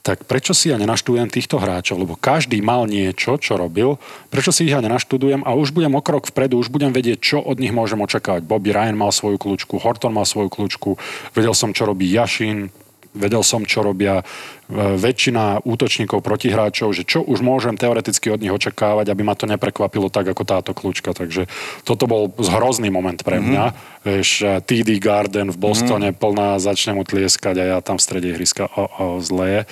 tak 0.04 0.28
prečo 0.28 0.52
si 0.52 0.68
ja 0.68 0.76
nenaštudujem 0.76 1.32
týchto 1.32 1.62
hráčov? 1.62 2.04
Lebo 2.04 2.20
každý 2.20 2.60
mal 2.60 2.84
niečo, 2.90 3.40
čo 3.40 3.56
robil, 3.56 3.96
prečo 4.28 4.52
si 4.52 4.68
ich 4.68 4.76
ja 4.76 4.84
nenaštudujem 4.84 5.48
a 5.48 5.56
už 5.56 5.72
budem 5.72 5.96
o 5.96 6.04
krok 6.04 6.28
vpredu, 6.28 6.60
už 6.60 6.68
budem 6.68 6.92
vedieť, 6.92 7.24
čo 7.24 7.38
od 7.40 7.64
nich 7.64 7.72
môžem 7.72 8.04
očakávať. 8.04 8.44
Bobby 8.44 8.76
Ryan 8.76 9.00
mal 9.00 9.16
svoju 9.16 9.40
kľúčku, 9.40 9.80
Horton 9.80 10.12
mal 10.12 10.28
svoju 10.28 10.52
kľúčku, 10.52 11.00
vedel 11.32 11.56
som, 11.56 11.72
čo 11.72 11.88
robí 11.88 12.12
Jašin, 12.12 12.68
vedel 13.14 13.46
som, 13.46 13.66
čo 13.66 13.86
robia 13.86 14.26
väčšina 14.74 15.68
útočníkov 15.68 16.24
protihráčov, 16.24 16.96
že 16.96 17.04
čo 17.04 17.22
už 17.22 17.44
môžem 17.44 17.76
teoreticky 17.76 18.32
od 18.32 18.40
nich 18.40 18.54
očakávať, 18.54 19.12
aby 19.12 19.22
ma 19.22 19.36
to 19.36 19.46
neprekvapilo 19.46 20.08
tak, 20.08 20.32
ako 20.32 20.44
táto 20.48 20.72
kľúčka. 20.72 21.12
Takže 21.12 21.52
toto 21.84 22.08
bol 22.08 22.32
hrozný 22.32 22.88
moment 22.88 23.20
pre 23.22 23.44
mňa. 23.44 23.66
Mm-hmm. 23.70 23.92
Vieš, 24.04 24.30
TD 24.68 25.00
Garden 25.00 25.52
v 25.52 25.60
Bostone 25.60 26.12
mm-hmm. 26.12 26.20
plná, 26.20 26.50
začne 26.64 26.96
mu 26.96 27.04
tlieskať 27.04 27.56
a 27.60 27.66
ja 27.76 27.78
tam 27.80 28.00
v 28.00 28.06
strede 28.08 28.28
ihriska 28.32 28.68
o, 28.72 28.84
o, 28.88 29.06
zle. 29.20 29.68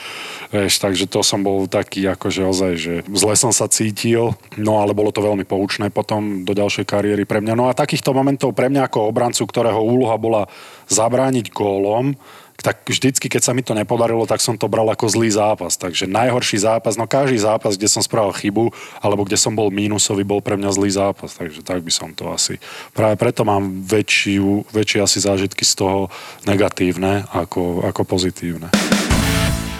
Vieš, 0.51 0.79
takže 0.83 1.07
to 1.07 1.23
som 1.23 1.39
bol 1.39 1.67
taký, 1.71 2.07
akože 2.11 2.41
ozaj, 2.43 2.73
že 2.75 2.93
zle 3.11 3.33
som 3.39 3.51
sa 3.55 3.71
cítil, 3.71 4.35
no 4.59 4.83
ale 4.83 4.91
bolo 4.91 5.15
to 5.15 5.23
veľmi 5.23 5.47
poučné 5.47 5.87
potom 5.87 6.43
do 6.43 6.51
ďalšej 6.51 6.83
kariéry 6.83 7.23
pre 7.23 7.39
mňa. 7.39 7.53
No 7.55 7.71
a 7.71 7.75
takýchto 7.75 8.11
momentov 8.11 8.55
pre 8.55 8.67
mňa 8.67 8.91
ako 8.91 9.07
obrancu, 9.07 9.43
ktorého 9.47 9.79
úloha 9.79 10.15
bola 10.19 10.51
zabrániť 10.91 11.51
gólom, 11.51 12.15
tak 12.61 12.85
vždycky, 12.85 13.27
keď 13.27 13.41
sa 13.41 13.51
mi 13.51 13.65
to 13.65 13.73
nepodarilo, 13.73 14.29
tak 14.29 14.39
som 14.39 14.55
to 14.55 14.69
bral 14.69 14.85
ako 14.89 15.09
zlý 15.09 15.33
zápas. 15.33 15.75
Takže 15.75 16.05
najhorší 16.05 16.61
zápas, 16.61 16.95
no 16.95 17.09
každý 17.09 17.41
zápas, 17.41 17.75
kde 17.75 17.89
som 17.89 18.05
spravil 18.05 18.31
chybu, 18.37 18.69
alebo 19.01 19.25
kde 19.25 19.35
som 19.35 19.57
bol 19.57 19.73
mínusový, 19.73 20.21
bol 20.21 20.39
pre 20.39 20.55
mňa 20.55 20.69
zlý 20.71 20.89
zápas. 20.93 21.33
Takže 21.33 21.65
tak 21.65 21.81
by 21.81 21.91
som 21.91 22.13
to 22.13 22.29
asi... 22.29 22.61
Práve 22.93 23.17
preto 23.17 23.41
mám 23.41 23.81
väčšiu, 23.83 24.69
väčšie 24.69 24.99
asi 25.01 25.17
zážitky 25.19 25.65
z 25.65 25.73
toho 25.81 25.99
negatívne 26.45 27.25
ako, 27.33 27.85
ako 27.89 28.01
pozitívne. 28.05 28.69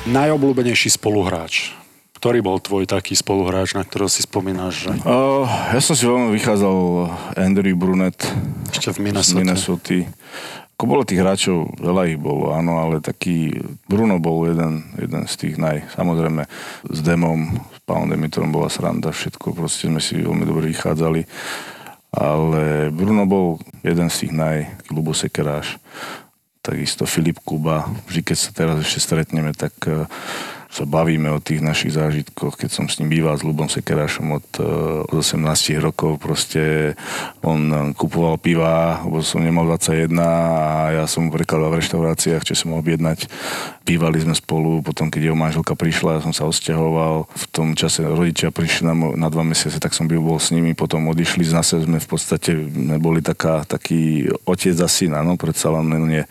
Najobľúbenejší 0.09 0.97
spoluhráč 0.97 1.77
ktorý 2.21 2.45
bol 2.45 2.61
tvoj 2.61 2.85
taký 2.85 3.17
spoluhráč, 3.17 3.73
na 3.73 3.81
ktorého 3.81 4.05
si 4.05 4.21
spomínaš? 4.21 4.85
Že... 4.85 5.01
Uh, 5.01 5.41
ja 5.73 5.81
som 5.81 5.97
si 5.97 6.05
veľmi 6.05 6.29
vychádzal 6.37 6.77
Andrew 7.33 7.73
Brunet. 7.73 8.13
Ešte 8.69 8.93
v 8.93 9.09
Minnesota. 9.09 9.41
Minnesota. 9.41 9.97
Ako 10.81 10.89
bolo 10.89 11.05
tých 11.05 11.21
hráčov, 11.21 11.77
veľa 11.77 12.09
ich 12.09 12.17
bolo, 12.17 12.57
áno, 12.57 12.81
ale 12.81 13.05
taký 13.05 13.53
Bruno 13.85 14.17
bol 14.17 14.49
jeden, 14.49 14.81
jeden 14.97 15.29
z 15.29 15.33
tých 15.37 15.61
naj. 15.61 15.85
Samozrejme 15.93 16.49
s 16.89 16.99
Demom, 17.05 17.53
s 17.53 17.85
Pavlom 17.85 18.09
Demitorom 18.09 18.49
bola 18.49 18.65
sranda, 18.65 19.13
všetko, 19.13 19.53
proste 19.53 19.93
sme 19.93 20.01
si 20.01 20.25
veľmi 20.25 20.41
dobre 20.41 20.73
vychádzali. 20.73 21.21
Ale 22.17 22.89
Bruno 22.89 23.29
bol 23.29 23.61
jeden 23.85 24.09
z 24.09 24.25
tých 24.25 24.33
naj, 24.33 24.57
Lubo 24.89 25.13
Sekeráš, 25.13 25.77
takisto 26.65 27.05
Filip 27.05 27.37
Kuba. 27.45 27.85
Vždy, 28.09 28.33
keď 28.33 28.37
sa 28.41 28.49
teraz 28.49 28.81
ešte 28.81 29.05
stretneme, 29.05 29.53
tak 29.53 29.77
uh, 29.85 30.09
sa 30.71 30.87
bavíme 30.87 31.27
o 31.35 31.43
tých 31.43 31.59
našich 31.59 31.91
zážitkoch, 31.99 32.55
keď 32.55 32.69
som 32.71 32.85
s 32.87 33.03
ním 33.03 33.11
býval 33.11 33.35
s 33.35 33.43
Lubom 33.43 33.67
Sekerášom 33.67 34.39
od, 34.39 34.47
eh, 34.57 34.63
od 35.03 35.15
18 35.19 35.75
rokov, 35.83 36.15
proste 36.23 36.95
on 37.43 37.91
kupoval 37.91 38.39
piva, 38.39 39.03
lebo 39.03 39.19
som 39.19 39.43
nemal 39.43 39.67
21 39.67 40.15
a 40.23 40.31
ja 40.95 41.05
som 41.11 41.27
mu 41.27 41.35
prekladal 41.35 41.75
v 41.75 41.83
reštauráciách, 41.83 42.47
čo 42.47 42.55
som 42.55 42.71
mohol 42.71 42.87
objednať. 42.87 43.27
Bývali 43.83 44.23
sme 44.23 44.31
spolu, 44.37 44.79
potom 44.79 45.11
keď 45.11 45.31
jeho 45.31 45.37
manželka 45.37 45.75
prišla, 45.75 46.17
ja 46.17 46.21
som 46.23 46.31
sa 46.31 46.47
osťahoval. 46.47 47.27
V 47.27 47.45
tom 47.51 47.75
čase 47.75 48.05
rodičia 48.07 48.53
prišli 48.53 48.87
na, 48.87 48.95
na 48.95 49.27
dva 49.27 49.43
mesiace, 49.43 49.81
tak 49.81 49.91
som 49.91 50.07
bol 50.07 50.39
s 50.39 50.53
nimi, 50.55 50.71
potom 50.71 51.11
odišli, 51.11 51.43
zase 51.43 51.83
sme 51.83 51.99
v 51.99 52.07
podstate 52.07 52.55
neboli 52.71 53.19
taká, 53.19 53.67
taký 53.67 54.31
otec 54.47 54.77
a 54.79 54.87
syna, 54.87 55.25
no 55.25 55.35
predsa 55.35 55.73
len 55.73 55.91
nie 56.07 56.23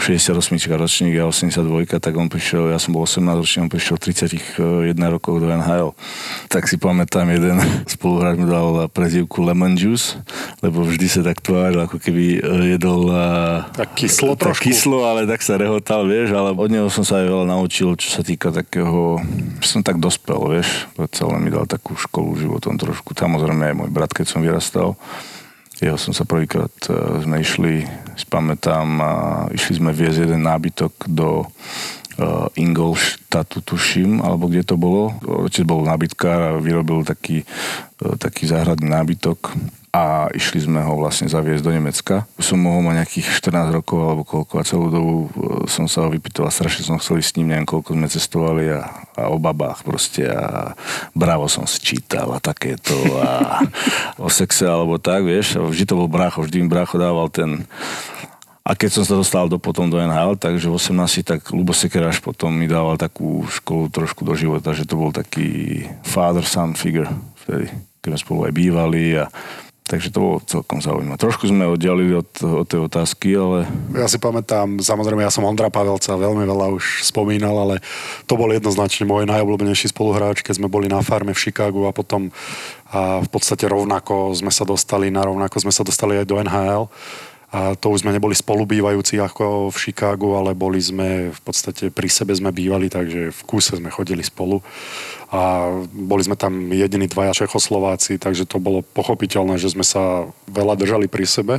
68 0.00 0.34
ročník 0.74 1.14
a 1.20 1.28
82, 1.30 2.00
tak 2.00 2.16
on 2.16 2.26
prišiel, 2.32 2.72
ja 2.72 2.80
som 2.80 2.96
bol 2.96 3.04
18 3.04 3.22
ročný, 3.44 3.68
prišiel 3.76 4.00
31 4.00 4.96
rokov 5.12 5.44
do 5.44 5.52
NHL. 5.52 5.92
Tak 6.48 6.64
si 6.64 6.80
pamätám, 6.80 7.28
jeden 7.28 7.60
spoluhráč 7.94 8.40
mi 8.40 8.48
dal 8.48 8.88
prezivku 8.88 9.44
Lemon 9.44 9.76
Juice, 9.76 10.16
lebo 10.64 10.80
vždy 10.80 11.04
sa 11.04 11.20
tak 11.20 11.44
tváril, 11.44 11.84
ako 11.84 12.00
keby 12.00 12.40
jedol 12.72 13.12
tak 13.76 13.92
kyslo 13.92 14.32
tak 14.32 14.48
trošku. 14.48 14.72
kyslo, 14.72 15.04
ale 15.04 15.28
tak 15.28 15.44
sa 15.44 15.60
rehotal, 15.60 16.08
vieš, 16.08 16.32
ale 16.32 16.56
od 16.56 16.70
neho 16.72 16.88
som 16.88 17.04
sa 17.04 17.20
aj 17.20 17.28
veľa 17.28 17.46
naučil, 17.52 17.92
čo 18.00 18.08
sa 18.08 18.24
týka 18.24 18.48
takého, 18.48 19.20
som 19.60 19.84
tak 19.84 20.00
dospel, 20.00 20.40
vieš, 20.56 20.88
celé 21.12 21.36
mi 21.36 21.52
dal 21.52 21.68
takú 21.68 21.92
školu 21.92 22.40
životom 22.40 22.80
trošku. 22.80 23.12
Samozrejme 23.12 23.68
aj 23.68 23.74
môj 23.76 23.90
brat, 23.92 24.16
keď 24.16 24.24
som 24.24 24.40
vyrastal, 24.40 24.96
jeho 25.76 26.00
som 26.00 26.16
sa 26.16 26.24
prvýkrát 26.24 26.72
e, 26.88 27.20
sme 27.20 27.44
išli, 27.44 27.84
spamätám, 28.16 28.88
a 28.96 29.12
išli 29.52 29.76
sme 29.76 29.92
viesť 29.92 30.24
jeden 30.24 30.40
nábytok 30.40 31.04
do 31.04 31.44
uh, 32.18 32.48
Ingolštatu, 32.56 33.60
tuším, 33.60 34.24
alebo 34.24 34.48
kde 34.48 34.64
to 34.64 34.76
bolo. 34.76 35.16
Otec 35.24 35.64
bol 35.64 35.84
nábytkár 35.84 36.40
a 36.56 36.60
vyrobil 36.60 37.04
taký, 37.04 37.44
uh, 37.44 38.16
taký 38.16 38.48
záhradný 38.48 38.88
nábytok 38.88 39.52
a 39.96 40.28
išli 40.36 40.60
sme 40.60 40.84
ho 40.84 41.00
vlastne 41.00 41.24
zaviesť 41.24 41.64
do 41.64 41.72
Nemecka. 41.72 42.28
Som 42.36 42.60
mohol 42.60 42.84
mať 42.84 43.00
nejakých 43.00 43.26
14 43.40 43.72
rokov 43.72 43.98
alebo 44.04 44.22
koľko 44.28 44.54
a 44.60 44.68
celú 44.68 44.86
dobu 44.92 45.14
uh, 45.16 45.64
som 45.64 45.88
sa 45.88 46.04
ho 46.04 46.12
vypýtal 46.12 46.48
a 46.48 46.52
strašne 46.52 46.84
som 46.84 47.00
chcel 47.00 47.24
s 47.24 47.32
ním, 47.40 47.52
neviem 47.52 47.64
koľko 47.64 47.96
sme 47.96 48.08
cestovali 48.08 48.64
a, 48.76 48.92
a 49.16 49.32
o 49.32 49.40
babách 49.40 49.88
proste 49.88 50.28
a 50.28 50.76
bravo 51.16 51.48
som 51.48 51.64
si 51.64 51.80
čítal 51.80 52.28
a 52.36 52.42
takéto 52.44 52.92
a 53.16 53.64
o 54.24 54.28
sexe 54.28 54.68
alebo 54.68 55.00
tak, 55.00 55.24
vieš. 55.24 55.56
A 55.56 55.64
vždy 55.64 55.84
to 55.88 55.96
bol 55.96 56.08
brácho, 56.08 56.44
vždy 56.44 56.64
mi 56.64 56.68
brácho 56.68 57.00
dával 57.00 57.32
ten 57.32 57.64
a 58.66 58.74
keď 58.74 58.90
som 58.90 59.04
sa 59.06 59.14
dostal 59.14 59.46
do, 59.46 59.62
potom 59.62 59.86
do 59.86 60.02
NHL, 60.02 60.34
takže 60.34 60.66
v 60.66 60.74
18 60.74 61.22
tak 61.22 61.40
Lubo 61.54 61.70
Sekeráš 61.70 62.18
potom 62.18 62.50
mi 62.50 62.66
dával 62.66 62.98
takú 62.98 63.46
školu 63.46 63.94
trošku 63.94 64.26
do 64.26 64.34
života, 64.34 64.74
že 64.74 64.82
to 64.82 64.98
bol 64.98 65.14
taký 65.14 65.86
father-son 66.02 66.74
figure 66.74 67.06
vtedy, 67.46 67.70
keď 68.02 68.08
sme 68.10 68.18
spolu 68.18 68.40
aj 68.50 68.52
bývali 68.58 69.04
a 69.22 69.30
Takže 69.86 70.10
to 70.10 70.18
bolo 70.18 70.42
celkom 70.42 70.82
zaujímavé. 70.82 71.14
Trošku 71.14 71.46
sme 71.46 71.62
oddialili 71.62 72.18
od, 72.18 72.26
od 72.42 72.66
tej 72.66 72.90
otázky, 72.90 73.38
ale... 73.38 73.70
Ja 73.94 74.10
si 74.10 74.18
pamätám, 74.18 74.82
samozrejme, 74.82 75.22
ja 75.22 75.30
som 75.30 75.46
Ondra 75.46 75.70
Pavelca 75.70 76.18
veľmi 76.18 76.42
veľa 76.42 76.74
už 76.74 77.06
spomínal, 77.06 77.54
ale 77.54 77.78
to 78.26 78.34
bol 78.34 78.50
jednoznačne 78.50 79.06
môj 79.06 79.30
najobľúbenejší 79.30 79.94
spoluhráč, 79.94 80.42
keď 80.42 80.58
sme 80.58 80.66
boli 80.66 80.90
na 80.90 81.06
farme 81.06 81.30
v 81.30 81.38
Chicagu 81.38 81.86
a 81.86 81.94
potom 81.94 82.34
a 82.90 83.22
v 83.22 83.28
podstate 83.30 83.70
rovnako 83.70 84.34
sme 84.34 84.50
sa 84.50 84.66
dostali, 84.66 85.06
na 85.06 85.22
rovnako 85.22 85.54
sme 85.62 85.70
sa 85.70 85.86
dostali 85.86 86.18
aj 86.18 86.26
do 86.26 86.42
NHL 86.42 86.90
a 87.54 87.78
to 87.78 87.94
už 87.94 88.02
sme 88.02 88.10
neboli 88.10 88.34
spolubývajúci 88.34 89.22
ako 89.22 89.70
v 89.70 89.76
Chicagu, 89.78 90.34
ale 90.34 90.50
boli 90.58 90.82
sme 90.82 91.30
v 91.30 91.40
podstate 91.46 91.94
pri 91.94 92.10
sebe 92.10 92.34
sme 92.34 92.50
bývali, 92.50 92.90
takže 92.90 93.30
v 93.30 93.40
kúse 93.46 93.70
sme 93.78 93.86
chodili 93.86 94.26
spolu 94.26 94.58
a 95.30 95.70
boli 95.94 96.22
sme 96.26 96.34
tam 96.34 96.70
jediní 96.74 97.06
dvaja 97.06 97.46
Čechoslováci, 97.46 98.18
takže 98.18 98.50
to 98.50 98.58
bolo 98.58 98.82
pochopiteľné, 98.82 99.62
že 99.62 99.74
sme 99.74 99.86
sa 99.86 100.26
veľa 100.50 100.74
držali 100.74 101.06
pri 101.06 101.26
sebe. 101.26 101.54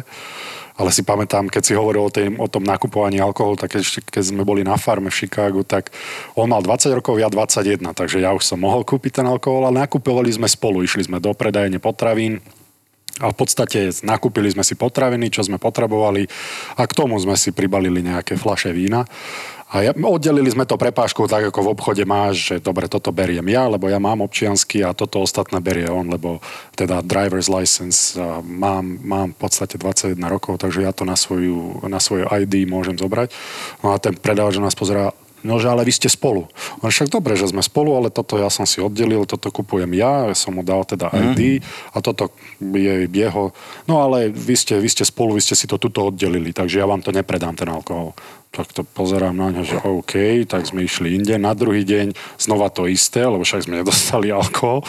Ale 0.77 0.93
si 0.93 1.01
pamätám, 1.01 1.49
keď 1.49 1.63
si 1.65 1.73
hovoril 1.73 2.05
o, 2.05 2.13
tým, 2.13 2.37
o 2.37 2.45
tom 2.45 2.61
nakupovaní 2.61 3.17
alkoholu, 3.17 3.57
tak 3.57 3.73
keď, 3.73 4.13
keď 4.13 4.23
sme 4.29 4.45
boli 4.45 4.61
na 4.61 4.77
farme 4.77 5.09
v 5.09 5.25
Chicagu, 5.25 5.65
tak 5.65 5.89
on 6.37 6.45
mal 6.53 6.61
20 6.61 6.93
rokov, 7.01 7.17
ja 7.17 7.33
21, 7.33 7.81
takže 7.97 8.21
ja 8.21 8.29
už 8.29 8.45
som 8.45 8.61
mohol 8.61 8.85
kúpiť 8.85 9.19
ten 9.19 9.25
alkohol, 9.25 9.65
ale 9.65 9.89
nakupovali 9.89 10.29
sme 10.29 10.45
spolu, 10.45 10.85
išli 10.85 11.09
sme 11.09 11.17
do 11.17 11.33
predajne 11.33 11.81
potravín, 11.81 12.45
a 13.17 13.33
v 13.33 13.35
podstate 13.35 13.89
nakúpili 14.05 14.53
sme 14.53 14.61
si 14.61 14.77
potraviny, 14.77 15.33
čo 15.33 15.41
sme 15.41 15.57
potrebovali 15.57 16.29
a 16.77 16.85
k 16.85 16.93
tomu 16.93 17.17
sme 17.17 17.33
si 17.33 17.49
pribalili 17.49 18.05
nejaké 18.05 18.37
flaše 18.37 18.69
vína. 18.69 19.05
A 19.67 19.83
ja, 19.83 19.91
oddelili 19.91 20.47
sme 20.47 20.63
to 20.63 20.79
prepážkou 20.79 21.27
tak, 21.27 21.51
ako 21.51 21.59
v 21.59 21.71
obchode 21.75 22.03
máš, 22.07 22.55
že 22.55 22.55
dobre, 22.63 22.87
toto 22.87 23.11
beriem 23.11 23.43
ja, 23.51 23.67
lebo 23.67 23.91
ja 23.91 23.99
mám 23.99 24.23
občiansky 24.23 24.79
a 24.79 24.95
toto 24.95 25.19
ostatné 25.19 25.59
berie 25.59 25.91
on, 25.91 26.07
lebo 26.07 26.39
teda 26.79 27.03
driver's 27.03 27.51
license 27.51 28.15
mám, 28.47 28.95
mám 29.03 29.35
v 29.35 29.37
podstate 29.43 29.75
21 29.75 30.15
rokov, 30.31 30.63
takže 30.63 30.87
ja 30.87 30.95
to 30.95 31.03
na, 31.03 31.19
svoju, 31.19 31.83
na 31.83 31.99
svoje 31.99 32.23
ID 32.31 32.63
môžem 32.63 32.95
zobrať. 32.95 33.35
No 33.83 33.91
a 33.91 33.99
ten 33.99 34.15
predávač 34.15 34.55
nás 34.63 34.71
pozerá, 34.71 35.11
No, 35.45 35.61
že 35.61 35.69
ale 35.69 35.85
vy 35.85 35.93
ste 35.93 36.09
spolu. 36.09 36.49
On 36.81 36.89
však 36.89 37.13
dobre, 37.13 37.37
že 37.37 37.53
sme 37.53 37.61
spolu, 37.61 37.93
ale 37.93 38.09
toto 38.09 38.41
ja 38.41 38.49
som 38.49 38.65
si 38.65 38.81
oddelil, 38.81 39.29
toto 39.29 39.53
kupujem 39.53 39.93
ja, 39.93 40.33
ja 40.33 40.35
som 40.35 40.57
mu 40.57 40.65
dal 40.65 40.81
teda 40.81 41.13
ID 41.13 41.61
mm. 41.61 41.93
a 41.93 41.97
toto 42.01 42.33
je 42.57 43.05
jeho. 43.05 43.53
No 43.85 44.01
ale 44.01 44.33
vy 44.33 44.55
ste, 44.57 44.81
vy 44.81 44.89
ste 44.89 45.05
spolu, 45.05 45.37
vy 45.37 45.45
ste 45.45 45.53
si 45.53 45.69
to 45.69 45.77
tuto 45.77 46.09
oddelili, 46.09 46.49
takže 46.49 46.81
ja 46.81 46.89
vám 46.89 47.05
to 47.05 47.13
nepredám, 47.13 47.53
ten 47.53 47.69
alkohol. 47.69 48.17
Tak 48.49 48.73
to 48.73 48.81
pozerám 48.81 49.37
na 49.37 49.53
ňa, 49.53 49.63
že 49.67 49.77
OK, 49.85 50.47
tak 50.49 50.65
sme 50.65 50.81
išli 50.87 51.13
inde. 51.13 51.37
Na 51.37 51.53
druhý 51.53 51.85
deň 51.85 52.17
znova 52.41 52.73
to 52.73 52.89
isté, 52.89 53.21
lebo 53.21 53.45
však 53.45 53.69
sme 53.69 53.85
nedostali 53.85 54.33
alkohol. 54.41 54.81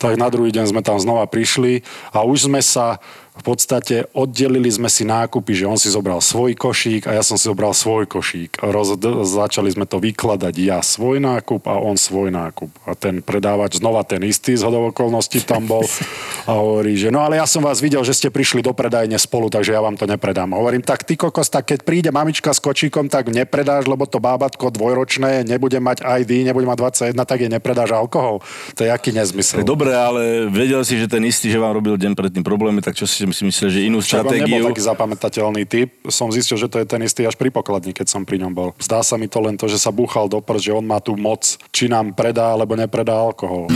Tak 0.00 0.16
na 0.16 0.32
druhý 0.32 0.48
deň 0.48 0.72
sme 0.72 0.80
tam 0.80 0.96
znova 0.96 1.28
prišli 1.28 1.84
a 2.16 2.24
už 2.24 2.48
sme 2.48 2.64
sa 2.64 2.96
v 3.40 3.42
podstate 3.56 4.04
oddelili 4.12 4.68
sme 4.68 4.92
si 4.92 5.08
nákupy, 5.08 5.56
že 5.56 5.64
on 5.64 5.80
si 5.80 5.88
zobral 5.88 6.20
svoj 6.20 6.52
košík 6.52 7.08
a 7.08 7.16
ja 7.16 7.24
som 7.24 7.40
si 7.40 7.48
zobral 7.48 7.72
svoj 7.72 8.04
košík. 8.04 8.60
Roz, 8.60 9.00
začali 9.24 9.72
sme 9.72 9.88
to 9.88 9.96
vykladať 9.96 10.54
ja 10.60 10.84
svoj 10.84 11.24
nákup 11.24 11.64
a 11.64 11.80
on 11.80 11.96
svoj 11.96 12.28
nákup. 12.28 12.68
A 12.84 12.92
ten 12.92 13.24
predávač, 13.24 13.80
znova 13.80 14.04
ten 14.04 14.20
istý 14.28 14.60
z 14.60 14.68
okolností 14.68 15.40
tam 15.48 15.64
bol 15.64 15.80
a 16.50 16.52
hovorí, 16.52 17.00
že 17.00 17.08
no 17.08 17.24
ale 17.24 17.40
ja 17.40 17.48
som 17.48 17.64
vás 17.64 17.80
videl, 17.80 18.04
že 18.04 18.12
ste 18.12 18.28
prišli 18.28 18.60
do 18.60 18.76
predajne 18.76 19.16
spolu, 19.16 19.48
takže 19.48 19.72
ja 19.72 19.80
vám 19.80 19.96
to 19.96 20.04
nepredám. 20.04 20.52
Hovorím, 20.52 20.84
tak 20.84 21.08
ty 21.08 21.16
kokos, 21.16 21.48
tak 21.48 21.72
keď 21.72 21.80
príde 21.80 22.10
mamička 22.12 22.52
s 22.52 22.60
kočíkom, 22.60 23.08
tak 23.08 23.32
nepredáš, 23.32 23.88
lebo 23.88 24.04
to 24.04 24.20
bábatko 24.20 24.68
dvojročné 24.68 25.48
nebude 25.48 25.80
mať 25.80 26.04
ID, 26.04 26.44
nebude 26.44 26.68
mať 26.68 27.08
21, 27.16 27.24
tak 27.24 27.38
je 27.40 27.48
nepredáš 27.48 27.96
alkohol. 27.96 28.44
To 28.76 28.84
je 28.84 28.92
aký 28.92 29.16
nezmysel. 29.16 29.64
Dobre, 29.64 29.96
ale 29.96 30.52
vedel 30.52 30.84
si, 30.84 31.00
že 31.00 31.08
ten 31.08 31.24
istý, 31.24 31.48
že 31.48 31.56
vám 31.56 31.72
robil 31.72 31.96
deň 31.96 32.12
predtým 32.12 32.44
problémy, 32.44 32.84
tak 32.84 32.98
čo 32.98 33.08
si 33.08 33.29
si 33.30 33.46
myslel, 33.46 33.68
že 33.70 33.80
inú 33.86 33.98
stratégiu. 34.02 34.46
nebol 34.46 34.70
taký 34.70 34.82
zapamätateľný 34.84 35.64
typ. 35.66 35.90
Som 36.10 36.30
zistil, 36.30 36.58
že 36.58 36.70
to 36.70 36.78
je 36.82 36.86
ten 36.86 37.00
istý 37.02 37.26
až 37.26 37.34
pri 37.34 37.50
pokladni, 37.50 37.94
keď 37.94 38.06
som 38.10 38.22
pri 38.22 38.38
ňom 38.42 38.52
bol. 38.52 38.70
Zdá 38.78 39.02
sa 39.02 39.18
mi 39.18 39.26
to 39.26 39.40
len 39.42 39.58
to, 39.58 39.66
že 39.66 39.78
sa 39.78 39.94
búchal 39.94 40.28
do 40.28 40.38
prst, 40.42 40.70
že 40.70 40.76
on 40.76 40.86
má 40.86 40.98
tú 41.02 41.18
moc, 41.18 41.42
či 41.70 41.88
nám 41.90 42.14
predá 42.14 42.54
alebo 42.54 42.78
nepredá 42.78 43.14
alkohol. 43.14 43.70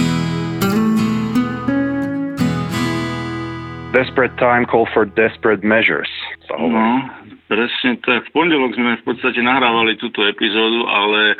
Desperate 3.94 4.34
time 4.42 4.66
call 4.66 4.90
for 4.90 5.06
desperate 5.06 5.62
measures. 5.62 6.10
No, 6.50 7.06
presne 7.46 7.94
tak. 8.02 8.26
V 8.26 8.30
pondelok 8.34 8.74
sme 8.74 8.98
v 8.98 9.04
podstate 9.06 9.38
nahrávali 9.38 9.94
túto 10.02 10.26
epizódu, 10.26 10.90
ale 10.90 11.38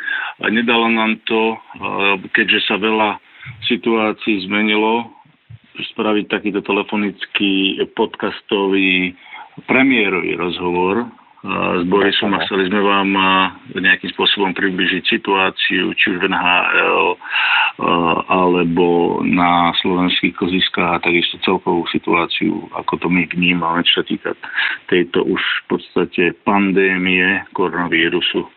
nedalo 0.55 0.87
nám 0.87 1.18
to, 1.27 1.59
eh, 1.59 2.14
keďže 2.31 2.60
sa 2.71 2.79
veľa 2.79 3.19
situácií 3.69 4.46
zmenilo, 4.46 5.10
spraviť 5.75 6.31
takýto 6.31 6.62
telefonický 6.62 7.83
podcastový 7.98 9.14
premiérový 9.66 10.35
rozhovor 10.35 11.06
s 11.44 11.85
Borisom 11.92 12.33
a 12.33 12.40
chceli 12.48 12.72
sme 12.72 12.81
vám 12.81 13.10
nejakým 13.77 14.10
spôsobom 14.16 14.56
približiť 14.56 15.04
situáciu, 15.04 15.92
či 15.92 16.04
už 16.16 16.25
v 16.25 16.33
NHL 16.33 17.20
alebo 18.33 19.20
na 19.20 19.77
slovenských 19.85 20.33
koziskách 20.40 20.90
a 20.96 21.04
takisto 21.04 21.37
celkovú 21.44 21.85
situáciu, 21.92 22.64
ako 22.72 22.96
to 22.96 23.08
my 23.12 23.29
vnímame, 23.29 23.85
čo 23.85 24.00
sa 24.00 24.04
týka 24.08 24.33
tejto 24.88 25.20
už 25.29 25.38
v 25.38 25.64
podstate 25.68 26.33
pandémie 26.48 27.44
koronavírusu. 27.52 28.48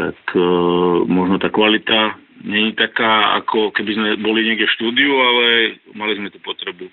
Tak 0.00 0.16
možno 1.06 1.36
tá 1.36 1.52
kvalita 1.52 2.16
není 2.42 2.74
taká, 2.74 3.38
ako 3.38 3.70
keby 3.70 3.94
sme 3.94 4.08
boli 4.18 4.42
niekde 4.42 4.66
v 4.66 4.74
štúdiu, 4.74 5.12
ale 5.14 5.44
mali 5.94 6.18
sme 6.18 6.32
tú 6.34 6.42
potrebu 6.42 6.90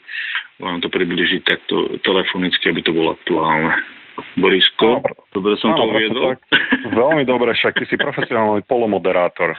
vám 0.61 0.77
to 0.79 0.93
približiť 0.93 1.41
takto 1.41 1.97
telefonicky, 2.05 2.69
aby 2.69 2.85
to 2.85 2.93
bolo 2.93 3.17
aktuálne. 3.17 3.73
Borisko, 4.37 5.01
dobre 5.35 5.57
som 5.57 5.75
to 5.75 5.83
uviedol? 5.87 6.35
Veľmi 6.91 7.23
dobre, 7.27 7.53
však 7.55 7.77
ty 7.77 7.85
si 7.87 7.95
profesionálny 7.99 8.65
polomoderátor. 8.65 9.55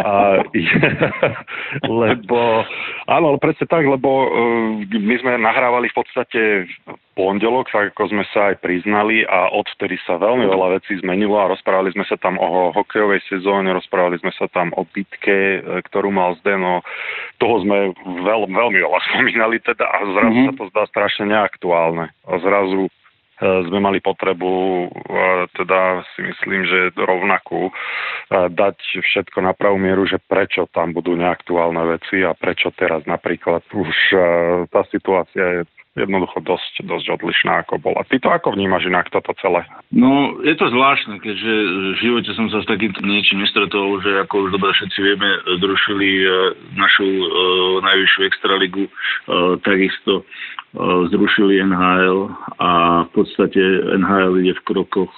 A, 0.00 0.44
lebo, 2.02 2.64
áno, 3.08 3.24
ale 3.34 3.38
presne 3.38 3.66
tak, 3.66 3.84
lebo 3.84 4.10
uh, 4.26 4.28
my 4.86 5.14
sme 5.20 5.32
nahrávali 5.40 5.88
v 5.90 5.96
podstate 5.96 6.40
pondelok, 7.20 7.68
tak 7.68 7.92
ako 7.92 8.08
sme 8.08 8.24
sa 8.32 8.54
aj 8.54 8.64
priznali 8.64 9.26
a 9.28 9.52
odvtedy 9.52 10.00
sa 10.08 10.16
veľmi 10.16 10.48
veľa 10.48 10.80
vecí 10.80 10.96
zmenilo 11.04 11.36
a 11.36 11.52
rozprávali 11.52 11.92
sme 11.92 12.08
sa 12.08 12.16
tam 12.16 12.40
o 12.40 12.72
hokejovej 12.72 13.20
sezóne, 13.28 13.76
rozprávali 13.76 14.16
sme 14.24 14.32
sa 14.32 14.48
tam 14.48 14.72
o 14.78 14.88
bitke, 14.88 15.60
e, 15.60 15.84
ktorú 15.90 16.08
mal 16.08 16.40
Zdeno. 16.40 16.80
Toho 17.36 17.60
sme 17.66 17.92
veľ, 18.24 18.48
veľmi 18.48 18.78
veľa 18.80 18.98
spomínali 19.12 19.60
teda 19.60 19.84
a 19.84 19.96
zrazu 20.16 20.32
mm-hmm. 20.32 20.48
sa 20.48 20.52
to 20.56 20.64
zdá 20.72 20.82
strašne 20.88 21.24
neaktuálne. 21.28 22.08
A 22.24 22.32
zrazu 22.40 22.88
sme 23.40 23.80
mali 23.80 24.04
potrebu, 24.04 24.52
eh, 24.86 25.44
teda 25.56 26.04
si 26.12 26.20
myslím, 26.28 26.68
že 26.68 26.78
rovnakú, 26.92 27.72
eh, 27.72 28.48
dať 28.52 28.76
všetko 29.00 29.40
na 29.40 29.56
pravú 29.56 29.80
mieru, 29.80 30.04
že 30.04 30.20
prečo 30.20 30.68
tam 30.68 30.92
budú 30.92 31.16
neaktuálne 31.16 31.80
veci 31.96 32.20
a 32.20 32.36
prečo 32.36 32.68
teraz 32.76 33.04
napríklad 33.08 33.64
už 33.72 33.96
tá 34.68 34.82
situácia 34.92 35.62
je 35.62 35.79
jednoducho 36.06 36.40
dosť, 36.40 36.84
dosť 36.86 37.06
odlišná, 37.20 37.64
ako 37.66 37.80
bola. 37.80 38.06
Ty 38.08 38.16
to 38.20 38.28
ako 38.32 38.56
vnímaš 38.56 38.88
inak 38.88 39.12
toto 39.12 39.36
celé? 39.40 39.64
No, 39.92 40.38
je 40.40 40.54
to 40.56 40.70
zvláštne, 40.70 41.20
keďže 41.20 41.52
v 41.94 41.98
živote 42.00 42.30
som 42.34 42.46
sa 42.48 42.62
s 42.62 42.70
takým 42.70 42.94
niečím 43.04 43.42
nestretol, 43.42 44.00
že 44.00 44.24
ako 44.24 44.48
už 44.48 44.50
dobre 44.56 44.70
všetci 44.76 44.98
vieme, 45.02 45.28
zrušili 45.60 46.08
našu 46.78 47.06
uh, 47.06 47.28
najvyššiu 47.84 48.20
extraligu, 48.26 48.84
uh, 48.86 49.56
takisto 49.60 50.24
zrušili 51.10 51.58
NHL 51.66 52.30
a 52.62 53.02
v 53.02 53.10
podstate 53.10 53.58
NHL 53.98 54.38
ide 54.38 54.54
v 54.54 54.64
krokoch 54.70 55.10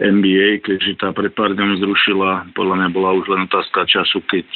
NBA, 0.00 0.64
keďže 0.64 1.04
tá 1.04 1.12
pred 1.12 1.28
pár 1.36 1.52
dňami 1.52 1.84
zrušila, 1.84 2.48
podľa 2.56 2.74
mňa 2.80 2.88
bola 2.96 3.12
už 3.12 3.28
len 3.28 3.44
otázka 3.44 3.84
času, 3.84 4.24
keď 4.24 4.48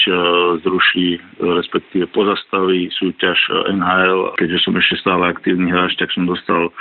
zruší, 0.64 1.20
respektíve 1.36 2.08
pozastaví 2.16 2.88
súťaž 2.96 3.36
NHL. 3.68 4.32
Keďže 4.40 4.58
som 4.64 4.72
ešte 4.80 4.96
stále 5.04 5.27
aktívny 5.28 5.68
hráč, 5.70 5.94
tak 6.00 6.10
som 6.16 6.24
dostal 6.24 6.72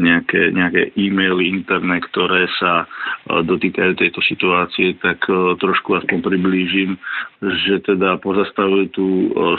nejaké, 0.00 0.50
nejaké 0.50 0.90
e-maily 0.96 1.60
interné, 1.60 2.00
ktoré 2.10 2.48
sa 2.58 2.88
dotýkajú 3.28 3.92
tejto 3.96 4.20
situácie, 4.24 4.96
tak 4.98 5.22
trošku 5.60 5.96
aspoň 6.00 6.18
priblížim, 6.24 6.96
že 7.40 7.80
teda 7.84 8.18
pozastavujú 8.20 8.84
tú 8.92 9.06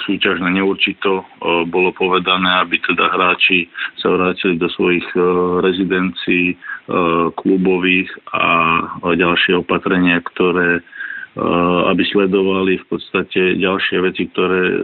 súťaž 0.05 0.41
na 0.41 0.49
neurčito. 0.53 1.23
Bolo 1.69 1.93
povedané, 1.93 2.61
aby 2.65 2.81
teda 2.81 3.09
hráči 3.13 3.69
sa 4.01 4.09
vrátili 4.11 4.57
do 4.57 4.67
svojich 4.73 5.05
e, 5.13 5.19
rezidencií 5.61 6.45
e, 6.53 6.55
klubových 7.37 8.09
a 8.33 8.45
ďalšie 9.13 9.61
opatrenia, 9.61 10.21
ktoré 10.33 10.79
e, 10.79 10.81
aby 11.87 12.03
sledovali 12.11 12.75
v 12.83 12.85
podstate 12.91 13.55
ďalšie 13.55 14.03
veci, 14.03 14.27
ktoré 14.35 14.83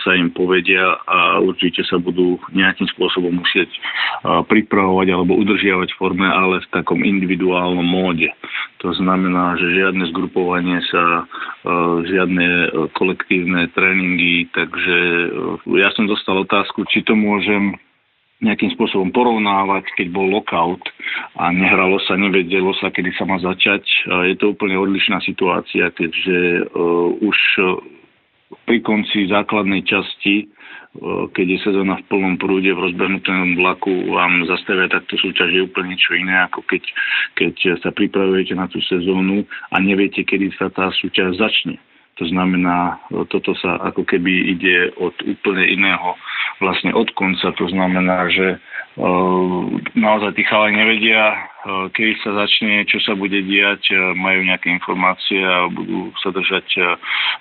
sa 0.00 0.16
im 0.16 0.32
povedia 0.32 0.96
a 1.04 1.44
určite 1.44 1.84
sa 1.84 2.00
budú 2.00 2.40
nejakým 2.56 2.88
spôsobom 2.96 3.36
musieť 3.36 3.68
pripravovať 4.24 5.12
alebo 5.12 5.36
udržiavať 5.36 5.92
v 5.92 5.98
forme, 6.00 6.24
ale 6.24 6.64
v 6.64 6.72
takom 6.72 7.04
individuálnom 7.04 7.84
móde. 7.84 8.32
To 8.80 8.96
znamená, 8.96 9.60
že 9.60 9.76
žiadne 9.76 10.08
zgrupovanie 10.12 10.80
sa, 10.88 11.28
žiadne 12.04 12.72
kolektívne 12.96 13.68
tréningy, 13.76 14.48
takže 14.56 14.96
ja 15.80 15.88
som 15.92 16.08
dostal 16.08 16.40
otázku, 16.44 16.88
či 16.88 17.04
to 17.04 17.12
môžem 17.12 17.76
nejakým 18.44 18.76
spôsobom 18.76 19.08
porovnávať, 19.10 19.88
keď 19.96 20.06
bol 20.12 20.28
lockout 20.28 20.84
a 21.40 21.48
nehralo 21.48 21.96
sa, 22.04 22.20
nevedelo 22.20 22.76
sa, 22.76 22.92
kedy 22.92 23.16
sa 23.16 23.24
má 23.24 23.40
začať. 23.40 23.82
Je 24.28 24.36
to 24.36 24.52
úplne 24.52 24.76
odlišná 24.76 25.24
situácia, 25.24 25.88
keďže 25.88 26.68
už 27.24 27.38
pri 28.68 28.78
konci 28.84 29.32
základnej 29.32 29.82
časti 29.88 30.52
keď 31.34 31.46
je 31.50 31.58
sezóna 31.66 31.98
v 31.98 32.06
plnom 32.06 32.38
prúde 32.38 32.70
v 32.70 32.82
rozbehnutom 32.86 33.58
vlaku, 33.58 34.14
vám 34.14 34.46
zastavia 34.46 34.86
takto 34.86 35.18
súťaž 35.18 35.50
je 35.50 35.66
úplne 35.66 35.98
niečo 35.98 36.14
iné, 36.14 36.46
ako 36.46 36.62
keď, 36.70 36.82
keď 37.34 37.54
sa 37.82 37.90
pripravujete 37.90 38.54
na 38.54 38.70
tú 38.70 38.78
sezónu 38.86 39.42
a 39.74 39.76
neviete, 39.82 40.22
kedy 40.22 40.54
sa 40.54 40.70
tá 40.70 40.94
súťaž 40.94 41.34
začne. 41.34 41.82
To 42.14 42.24
znamená, 42.30 43.02
toto 43.26 43.58
sa 43.58 43.82
ako 43.90 44.06
keby 44.06 44.54
ide 44.54 44.94
od 45.02 45.14
úplne 45.26 45.66
iného, 45.66 46.14
vlastne 46.62 46.94
od 46.94 47.10
konca. 47.18 47.50
To 47.58 47.66
znamená, 47.66 48.30
že 48.30 48.62
naozaj 49.98 50.38
tí 50.38 50.46
chalani 50.46 50.78
nevedia, 50.78 51.34
kedy 51.64 52.12
sa 52.20 52.44
začne, 52.44 52.84
čo 52.84 53.00
sa 53.00 53.16
bude 53.16 53.40
diať, 53.40 53.92
majú 54.14 54.44
nejaké 54.44 54.68
informácie 54.68 55.40
a 55.40 55.68
budú 55.72 56.12
sa 56.20 56.28
držať 56.30 56.66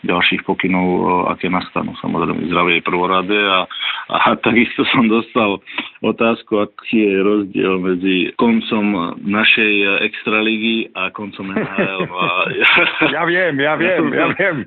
ďalších 0.07 0.47
pokynov, 0.47 1.27
aké 1.31 1.51
nastanú. 1.51 1.91
Samozrejme, 1.99 2.47
zdravie 2.47 2.79
je 2.79 2.87
prvorade 2.87 3.35
a, 3.35 3.67
a 4.11 4.17
takisto 4.47 4.87
som 4.91 5.11
dostal 5.11 5.59
otázku, 6.03 6.63
aký 6.63 7.03
je 7.03 7.17
rozdiel 7.19 7.73
medzi 7.79 8.15
koncom 8.39 9.15
našej 9.23 10.03
extraligy 10.07 10.87
a 10.95 11.11
koncom 11.11 11.51
NHL. 11.51 12.07
A 12.23 12.47
ja, 12.55 12.71
ja 13.09 13.23
viem, 13.27 13.55
ja 13.59 13.73
viem, 13.75 14.05
ja, 14.13 14.27
ja 14.31 14.31
viem. 14.31 14.57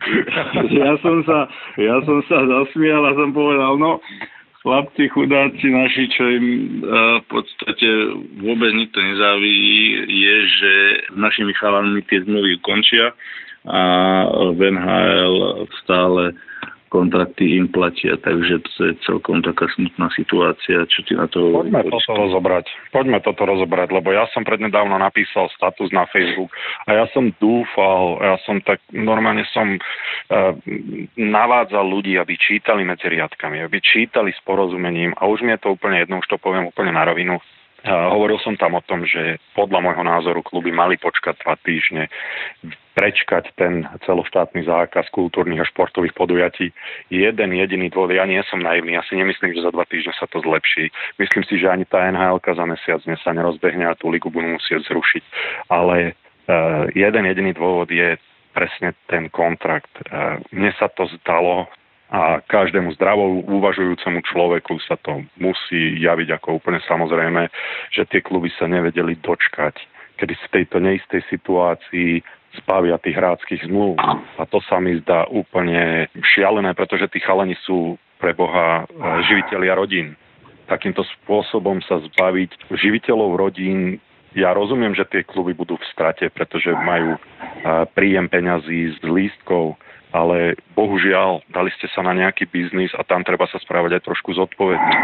Ja 0.73 0.93
som 1.01 1.25
sa, 1.25 1.49
ja 1.81 1.97
som 2.05 2.21
sa 2.29 2.45
zasmial 2.45 3.01
a 3.07 3.17
som 3.17 3.33
povedal, 3.33 3.81
no, 3.81 4.03
chlapci 4.67 5.07
chudáci 5.15 5.71
naši, 5.71 6.11
čo 6.11 6.27
im 6.27 6.47
v 7.23 7.27
podstate 7.31 7.87
vôbec 8.43 8.75
nikto 8.75 8.99
nezávidí, 8.99 10.11
je, 10.11 10.37
že 10.59 10.73
našimi 11.15 11.55
chalami 11.55 12.03
tie 12.11 12.27
zmluvy 12.27 12.59
končia 12.67 13.15
a 13.63 13.83
v 14.51 14.59
NHL 14.75 15.71
stále 15.87 16.35
kontrakty 16.97 17.61
im 17.61 17.69
platia, 17.69 18.17
takže 18.17 18.65
to 18.65 18.89
je 18.89 18.93
celkom 19.05 19.45
taká 19.45 19.69
smutná 19.77 20.09
situácia, 20.17 20.89
čo 20.89 21.05
ty 21.05 21.13
na 21.13 21.29
to 21.29 21.61
Poďme 21.61 21.85
to 21.85 22.01
toto 22.01 22.13
rozobrať. 22.17 22.65
Poďme 22.89 23.19
toto 23.21 23.43
rozobrať, 23.45 23.89
lebo 23.93 24.17
ja 24.17 24.25
som 24.33 24.49
prednedávno 24.49 24.97
napísal 24.97 25.53
status 25.53 25.93
na 25.93 26.09
Facebook 26.09 26.49
a 26.89 26.97
ja 26.97 27.07
som 27.13 27.29
dúfal, 27.37 28.25
ja 28.25 28.37
som 28.49 28.65
tak, 28.65 28.81
normálne 28.97 29.45
som 29.53 29.77
uh, 29.77 30.57
navádzal 31.21 31.85
ľudí, 31.85 32.17
aby 32.17 32.41
čítali 32.41 32.81
medzi 32.89 33.13
riadkami, 33.13 33.61
aby 33.61 33.77
čítali 33.85 34.33
s 34.33 34.41
porozumením 34.49 35.13
a 35.21 35.29
už 35.29 35.45
mi 35.45 35.53
je 35.53 35.61
to 35.61 35.77
úplne 35.77 36.01
jedno, 36.01 36.25
už 36.25 36.29
to 36.33 36.41
poviem 36.41 36.73
úplne 36.73 36.97
na 36.97 37.05
rovinu. 37.05 37.37
Hovoril 37.85 38.41
som 38.41 38.57
tam 38.57 38.75
o 38.79 38.83
tom, 38.83 39.05
že 39.05 39.37
podľa 39.53 39.85
môjho 39.85 40.05
názoru 40.07 40.41
kluby 40.41 40.73
mali 40.73 40.97
počkať 40.97 41.45
dva 41.45 41.55
týždne 41.61 42.09
prečkať 42.97 43.53
ten 43.61 43.85
celoštátny 44.09 44.65
zákaz 44.65 45.13
kultúrnych 45.13 45.61
a 45.61 45.69
športových 45.69 46.17
podujatí. 46.17 46.73
Jeden 47.13 47.53
jediný 47.53 47.93
dôvod, 47.93 48.17
ja 48.17 48.25
nie 48.25 48.41
som 48.49 48.65
naivný, 48.65 48.97
ja 48.97 49.05
si 49.05 49.21
nemyslím, 49.21 49.53
že 49.53 49.69
za 49.69 49.71
dva 49.71 49.85
týždne 49.85 50.17
sa 50.17 50.25
to 50.25 50.41
zlepší. 50.41 50.89
Myslím 51.21 51.45
si, 51.45 51.61
že 51.61 51.69
ani 51.69 51.85
tá 51.85 52.09
NHL 52.09 52.41
za 52.41 52.65
mesiac 52.65 53.01
sa 53.05 53.31
nerozbehne 53.37 53.85
a 53.85 53.99
tú 54.01 54.09
ligu 54.09 54.33
budú 54.33 54.57
musieť 54.57 54.89
zrušiť. 54.89 55.23
Ale 55.69 56.17
uh, 56.17 56.89
jeden 56.97 57.29
jediný 57.29 57.53
dôvod 57.53 57.93
je 57.93 58.17
presne 58.57 58.97
ten 59.13 59.29
kontrakt. 59.29 59.93
Uh, 60.09 60.41
mne 60.49 60.73
sa 60.81 60.89
to 60.89 61.05
zdalo 61.21 61.69
a 62.07 62.39
každému 62.39 62.95
zdravo 62.95 63.43
uvažujúcemu 63.51 64.23
človeku 64.31 64.79
sa 64.87 64.95
to 65.03 65.27
musí 65.43 65.99
javiť 65.99 66.39
ako 66.39 66.63
úplne 66.63 66.79
samozrejme, 66.87 67.51
že 67.91 68.07
tie 68.07 68.23
kluby 68.23 68.47
sa 68.55 68.71
nevedeli 68.71 69.19
dočkať, 69.19 69.75
kedy 70.23 70.35
v 70.39 70.53
tejto 70.55 70.79
neistej 70.79 71.23
situácii 71.27 72.23
spavia 72.63 72.97
tých 73.03 73.19
hráckých 73.19 73.67
zmluv. 73.67 73.99
A 74.39 74.43
to 74.47 74.63
sa 74.71 74.79
mi 74.79 74.97
zdá 75.03 75.27
úplne 75.29 76.07
šialené, 76.23 76.73
pretože 76.79 77.11
tí 77.11 77.19
chalani 77.19 77.59
sú 77.67 77.99
pre 78.23 78.33
Boha 78.33 78.87
živiteľia 79.27 79.75
rodín. 79.77 80.15
Takýmto 80.71 81.03
spôsobom 81.21 81.83
sa 81.85 82.01
zbaviť 82.01 82.71
živiteľov 82.71 83.35
rodín 83.35 83.99
ja 84.37 84.53
rozumiem, 84.53 84.93
že 84.93 85.09
tie 85.09 85.25
kluby 85.25 85.57
budú 85.57 85.81
v 85.81 85.89
strate, 85.97 86.29
pretože 86.29 86.69
majú 86.69 87.17
príjem 87.97 88.29
peňazí 88.29 88.93
z 88.93 89.09
lístkov, 89.09 89.81
ale 90.17 90.57
bohužiaľ, 90.73 91.45
dali 91.53 91.69
ste 91.77 91.93
sa 91.93 92.01
na 92.01 92.17
nejaký 92.17 92.49
biznis 92.49 92.89
a 92.97 93.05
tam 93.05 93.21
treba 93.21 93.45
sa 93.53 93.61
správať 93.61 94.01
aj 94.01 94.07
trošku 94.09 94.33
zodpovedne. 94.33 94.97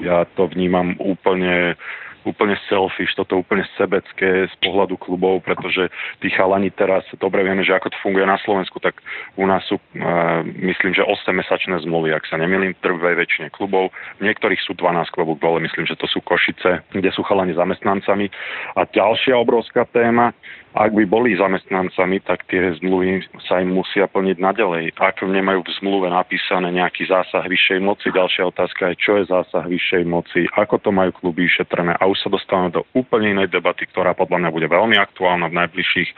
Ja 0.00 0.24
to 0.32 0.48
vnímam 0.48 0.96
úplne 0.96 1.76
úplne 2.24 2.56
selfish, 2.68 3.16
toto 3.16 3.40
úplne 3.40 3.64
sebecké 3.80 4.48
z 4.48 4.54
pohľadu 4.60 5.00
klubov, 5.00 5.40
pretože 5.40 5.88
tí 6.20 6.28
chalani 6.28 6.68
teraz, 6.68 7.04
dobre 7.16 7.40
vieme, 7.44 7.64
že 7.64 7.72
ako 7.72 7.88
to 7.92 8.02
funguje 8.04 8.26
na 8.28 8.36
Slovensku, 8.44 8.76
tak 8.80 9.00
u 9.40 9.44
nás 9.48 9.64
sú, 9.64 9.80
uh, 9.80 10.44
myslím, 10.44 10.92
že 10.92 11.06
8-mesačné 11.06 11.80
zmluvy, 11.88 12.12
ak 12.12 12.28
sa 12.28 12.36
nemýlim, 12.36 12.76
trvej 12.84 13.16
väčšine 13.16 13.48
klubov. 13.52 13.92
V 14.20 14.26
niektorých 14.28 14.60
sú 14.60 14.76
12 14.76 15.08
klubov 15.16 15.40
dole, 15.40 15.64
myslím, 15.64 15.88
že 15.88 15.96
to 15.96 16.04
sú 16.04 16.20
Košice, 16.20 16.84
kde 16.92 17.10
sú 17.12 17.24
chalani 17.24 17.56
zamestnancami. 17.56 18.28
A 18.76 18.84
ďalšia 18.84 19.40
obrovská 19.40 19.88
téma, 19.88 20.36
ak 20.70 20.94
by 20.94 21.02
boli 21.02 21.34
zamestnancami, 21.34 22.22
tak 22.22 22.46
tie 22.46 22.70
zmluvy 22.78 23.26
sa 23.42 23.58
im 23.58 23.74
musia 23.74 24.06
plniť 24.06 24.38
naďalej. 24.38 24.94
Ak 25.02 25.18
nemajú 25.18 25.66
v 25.66 25.74
zmluve 25.82 26.06
napísané 26.06 26.70
nejaký 26.70 27.10
zásah 27.10 27.42
vyššej 27.42 27.82
moci, 27.82 28.14
ďalšia 28.14 28.46
otázka 28.54 28.94
je, 28.94 29.02
čo 29.02 29.18
je 29.18 29.24
zásah 29.26 29.66
vyššej 29.66 30.04
moci, 30.06 30.46
ako 30.54 30.78
to 30.78 30.90
majú 30.94 31.10
kluby 31.10 31.50
šetrené. 31.50 31.98
A 31.98 32.06
už 32.06 32.22
sa 32.22 32.30
dostávame 32.30 32.70
do 32.70 32.86
úplne 32.94 33.34
inej 33.34 33.50
debaty, 33.50 33.90
ktorá 33.90 34.14
podľa 34.14 34.46
mňa 34.46 34.50
bude 34.54 34.68
veľmi 34.70 34.94
aktuálna 34.94 35.50
v 35.50 35.58
najbližších 35.58 36.10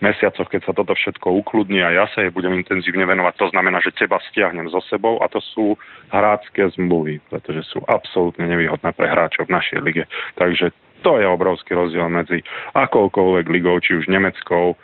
mesiacoch, 0.00 0.48
keď 0.48 0.60
sa 0.64 0.72
toto 0.72 0.96
všetko 0.96 1.28
ukludní 1.44 1.84
a 1.84 1.92
ja 1.92 2.04
sa 2.16 2.24
jej 2.24 2.32
budem 2.32 2.56
intenzívne 2.56 3.04
venovať. 3.04 3.36
To 3.44 3.46
znamená, 3.52 3.84
že 3.84 3.92
teba 3.92 4.16
stiahnem 4.32 4.72
so 4.72 4.80
sebou 4.88 5.20
a 5.20 5.28
to 5.28 5.44
sú 5.52 5.76
hrácké 6.08 6.64
zmluvy, 6.80 7.20
pretože 7.28 7.68
sú 7.68 7.84
absolútne 7.84 8.48
nevýhodné 8.48 8.88
pre 8.96 9.04
hráčov 9.04 9.52
v 9.52 9.54
našej 9.60 9.78
lige. 9.84 10.04
Takže 10.40 10.72
to 11.02 11.18
je 11.18 11.26
obrovský 11.26 11.74
rozdiel 11.74 12.08
medzi 12.10 12.42
akoukoľvek 12.74 13.46
ligou, 13.48 13.78
či 13.78 13.98
už 13.98 14.10
nemeckou, 14.10 14.74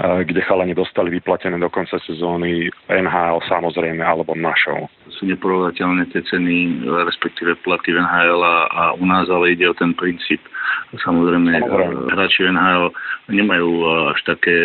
kde 0.00 0.40
chalani 0.48 0.72
dostali 0.72 1.12
vyplatené 1.12 1.60
do 1.60 1.68
konca 1.68 2.00
sezóny 2.08 2.72
NHL 2.88 3.44
samozrejme, 3.44 4.00
alebo 4.00 4.32
našou. 4.32 4.88
Sú 5.12 5.28
neporovnateľné 5.28 6.08
tie 6.16 6.24
ceny, 6.32 6.88
respektíve 6.88 7.60
platy 7.60 7.92
v 7.92 8.00
NHL 8.00 8.40
a, 8.40 8.96
u 8.96 9.04
nás, 9.04 9.28
ale 9.28 9.52
ide 9.52 9.68
o 9.68 9.76
ten 9.76 9.92
princíp. 9.92 10.40
Samozrejme, 10.96 11.60
samozrejme. 11.60 12.08
hráči 12.08 12.40
NHL 12.48 12.88
nemajú 13.36 13.70
až 14.16 14.20
také 14.32 14.56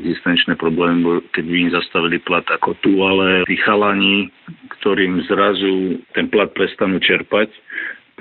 existenčné 0.00 0.56
problémy, 0.56 1.20
keď 1.36 1.44
by 1.44 1.56
im 1.68 1.70
zastavili 1.76 2.16
plat 2.24 2.44
ako 2.48 2.72
tu, 2.80 3.04
ale 3.04 3.44
tí 3.44 3.60
chalani, 3.60 4.32
ktorým 4.80 5.28
zrazu 5.28 6.00
ten 6.16 6.32
plat 6.32 6.48
prestanú 6.56 6.96
čerpať, 7.04 7.52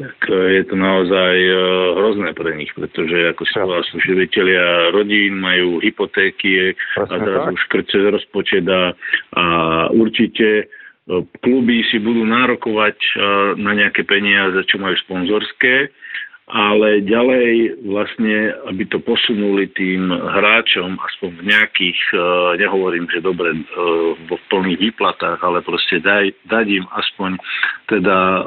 tak 0.02 0.18
e, 0.30 0.34
je 0.58 0.64
to 0.66 0.76
naozaj 0.76 1.36
e, 1.38 1.54
hrozné 1.96 2.30
pre 2.34 2.58
nich, 2.58 2.74
pretože 2.74 3.32
ako 3.32 3.44
sú 3.86 3.96
živiteľia 4.02 4.90
rodín, 4.90 5.38
majú 5.38 5.78
hypotéky 5.80 6.74
a 6.98 7.06
zrazu 7.06 7.54
škrce 7.70 7.98
rozpočet 8.10 8.66
a, 8.66 8.98
a 9.38 9.46
určite 9.94 10.48
e, 10.62 10.66
kluby 11.46 11.86
si 11.94 12.02
budú 12.02 12.26
nárokovať 12.26 12.98
na 13.62 13.72
nejaké 13.78 14.02
peniaze, 14.04 14.58
čo 14.66 14.82
majú 14.82 14.98
sponzorské 15.06 15.94
ale 16.50 17.06
ďalej 17.06 17.80
vlastne, 17.86 18.52
aby 18.68 18.84
to 18.90 19.00
posunuli 19.00 19.70
tým 19.72 20.10
hráčom 20.10 20.98
aspoň 21.00 21.30
v 21.38 21.44
nejakých, 21.48 22.00
e, 22.12 22.18
nehovorím, 22.60 23.08
že 23.08 23.24
dobre, 23.24 23.56
e, 23.56 23.62
vo 24.26 24.36
plných 24.50 24.82
výplatách, 24.92 25.40
ale 25.40 25.64
proste 25.64 26.02
daj, 26.04 26.34
dať 26.50 26.66
im 26.82 26.86
aspoň 26.92 27.40
teda 27.88 28.18
e, 28.18 28.42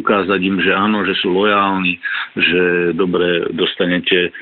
ukázať 0.00 0.40
im, 0.48 0.56
že 0.64 0.72
áno, 0.72 1.04
že 1.04 1.12
sú 1.20 1.34
lojálni, 1.34 2.00
že 2.36 2.62
dobre 2.96 3.52
dostanete 3.52 4.32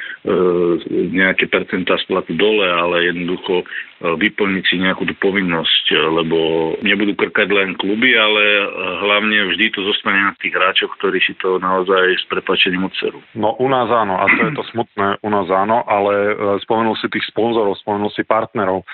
nejaké 1.12 1.52
percentá 1.52 2.00
splatu 2.00 2.32
dole, 2.32 2.64
ale 2.64 3.12
jednoducho 3.12 3.60
vyplniť 4.04 4.64
si 4.68 4.76
nejakú 4.76 5.08
tú 5.08 5.16
povinnosť, 5.16 5.84
lebo 6.12 6.38
nebudú 6.84 7.16
krkať 7.16 7.48
len 7.48 7.72
kluby, 7.80 8.12
ale 8.12 8.68
hlavne 9.00 9.48
vždy 9.48 9.72
to 9.72 9.80
zostane 9.88 10.20
na 10.20 10.32
tých 10.36 10.52
hráčoch, 10.52 10.92
ktorí 11.00 11.24
si 11.24 11.32
to 11.40 11.56
naozaj 11.56 12.20
s 12.20 12.24
prepačením 12.28 12.92
dceru. 13.00 13.24
No 13.32 13.56
u 13.56 13.66
nás 13.72 13.88
áno, 13.88 14.20
a 14.20 14.28
to 14.28 14.40
je 14.44 14.52
to 14.52 14.64
smutné, 14.76 15.24
u 15.24 15.30
nás 15.32 15.48
áno, 15.48 15.80
ale 15.88 16.12
e, 16.12 16.34
spomenul 16.68 17.00
si 17.00 17.08
tých 17.08 17.24
sponzorov, 17.32 17.80
spomenul 17.80 18.12
si 18.12 18.28
partnerov. 18.28 18.84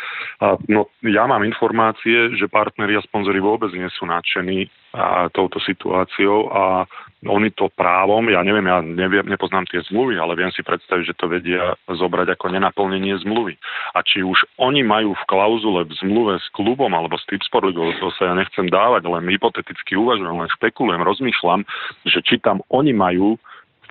No 0.70 0.88
ja 1.02 1.26
mám 1.26 1.42
informácie, 1.42 2.32
že 2.38 2.46
partneri 2.46 2.94
a 2.96 3.04
sponzori 3.04 3.42
vôbec 3.42 3.74
nie 3.74 3.88
sú 3.92 4.06
nadšení 4.06 4.70
touto 5.30 5.62
situáciou 5.62 6.50
a 6.50 6.64
oni 7.28 7.52
to 7.52 7.68
právom, 7.76 8.32
ja 8.32 8.40
neviem, 8.40 8.64
ja 8.64 8.80
neviem, 8.80 9.28
nepoznám 9.28 9.68
tie 9.68 9.84
zmluvy, 9.92 10.16
ale 10.16 10.40
viem 10.40 10.48
si 10.56 10.64
predstaviť, 10.64 11.04
že 11.12 11.18
to 11.20 11.28
vedia 11.28 11.76
zobrať 11.84 12.32
ako 12.32 12.48
nenaplnenie 12.48 13.12
zmluvy. 13.20 13.60
A 13.92 14.00
či 14.00 14.24
už 14.24 14.48
oni 14.56 14.80
majú 14.80 15.12
v 15.12 15.26
klauzule 15.28 15.84
v 15.84 15.92
zmluve 16.00 16.40
s 16.40 16.48
klubom 16.56 16.88
alebo 16.96 17.20
s 17.20 17.28
Tipsport 17.28 17.68
Ligou, 17.68 17.92
to 18.00 18.08
sa 18.16 18.32
ja 18.32 18.34
nechcem 18.36 18.72
dávať, 18.72 19.04
len 19.04 19.28
hypoteticky 19.28 20.00
uvažujem, 20.00 20.32
len 20.32 20.48
špekulujem, 20.56 21.04
rozmýšľam, 21.04 21.60
že 22.08 22.24
či 22.24 22.40
tam 22.40 22.64
oni 22.72 22.96
majú 22.96 23.36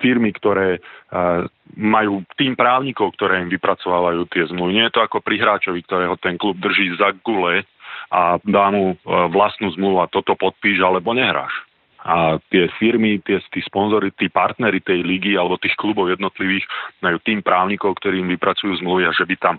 firmy, 0.02 0.34
ktoré 0.34 0.82
uh, 0.82 1.46
majú 1.78 2.26
tým 2.34 2.58
právnikov, 2.58 3.14
ktoré 3.14 3.46
im 3.46 3.52
vypracovávajú 3.52 4.26
tie 4.32 4.48
zmluvy. 4.50 4.74
Nie 4.74 4.84
je 4.90 4.98
to 4.98 5.06
ako 5.06 5.22
pri 5.22 5.38
hráčovi, 5.38 5.86
ktorého 5.86 6.18
ten 6.18 6.34
klub 6.34 6.58
drží 6.58 6.98
za 6.98 7.14
gule 7.22 7.62
a 8.10 8.42
dá 8.42 8.74
mu 8.74 8.96
uh, 8.96 9.30
vlastnú 9.30 9.70
zmluvu 9.78 10.02
a 10.02 10.10
toto 10.10 10.34
podpíš 10.34 10.82
alebo 10.82 11.14
nehráš 11.14 11.69
a 12.00 12.40
tie 12.48 12.72
firmy, 12.80 13.20
tie, 13.20 13.44
tí 13.52 13.60
sponzory, 13.60 14.08
tí 14.16 14.32
partnery 14.32 14.80
tej 14.80 15.04
ligy 15.04 15.36
alebo 15.36 15.60
tých 15.60 15.76
klubov 15.76 16.08
jednotlivých 16.08 16.64
majú 17.04 17.20
tým 17.20 17.44
právnikov, 17.44 18.00
ktorí 18.00 18.24
im 18.24 18.32
vypracujú 18.32 18.80
zmluvy 18.80 19.04
a 19.04 19.12
že 19.12 19.28
by 19.28 19.36
tam 19.36 19.56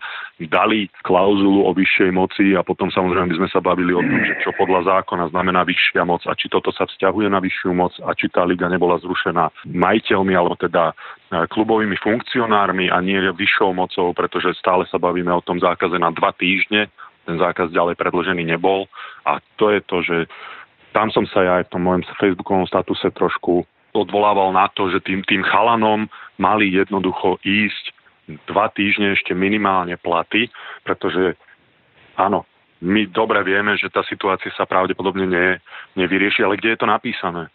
dali 0.50 0.90
klauzulu 1.06 1.70
o 1.70 1.72
vyššej 1.78 2.10
moci 2.10 2.58
a 2.58 2.66
potom 2.66 2.90
samozrejme 2.90 3.30
by 3.30 3.38
sme 3.46 3.50
sa 3.54 3.62
bavili 3.62 3.94
o 3.94 4.02
tom, 4.02 4.20
že 4.26 4.34
čo 4.42 4.50
podľa 4.58 4.90
zákona 4.90 5.30
znamená 5.30 5.62
vyššia 5.62 6.02
moc 6.02 6.26
a 6.26 6.34
či 6.34 6.50
toto 6.50 6.74
sa 6.74 6.90
vzťahuje 6.90 7.30
na 7.30 7.38
vyššiu 7.38 7.72
moc 7.78 7.94
a 8.02 8.10
či 8.18 8.26
tá 8.34 8.42
liga 8.42 8.66
nebola 8.66 8.98
zrušená 8.98 9.54
majiteľmi 9.70 10.34
alebo 10.34 10.58
teda 10.58 10.90
e, 10.90 11.46
klubovými 11.46 11.98
funkcionármi 12.02 12.90
a 12.90 12.98
nie 13.06 13.22
vyššou 13.22 13.70
mocou, 13.78 14.18
pretože 14.18 14.58
stále 14.58 14.90
sa 14.90 14.98
bavíme 14.98 15.30
o 15.30 15.46
tom 15.46 15.62
zákaze 15.62 16.02
na 16.02 16.10
dva 16.10 16.34
týždne. 16.34 16.90
Ten 17.22 17.38
zákaz 17.38 17.70
ďalej 17.70 18.02
predložený 18.02 18.42
nebol 18.50 18.90
a 19.30 19.38
to 19.62 19.70
je 19.70 19.80
to, 19.86 19.98
že 20.02 20.18
tam 20.92 21.12
som 21.12 21.24
sa 21.28 21.40
ja 21.44 21.54
aj 21.60 21.68
v 21.68 21.72
tom 21.74 21.82
mojom 21.88 22.04
facebookovom 22.20 22.68
statuse 22.68 23.08
trošku 23.16 23.64
odvolával 23.92 24.56
na 24.56 24.72
to, 24.72 24.88
že 24.88 25.04
tým, 25.04 25.24
tým 25.28 25.44
chalanom 25.44 26.08
mali 26.40 26.72
jednoducho 26.72 27.40
ísť 27.44 27.92
dva 28.48 28.72
týždne 28.72 29.12
ešte 29.12 29.36
minimálne 29.36 30.00
platy, 30.00 30.48
pretože 30.88 31.36
áno, 32.16 32.48
my 32.82 33.12
dobre 33.12 33.44
vieme, 33.44 33.76
že 33.76 33.92
tá 33.92 34.02
situácia 34.08 34.50
sa 34.56 34.64
pravdepodobne 34.66 35.28
ne, 35.28 35.48
nevyrieši, 36.00 36.42
ale 36.42 36.56
kde 36.56 36.76
je 36.76 36.80
to 36.80 36.88
napísané? 36.88 37.52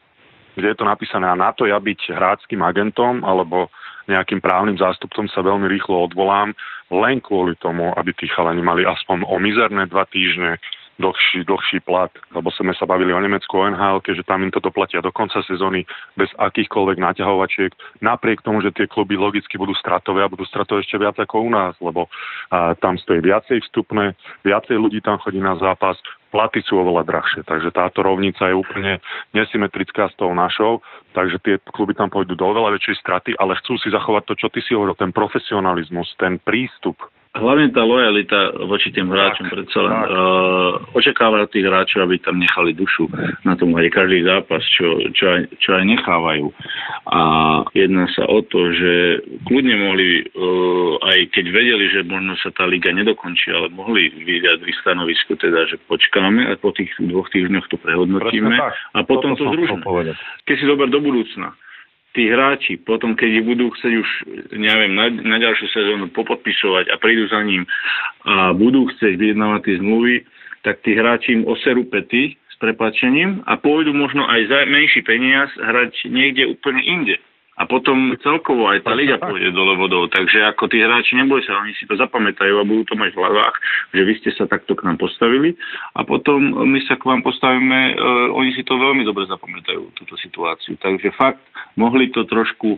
Kde 0.55 0.73
je 0.73 0.79
to 0.79 0.87
napísané? 0.89 1.27
A 1.29 1.37
na 1.37 1.53
to 1.53 1.69
ja 1.69 1.81
byť 1.81 2.13
hráckým 2.13 2.61
agentom 2.61 3.25
alebo 3.25 3.73
nejakým 4.07 4.39
právnym 4.39 4.79
zástupcom 4.79 5.27
sa 5.27 5.43
veľmi 5.43 5.67
rýchlo 5.67 6.07
odvolám, 6.07 6.55
len 6.95 7.19
kvôli 7.19 7.59
tomu, 7.59 7.91
aby 7.99 8.15
tí 8.15 8.31
chalani 8.31 8.63
mali 8.63 8.87
aspoň 8.87 9.27
o 9.27 9.37
mizerné 9.43 9.91
dva 9.91 10.07
týždne 10.07 10.63
dlhší, 10.97 11.45
dlhší 11.45 11.79
plat, 11.85 12.09
lebo 12.33 12.49
sme 12.53 12.73
sa 12.73 12.89
bavili 12.89 13.13
o 13.13 13.21
Nemecku, 13.21 13.53
o 13.53 13.69
NHL, 13.69 14.01
že 14.17 14.25
tam 14.25 14.43
im 14.43 14.53
toto 14.53 14.73
platia 14.73 15.05
do 15.05 15.13
konca 15.13 15.45
sezóny 15.45 15.85
bez 16.17 16.33
akýchkoľvek 16.41 16.97
naťahovačiek, 16.97 17.71
napriek 18.01 18.41
tomu, 18.41 18.65
že 18.65 18.73
tie 18.73 18.89
kluby 18.89 19.17
logicky 19.17 19.61
budú 19.61 19.77
stratové 19.77 20.25
a 20.25 20.33
budú 20.33 20.49
stratové 20.49 20.81
ešte 20.83 20.97
viac 20.97 21.17
ako 21.21 21.45
u 21.45 21.51
nás, 21.53 21.77
lebo 21.85 22.09
a, 22.49 22.73
tam 22.81 22.97
stojí 22.97 23.21
viacej 23.21 23.61
vstupné, 23.69 24.17
viacej 24.45 24.77
ľudí 24.81 25.05
tam 25.05 25.21
chodí 25.21 25.39
na 25.41 25.57
zápas, 25.61 26.01
platy 26.33 26.61
sú 26.65 26.77
oveľa 26.81 27.09
drahšie, 27.09 27.49
takže 27.49 27.73
táto 27.73 28.05
rovnica 28.05 28.49
je 28.51 28.57
úplne 28.57 29.01
nesymetrická 29.33 30.13
s 30.13 30.15
tou 30.21 30.33
našou, 30.37 30.85
takže 31.17 31.41
tie 31.41 31.55
kluby 31.73 31.97
tam 31.97 32.13
pôjdu 32.13 32.37
do 32.37 32.45
oveľa 32.45 32.77
väčšej 32.77 32.97
straty, 33.01 33.31
ale 33.41 33.57
chcú 33.65 33.81
si 33.81 33.89
zachovať 33.89 34.23
to, 34.29 34.35
čo 34.37 34.49
ty 34.53 34.61
si 34.61 34.77
hovoril, 34.77 34.97
ten 34.99 35.17
profesionalizmus, 35.17 36.13
ten 36.21 36.37
prístup 36.43 37.01
hlavne 37.39 37.69
tá 37.73 37.85
lojalita 37.85 38.57
voči 38.65 38.93
tým 38.93 39.13
hráčom, 39.13 39.53
predsa 39.53 39.79
len 39.85 39.97
uh, 40.09 40.81
očakávajú 40.97 41.47
tých 41.53 41.67
hráčov, 41.69 42.09
aby 42.09 42.17
tam 42.21 42.41
nechali 42.41 42.73
dušu 42.73 43.09
na 43.45 43.55
tom 43.55 43.77
aj 43.77 43.93
každý 43.93 44.25
zápas, 44.25 44.65
čo, 44.73 45.01
čo, 45.13 45.25
aj, 45.31 45.41
čo 45.61 45.71
aj 45.77 45.85
nechávajú. 45.85 46.47
A 47.13 47.21
jedná 47.77 48.09
sa 48.17 48.25
o 48.27 48.41
to, 48.45 48.73
že 48.73 48.93
kľudne 49.45 49.77
mohli, 49.77 50.25
uh, 50.33 51.01
aj 51.05 51.19
keď 51.37 51.45
vedeli, 51.53 51.85
že 51.93 52.01
možno 52.09 52.35
sa 52.41 52.51
tá 52.53 52.65
liga 52.65 52.91
nedokončí, 52.91 53.53
ale 53.53 53.69
mohli 53.73 54.09
vyjadriť 54.11 54.75
stanovisko 54.81 55.37
teda, 55.37 55.69
že 55.69 55.77
počkáme 55.87 56.49
a 56.49 56.57
po 56.57 56.73
tých 56.73 56.91
dvoch 56.99 57.29
týždňoch 57.31 57.69
to 57.69 57.77
prehodnotíme 57.81 58.57
a 58.95 58.99
potom 59.05 59.37
to 59.37 59.45
zružíme. 59.45 59.85
Keď 60.49 60.55
si 60.57 60.65
zober 60.65 60.89
do 60.89 61.03
budúcna, 61.03 61.53
tí 62.13 62.31
hráči 62.31 62.79
potom, 62.81 63.17
keď 63.17 63.43
budú 63.43 63.73
chcieť 63.75 63.95
už, 63.97 64.11
neviem, 64.57 64.93
na, 64.95 65.11
na 65.11 65.37
ďalšiu 65.43 65.67
sezónu 65.73 66.07
popodpisovať 66.13 66.93
a 66.93 66.97
prídu 67.01 67.27
za 67.29 67.41
ním 67.43 67.67
a 68.29 68.55
budú 68.55 68.87
chcieť 68.93 69.17
vyjednávať 69.19 69.61
tie 69.67 69.77
zmluvy, 69.81 70.15
tak 70.63 70.83
tí 70.83 70.95
hráči 70.95 71.39
im 71.39 71.47
oserú 71.47 71.87
pety 71.87 72.35
s 72.35 72.55
prepačením 72.59 73.45
a 73.45 73.61
pôjdu 73.61 73.93
možno 73.93 74.25
aj 74.27 74.49
za 74.49 74.59
menší 74.65 75.05
peniaz 75.05 75.53
hrať 75.61 76.09
niekde 76.09 76.49
úplne 76.49 76.83
inde 76.83 77.17
a 77.57 77.65
potom 77.65 78.13
celkovo 78.21 78.69
aj 78.69 78.85
tá 78.85 78.93
liga 78.93 79.17
pôjde 79.17 79.49
dole 79.57 79.81
vodou. 79.81 80.05
Takže 80.13 80.45
ako 80.53 80.69
tí 80.69 80.85
hráči, 80.85 81.17
neboj 81.17 81.41
sa, 81.41 81.57
oni 81.65 81.73
si 81.73 81.89
to 81.89 81.97
zapamätajú 81.97 82.61
a 82.61 82.69
budú 82.69 82.93
to 82.93 82.95
mať 83.01 83.17
v 83.17 83.21
hlavách, 83.25 83.57
že 83.97 84.03
vy 84.05 84.13
ste 84.21 84.31
sa 84.37 84.45
takto 84.45 84.77
k 84.77 84.85
nám 84.85 85.01
postavili 85.01 85.57
a 85.97 86.05
potom 86.05 86.53
my 86.69 86.81
sa 86.85 87.01
k 87.01 87.09
vám 87.09 87.25
postavíme, 87.25 87.97
uh, 87.97 88.29
oni 88.37 88.53
si 88.53 88.61
to 88.61 88.77
veľmi 88.77 89.09
dobre 89.09 89.25
zapamätajú, 89.25 89.89
túto 89.97 90.21
situáciu. 90.21 90.77
Takže 90.77 91.17
fakt, 91.17 91.41
mohli 91.81 92.13
to 92.13 92.29
trošku 92.29 92.77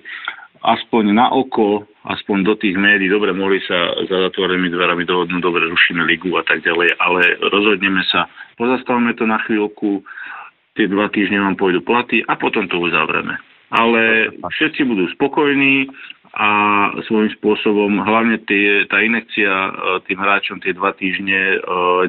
aspoň 0.63 1.11
na 1.11 1.27
oko, 1.35 1.83
aspoň 2.07 2.37
do 2.47 2.55
tých 2.55 2.79
médií, 2.79 3.11
dobre, 3.11 3.35
mohli 3.35 3.59
sa 3.67 3.99
za 4.07 4.31
zatvorenými 4.31 4.71
dverami 4.71 5.03
dohodnúť, 5.07 5.43
dobre, 5.43 5.67
rušíme 5.67 6.07
ligu 6.07 6.31
a 6.39 6.47
tak 6.47 6.63
ďalej, 6.63 6.99
ale 7.03 7.23
rozhodneme 7.51 8.03
sa, 8.11 8.31
pozastavme 8.55 9.11
to 9.19 9.27
na 9.27 9.43
chvíľku, 9.47 10.03
tie 10.79 10.87
dva 10.87 11.11
týždne 11.11 11.43
vám 11.43 11.59
pôjdu 11.59 11.83
platy 11.83 12.23
a 12.27 12.39
potom 12.39 12.67
to 12.71 12.79
uzavreme 12.79 13.39
ale 13.69 14.33
všetci 14.49 14.81
budú 14.89 15.05
spokojní 15.17 15.89
a 16.39 16.51
svojím 17.09 17.33
spôsobom, 17.41 18.05
hlavne 18.05 18.37
tie, 18.45 18.85
tá 18.87 19.01
inekcia 19.01 19.49
e, 19.49 19.71
tým 20.05 20.21
hráčom 20.21 20.61
tie 20.61 20.77
dva 20.77 20.93
týždne, 20.93 21.57
e, 21.57 21.59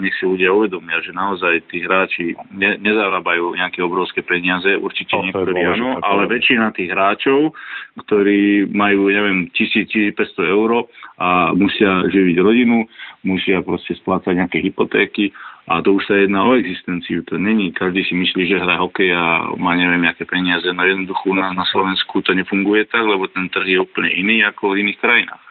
nech 0.03 0.12
si 0.20 0.28
ľudia 0.28 0.51
uvedomia, 0.51 0.99
že 0.99 1.16
naozaj 1.16 1.72
tí 1.72 1.88
hráči 1.88 2.36
ne, 2.51 2.76
nezarábajú 2.84 3.55
nejaké 3.55 3.80
obrovské 3.80 4.20
peniaze, 4.20 4.76
určite 4.76 5.16
to 5.16 5.24
niektorí 5.24 5.64
áno, 5.64 6.03
ale 6.03 6.28
väčšina 6.28 6.76
tých 6.76 6.91
hráčov, 6.91 7.55
ktorí 7.95 8.68
majú, 8.70 9.07
neviem, 9.07 9.47
1000-1500 9.55 10.51
eur 10.51 10.86
a 11.16 11.55
musia 11.55 12.03
živiť 12.12 12.36
rodinu, 12.43 12.86
musia 13.24 13.64
proste 13.64 13.95
splácať 13.97 14.36
nejaké 14.36 14.60
hypotéky, 14.60 15.32
a 15.70 15.86
to 15.86 15.93
už 15.93 16.03
sa 16.09 16.17
jedná 16.17 16.41
o 16.49 16.57
existenciu. 16.57 17.22
To 17.30 17.38
není, 17.38 17.70
každý 17.70 18.01
si 18.01 18.17
myslí, 18.17 18.49
že 18.49 18.57
hra 18.57 18.82
hokej 18.82 19.13
a 19.13 19.53
má 19.61 19.78
neviem, 19.78 20.01
aké 20.09 20.26
peniaze. 20.26 20.65
No 20.74 20.82
jednoducho 20.82 21.30
na, 21.38 21.53
na 21.53 21.65
Slovensku 21.70 22.26
to 22.26 22.34
nefunguje 22.34 22.89
tak, 22.89 23.05
lebo 23.05 23.30
ten 23.30 23.45
trh 23.53 23.78
je 23.78 23.80
úplne 23.80 24.09
iný 24.09 24.41
ako 24.49 24.74
v 24.74 24.82
iných 24.82 24.97
krajinách. 24.97 25.43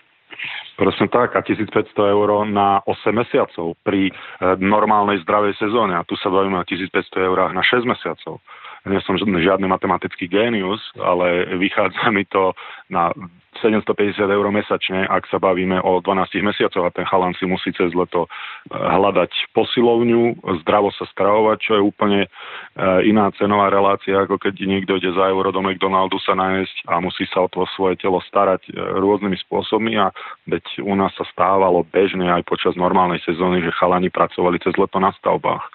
Presne 0.79 1.07
tak, 1.11 1.35
a 1.35 1.43
1500 1.43 1.91
eur 1.95 2.47
na 2.47 2.83
8 2.87 3.11
mesiacov 3.11 3.75
pri 3.83 4.11
e, 4.11 4.13
normálnej 4.63 5.19
zdravej 5.27 5.59
sezóne. 5.59 5.99
A 5.99 6.07
tu 6.07 6.15
sa 6.15 6.31
bavíme 6.31 6.55
o 6.55 6.67
1500 6.67 6.95
eurách 7.19 7.51
na 7.55 7.63
6 7.63 7.87
mesiacov 7.87 8.39
nie 8.89 9.01
som 9.05 9.19
žiadny 9.19 9.69
matematický 9.69 10.31
génius, 10.31 10.81
ale 10.97 11.45
vychádza 11.61 12.09
mi 12.15 12.25
to 12.25 12.57
na 12.89 13.13
750 13.61 14.25
eur 14.25 14.47
mesačne, 14.51 15.07
ak 15.07 15.27
sa 15.29 15.39
bavíme 15.43 15.79
o 15.83 16.01
12 16.01 16.41
mesiacoch 16.43 16.85
a 16.87 16.95
ten 16.95 17.07
chalan 17.07 17.35
si 17.37 17.45
musí 17.45 17.75
cez 17.75 17.91
leto 17.93 18.27
eh, 18.27 18.75
hľadať 18.75 19.53
posilovňu, 19.55 20.41
zdravo 20.65 20.95
sa 20.95 21.05
stravovať, 21.11 21.59
čo 21.61 21.73
je 21.79 21.83
úplne 21.83 22.21
eh, 22.25 23.09
iná 23.09 23.31
cenová 23.37 23.71
relácia, 23.71 24.25
ako 24.25 24.39
keď 24.39 24.55
niekto 24.65 24.97
ide 24.97 25.11
za 25.13 25.29
euro 25.29 25.51
do 25.51 25.63
McDonaldu 25.63 26.17
sa 26.23 26.39
nájsť 26.39 26.77
a 26.89 27.03
musí 27.03 27.27
sa 27.31 27.45
o 27.45 27.49
to 27.51 27.67
svoje 27.75 27.99
telo 27.99 28.23
starať 28.25 28.71
eh, 28.71 28.75
rôznymi 28.77 29.37
spôsobmi 29.47 29.99
a 29.99 30.11
veď 30.47 30.83
u 30.83 30.95
nás 30.95 31.15
sa 31.19 31.27
stávalo 31.31 31.85
bežne 31.87 32.27
aj 32.31 32.47
počas 32.47 32.75
normálnej 32.79 33.23
sezóny, 33.27 33.63
že 33.63 33.75
chalani 33.77 34.09
pracovali 34.09 34.63
cez 34.63 34.75
leto 34.79 34.99
na 35.03 35.11
stavbách. 35.19 35.67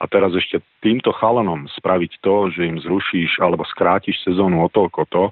A 0.00 0.04
teraz 0.08 0.32
ešte 0.36 0.60
týmto 0.84 1.12
chalanom 1.12 1.68
spraviť 1.76 2.20
to, 2.24 2.52
že 2.52 2.68
im 2.68 2.80
zrušíš 2.80 3.40
alebo 3.40 3.64
skrátiš 3.68 4.20
sezónu 4.24 4.64
o 4.64 4.68
toľko 4.68 5.02
to, 5.08 5.24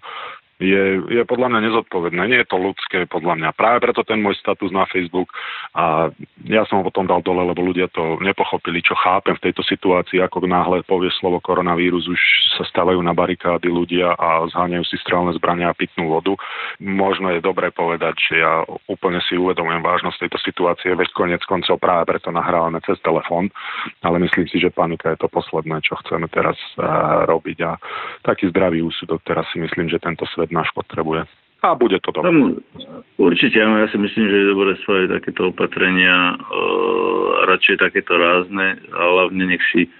je, 0.58 0.82
je 1.06 1.22
podľa 1.22 1.54
mňa 1.54 1.60
nezodpovedné. 1.70 2.22
Nie 2.26 2.42
je 2.42 2.50
to 2.50 2.58
ľudské, 2.58 3.06
podľa 3.06 3.38
mňa. 3.38 3.48
Práve 3.54 3.78
preto 3.86 4.02
ten 4.02 4.18
môj 4.18 4.34
status 4.42 4.74
na 4.74 4.90
Facebook 4.90 5.30
a 5.78 6.10
ja 6.50 6.66
som 6.66 6.82
ho 6.82 6.84
potom 6.84 7.06
dal 7.06 7.22
dole, 7.22 7.46
lebo 7.46 7.62
ľudia 7.62 7.86
to 7.94 8.18
nepochopili, 8.18 8.82
čo 8.82 8.98
chápem 8.98 9.38
v 9.38 9.44
tejto 9.48 9.62
situácii, 9.62 10.18
ako 10.18 10.50
náhle 10.50 10.82
povie 10.82 11.14
slovo 11.22 11.38
koronavírus, 11.38 12.10
už 12.10 12.20
sa 12.58 12.66
stávajú 12.66 12.98
na 12.98 13.14
barikády 13.14 13.70
ľudia 13.70 14.18
a 14.18 14.50
zháňajú 14.50 14.84
si 14.90 14.98
strelné 14.98 15.38
zbrania 15.38 15.70
a 15.70 15.78
pitnú 15.78 16.10
vodu. 16.10 16.34
Možno 16.82 17.30
je 17.30 17.38
dobré 17.38 17.70
povedať, 17.70 18.18
že 18.18 18.42
ja 18.42 18.66
úplne 18.90 19.22
si 19.30 19.38
uvedomujem 19.38 19.78
vážnosť 19.78 20.26
tejto 20.26 20.38
situácie, 20.42 20.90
veď 20.98 21.14
konec 21.14 21.42
koncov 21.46 21.78
práve 21.78 22.10
preto 22.10 22.34
nahrávame 22.34 22.82
cez 22.82 22.98
telefón, 23.06 23.54
ale 24.02 24.18
myslím 24.18 24.50
si, 24.50 24.58
že 24.58 24.74
panika 24.74 25.14
je 25.14 25.22
to 25.22 25.30
posledné, 25.30 25.78
čo 25.86 25.94
chceme 26.02 26.26
teraz 26.26 26.58
uh, 26.80 27.22
robiť 27.30 27.58
a 27.62 27.78
taký 28.26 28.50
zdravý 28.50 28.82
úsudok 28.82 29.22
teraz 29.28 29.44
si 29.52 29.60
myslím, 29.60 29.92
že 29.92 30.00
tento 30.00 30.24
svet 30.32 30.47
svet 30.48 30.56
náš 30.56 30.72
potrebuje. 30.72 31.28
A 31.60 31.74
bude 31.74 31.98
to 32.00 32.14
dobré. 32.14 32.56
Určite, 33.18 33.58
áno, 33.58 33.82
ja 33.82 33.90
si 33.90 33.98
myslím, 33.98 34.24
že 34.30 34.36
je 34.40 34.52
dobré 34.54 34.72
svoje 34.86 35.10
takéto 35.10 35.50
opatrenia, 35.50 36.32
e, 36.32 36.36
radšej 37.50 37.76
takéto 37.82 38.14
rázne, 38.14 38.78
a 38.94 39.00
hlavne 39.02 39.42
nech 39.42 39.64
si 39.74 39.90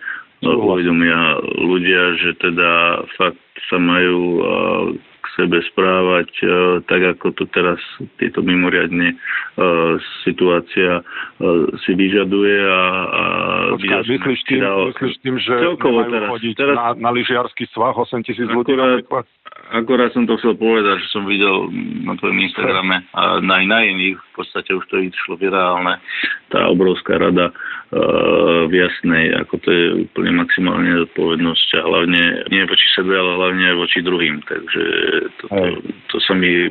no, 0.41 0.55
uvedomia 0.55 1.43
ľudia, 1.59 2.15
že 2.23 2.31
teda 2.39 3.03
fakt 3.19 3.43
sa 3.67 3.77
majú 3.77 4.39
e, 4.39 4.43
k 5.29 5.45
sebe 5.45 5.61
správať 5.69 6.31
e, 6.41 6.45
tak, 6.89 7.03
ako 7.17 7.37
to 7.37 7.45
teraz 7.53 7.77
tieto 8.17 8.41
mimoriadne 8.41 9.13
e, 9.13 9.17
situácia 10.25 11.01
e, 11.01 11.03
si 11.85 11.93
vyžaduje 11.93 12.57
a, 12.65 12.83
a 13.05 13.23
Počkaj, 13.77 14.09
myslíš, 14.09 14.41
tým, 14.49 14.61
dal, 14.65 14.89
myslíš 14.97 15.17
tým, 15.21 15.37
že 15.37 15.53
celkovo 15.53 16.09
teraz, 16.09 16.29
chodiť 16.33 16.55
teraz, 16.57 16.77
na, 16.81 16.87
na 16.97 17.11
lyžiarsky 17.13 17.69
svah 17.77 17.93
8 17.93 18.25
tisíc 18.25 18.49
ľudí 18.49 18.73
napríklad? 18.73 19.29
Akorát 19.69 20.17
som 20.17 20.25
to 20.25 20.41
chcel 20.41 20.57
povedať, 20.57 21.05
že 21.05 21.13
som 21.13 21.29
videl 21.29 21.69
na 22.09 22.17
tvojom 22.17 22.41
Instagrame 22.41 23.05
a 23.13 23.45
na, 23.45 23.61
na 23.61 23.79
iných, 23.85 24.17
v 24.17 24.33
podstate 24.33 24.73
už 24.73 24.89
to 24.89 24.97
išlo 25.05 25.37
virálne, 25.37 26.01
tá 26.49 26.65
obrovská 26.73 27.21
rada 27.21 27.53
v 28.69 28.73
jasnej, 28.73 29.33
ako 29.33 29.55
to 29.65 29.69
je 29.73 29.87
úplne 30.05 30.45
maximálne 30.45 30.93
zodpovednosť 31.09 31.69
a 31.73 31.81
hlavne 31.89 32.23
nie 32.53 32.63
voči 32.69 32.87
sebe, 32.93 33.17
ale 33.17 33.41
hlavne 33.41 33.65
aj 33.65 33.77
voči 33.81 33.99
druhým. 34.05 34.45
Takže 34.45 34.85
to, 35.41 35.45
to, 35.51 35.63
to 36.13 36.17
sa 36.25 36.33
mi 36.35 36.71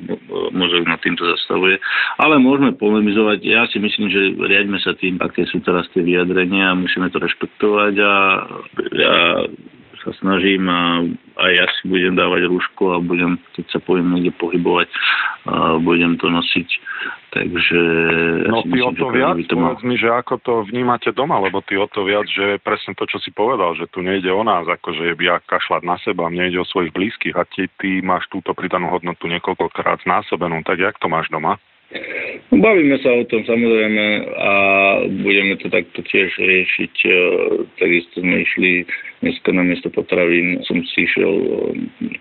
mozog 0.52 0.88
nad 0.88 1.00
týmto 1.04 1.24
zastavuje. 1.24 1.80
Ale 2.18 2.40
môžeme 2.42 2.76
polemizovať. 2.76 3.40
Ja 3.44 3.66
si 3.70 3.78
myslím, 3.78 4.08
že 4.10 4.36
riaďme 4.36 4.80
sa 4.82 4.96
tým, 4.98 5.20
aké 5.20 5.46
sú 5.48 5.60
teraz 5.64 5.86
tie 5.94 6.04
vyjadrenia 6.04 6.72
a 6.72 6.80
musíme 6.80 7.12
to 7.12 7.20
rešpektovať 7.22 7.94
a 8.02 8.14
ja 8.96 9.16
sa 10.04 10.12
snažím 10.18 10.68
a 10.70 11.04
aj 11.42 11.52
ja 11.54 11.66
si 11.78 11.90
budem 11.90 12.18
dávať 12.18 12.50
rúško 12.50 12.98
a 12.98 13.04
budem, 13.04 13.38
keď 13.54 13.66
sa 13.74 13.80
poviem 13.82 14.14
niekde 14.14 14.34
pohybovať, 14.38 14.88
a 15.48 15.78
budem 15.82 16.18
to 16.18 16.28
nosiť. 16.28 16.70
Takže... 17.28 17.80
No 18.50 18.64
ty 18.66 18.80
o 18.82 18.92
to 18.96 19.14
viac, 19.14 19.38
to 19.46 19.54
povedz 19.54 19.84
mi, 19.86 19.96
že 20.00 20.10
ako 20.10 20.34
to 20.42 20.54
vnímate 20.74 21.12
doma, 21.14 21.38
lebo 21.38 21.62
ty 21.62 21.78
o 21.78 21.86
to 21.86 22.08
viac, 22.08 22.26
že 22.26 22.58
presne 22.64 22.98
to, 22.98 23.06
čo 23.06 23.22
si 23.22 23.30
povedal, 23.30 23.78
že 23.78 23.86
tu 23.92 24.02
nejde 24.02 24.32
o 24.32 24.42
nás, 24.42 24.66
akože 24.66 25.14
ja 25.22 25.38
kašľať 25.46 25.82
na 25.86 26.00
seba, 26.02 26.32
mne 26.32 26.50
ide 26.50 26.60
o 26.64 26.70
svojich 26.70 26.96
blízkych 26.96 27.36
a 27.38 27.46
ty, 27.46 27.70
ty 27.78 28.02
máš 28.02 28.26
túto 28.34 28.58
pridanú 28.58 28.90
hodnotu 28.90 29.30
niekoľkokrát 29.30 30.02
znásobenú, 30.08 30.66
tak 30.66 30.82
jak 30.82 30.98
to 30.98 31.12
máš 31.12 31.30
doma? 31.30 31.60
Bavíme 32.52 33.00
sa 33.00 33.12
o 33.16 33.24
tom 33.32 33.48
samozrejme 33.48 34.06
a 34.36 34.52
budeme 35.24 35.56
to 35.56 35.72
takto 35.72 36.04
tiež 36.04 36.36
riešiť. 36.36 36.94
E, 37.08 37.12
takisto 37.80 38.20
sme 38.20 38.44
išli 38.44 38.72
dneska 39.22 39.50
na 39.54 39.64
miesto 39.64 39.90
potravín. 39.90 40.62
Som 40.68 40.84
si 40.94 41.08
išiel 41.08 41.32
e, 41.32 41.48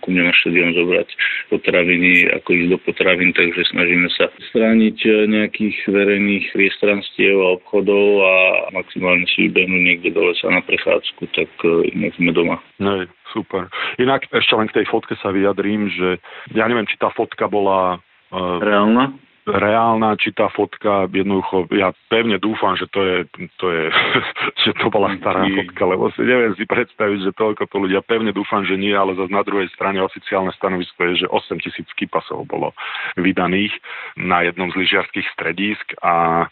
ku 0.01 0.13
mne 0.13 0.31
na 0.31 0.35
štadión 0.37 0.73
zobrať 0.73 1.09
potraviny, 1.53 2.31
ako 2.37 2.49
ísť 2.53 2.69
do 2.73 2.79
potravín, 2.83 3.31
takže 3.37 3.69
snažíme 3.73 4.09
sa 4.17 4.33
strániť 4.53 4.99
e, 5.05 5.11
nejakých 5.29 5.77
verejných 5.91 6.45
priestranstiev 6.53 7.35
a 7.37 7.49
obchodov 7.61 8.07
a 8.23 8.35
maximálne 8.73 9.27
si 9.31 9.51
vybehnúť 9.51 9.83
niekde 9.83 10.11
do 10.15 10.33
lesa 10.33 10.49
na 10.49 10.63
prechádzku, 10.65 11.23
tak 11.37 11.51
inak 11.93 12.13
sme 12.17 12.33
doma. 12.33 12.57
No, 12.81 13.05
super. 13.33 13.69
Inak 14.01 14.29
ešte 14.33 14.55
len 14.57 14.69
k 14.71 14.83
tej 14.83 14.87
fotke 14.89 15.15
sa 15.21 15.33
vyjadrím, 15.33 15.89
že 15.93 16.23
ja 16.55 16.65
neviem, 16.69 16.89
či 16.89 16.97
tá 17.01 17.13
fotka 17.13 17.49
bola 17.51 18.01
Reálna? 18.37 19.15
Reálna, 19.47 20.19
či 20.19 20.35
tá 20.35 20.51
fotka 20.51 21.07
jednoducho, 21.07 21.71
ja 21.71 21.95
pevne 22.11 22.35
dúfam, 22.43 22.75
že 22.75 22.91
to 22.91 22.99
je, 23.07 23.17
to 23.63 23.67
je 23.71 23.85
že 24.67 24.71
to 24.83 24.91
bola 24.91 25.15
stará 25.23 25.47
fotka, 25.47 25.83
lebo 25.87 26.11
si 26.19 26.27
neviem 26.27 26.59
si 26.59 26.67
predstaviť, 26.67 27.31
že 27.31 27.39
toľko 27.39 27.71
to 27.71 27.77
ľudia, 27.87 28.03
pevne 28.03 28.35
dúfam, 28.35 28.67
že 28.67 28.75
nie, 28.75 28.91
ale 28.91 29.15
zase 29.15 29.31
na 29.31 29.47
druhej 29.47 29.71
strane 29.71 30.03
oficiálne 30.03 30.51
stanovisko 30.59 30.99
je, 31.15 31.27
že 31.27 31.27
8 31.31 31.63
tisíc 31.63 31.87
skipasov 31.95 32.43
bolo 32.51 32.75
vydaných 33.15 33.71
na 34.19 34.43
jednom 34.43 34.67
z 34.75 34.83
lyžiarských 34.83 35.27
stredísk 35.39 35.95
a 36.03 36.47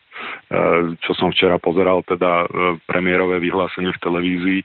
e, 0.54 0.94
čo 1.02 1.12
som 1.18 1.34
včera 1.34 1.58
pozeral, 1.58 2.06
teda 2.06 2.46
e, 2.46 2.78
premiérové 2.86 3.42
vyhlásenie 3.42 3.90
v 3.90 4.02
televízii, 4.06 4.60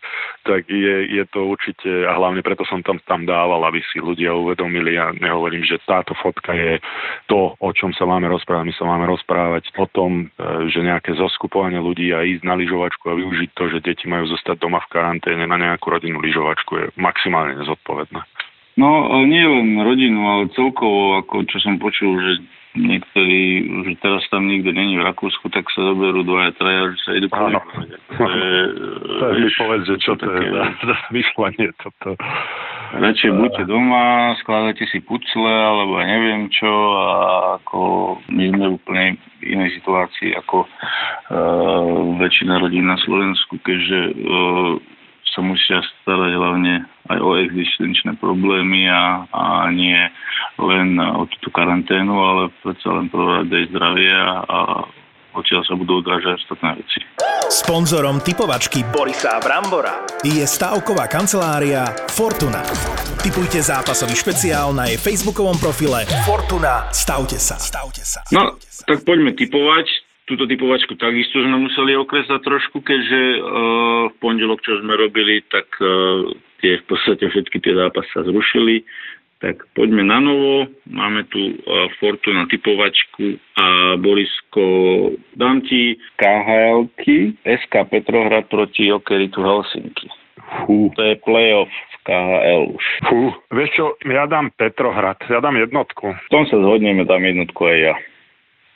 tak 0.45 0.69
je, 0.69 1.17
je 1.17 1.23
to 1.33 1.49
určite, 1.49 1.89
a 2.05 2.13
hlavne 2.13 2.45
preto 2.45 2.61
som 2.69 2.85
tam, 2.85 3.01
tam 3.09 3.25
dával, 3.25 3.65
aby 3.65 3.81
si 3.89 3.97
ľudia 3.97 4.37
uvedomili, 4.37 5.01
ja 5.01 5.09
nehovorím, 5.17 5.65
že 5.65 5.81
táto 5.89 6.13
fotka 6.21 6.53
je 6.53 6.77
to, 7.25 7.57
o 7.57 7.69
čom 7.73 7.89
sa 7.97 8.05
máme 8.19 8.35
rozprávať. 8.35 8.67
My 8.67 8.75
sa 8.75 8.83
máme 8.83 9.05
rozprávať 9.07 9.71
o 9.79 9.87
tom, 9.87 10.27
e, 10.27 10.67
že 10.67 10.83
nejaké 10.83 11.15
zoskupovanie 11.15 11.79
ľudí 11.79 12.11
a 12.11 12.27
ísť 12.27 12.43
na 12.43 12.59
lyžovačku 12.59 13.07
a 13.07 13.15
využiť 13.15 13.49
to, 13.55 13.63
že 13.71 13.79
deti 13.79 14.11
majú 14.11 14.27
zostať 14.27 14.59
doma 14.59 14.83
v 14.83 14.91
karanténe 14.91 15.47
na 15.47 15.55
nejakú 15.55 15.87
rodinnú 15.87 16.19
lyžovačku 16.19 16.71
je 16.75 16.85
maximálne 16.99 17.55
nezodpovedné. 17.63 18.19
No, 18.75 19.07
nie 19.23 19.43
len 19.43 19.79
rodinu, 19.79 20.19
ale 20.27 20.43
celkovo, 20.51 21.23
ako 21.23 21.47
čo 21.47 21.63
som 21.63 21.79
počul, 21.79 22.19
že 22.19 22.31
niektorí, 22.77 23.65
že 23.89 23.93
teraz 24.01 24.21
tam 24.29 24.45
nikto 24.45 24.69
není 24.69 24.97
v 24.97 25.05
Rakúsku, 25.05 25.49
tak 25.49 25.65
sa 25.73 25.81
zoberú 25.81 26.21
dvaja, 26.21 26.53
traja, 26.53 26.93
že 26.93 26.99
sa 27.01 27.11
idú 27.17 27.27
Áno. 27.33 27.59
To 29.19 29.35
je, 29.35 29.43
mi 29.43 29.51
povedz, 29.51 29.83
že 29.87 29.97
čo 29.99 30.15
to 30.15 30.27
je 30.27 30.47
za 30.83 30.95
zmyšľanie 31.11 31.67
toto. 31.79 32.15
Radšej 32.89 33.31
buďte 33.37 33.63
doma, 33.69 34.33
skladajte 34.41 34.87
si 34.89 35.03
pucle, 35.03 35.45
alebo 35.45 36.01
ja 36.01 36.07
neviem 36.09 36.49
čo, 36.49 36.71
a 36.97 37.07
ako 37.61 37.79
my 38.33 38.43
sme 38.49 38.65
v 38.65 38.75
úplne 38.79 39.05
inej 39.45 39.77
situácii 39.77 40.33
ako 40.39 40.65
uh, 40.65 42.17
väčšina 42.17 42.57
rodín 42.57 42.89
na 42.89 42.97
Slovensku, 42.97 43.61
keďže 43.61 43.99
uh, 44.09 44.73
sa 45.33 45.41
musia 45.45 45.79
starať 46.03 46.31
hlavne 46.35 46.85
aj 47.09 47.19
o 47.21 47.29
existenčné 47.41 48.17
problémy 48.21 48.89
a, 48.89 49.25
a 49.29 49.69
nie 49.73 49.97
len 50.59 50.99
o 50.99 51.25
túto 51.25 51.49
karanténu, 51.49 52.13
ale 52.13 52.41
predsa 52.61 52.89
len 52.93 53.07
prvorade 53.09 53.69
zdravie 53.71 54.13
a, 54.13 54.43
a 54.45 54.59
odtiaľ 55.33 55.61
sa 55.65 55.73
budú 55.77 56.01
odrážať 56.01 56.41
ostatné 56.43 56.81
veci. 56.81 56.99
Sponzorom 57.49 58.21
typovačky 58.21 58.85
Borisa 58.93 59.41
Brambora 59.41 60.05
je 60.21 60.45
stavková 60.45 61.09
kancelária 61.09 61.85
Fortuna. 62.13 62.61
Typujte 63.19 63.57
zápasový 63.57 64.13
špeciál 64.13 64.69
na 64.71 64.85
jej 64.85 65.01
facebookovom 65.01 65.57
profile 65.57 66.05
Fortuna. 66.29 66.85
Stavte 66.93 67.41
sa. 67.41 67.57
Stavte 67.57 68.05
sa. 68.05 68.21
No, 68.29 68.53
tak 68.85 69.01
poďme 69.01 69.33
typovať 69.33 70.08
túto 70.29 70.45
typovačku 70.45 70.93
takisto 70.93 71.41
sme 71.41 71.65
museli 71.65 71.97
okresať 71.97 72.39
trošku, 72.45 72.85
keďže 72.85 73.21
uh, 73.41 73.41
v 74.13 74.15
pondelok, 74.21 74.61
čo 74.61 74.77
sme 74.85 74.93
robili, 74.93 75.41
tak 75.49 75.65
uh, 75.81 76.29
tie 76.61 76.77
v 76.77 76.85
podstate 76.85 77.25
všetky 77.25 77.57
tie 77.57 77.73
zápasy 77.73 78.09
sa 78.13 78.21
zrušili. 78.21 78.85
Tak 79.39 79.71
poďme 79.71 80.03
na 80.03 80.19
novo. 80.19 80.67
Máme 80.85 81.25
tu 81.33 81.39
uh, 81.39 81.89
Fortuna 81.97 82.45
typovačku 82.45 83.39
a 83.57 83.97
Borisko, 83.97 84.65
dám 85.33 85.65
ti 85.65 85.97
khl 86.19 86.91
SK 87.47 87.73
Petrohrad 87.89 88.51
proti 88.51 88.93
Okeritu 88.93 89.41
Helsinki. 89.41 90.11
Fú. 90.65 90.91
To 90.97 91.01
je 91.01 91.15
playoff 91.23 91.69
v 91.69 91.95
KHL 92.09 92.63
už. 92.73 92.85
Fú, 93.05 93.19
vieš 93.53 93.69
čo, 93.77 93.85
ja 94.05 94.25
dám 94.25 94.49
Petrohrad, 94.57 95.21
ja 95.29 95.39
dám 95.39 95.55
jednotku. 95.55 96.09
V 96.09 96.29
tom 96.33 96.43
sa 96.49 96.57
zhodneme, 96.57 97.05
dám 97.05 97.21
jednotku 97.21 97.69
aj 97.69 97.77
ja. 97.79 97.95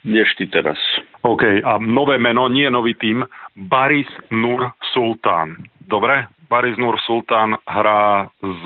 Ty 0.04 0.46
teraz. 0.52 0.80
OK, 1.24 1.64
a 1.64 1.80
nové 1.80 2.20
meno, 2.20 2.52
nie 2.52 2.68
nový 2.68 2.94
tým, 3.00 3.24
Baris 3.56 4.12
Nur 4.36 4.76
Sultán. 4.92 5.56
Dobre? 5.88 6.28
Baris 6.52 6.76
Nur 6.76 7.00
Sultán 7.08 7.56
hrá 7.64 8.28
s 8.44 8.64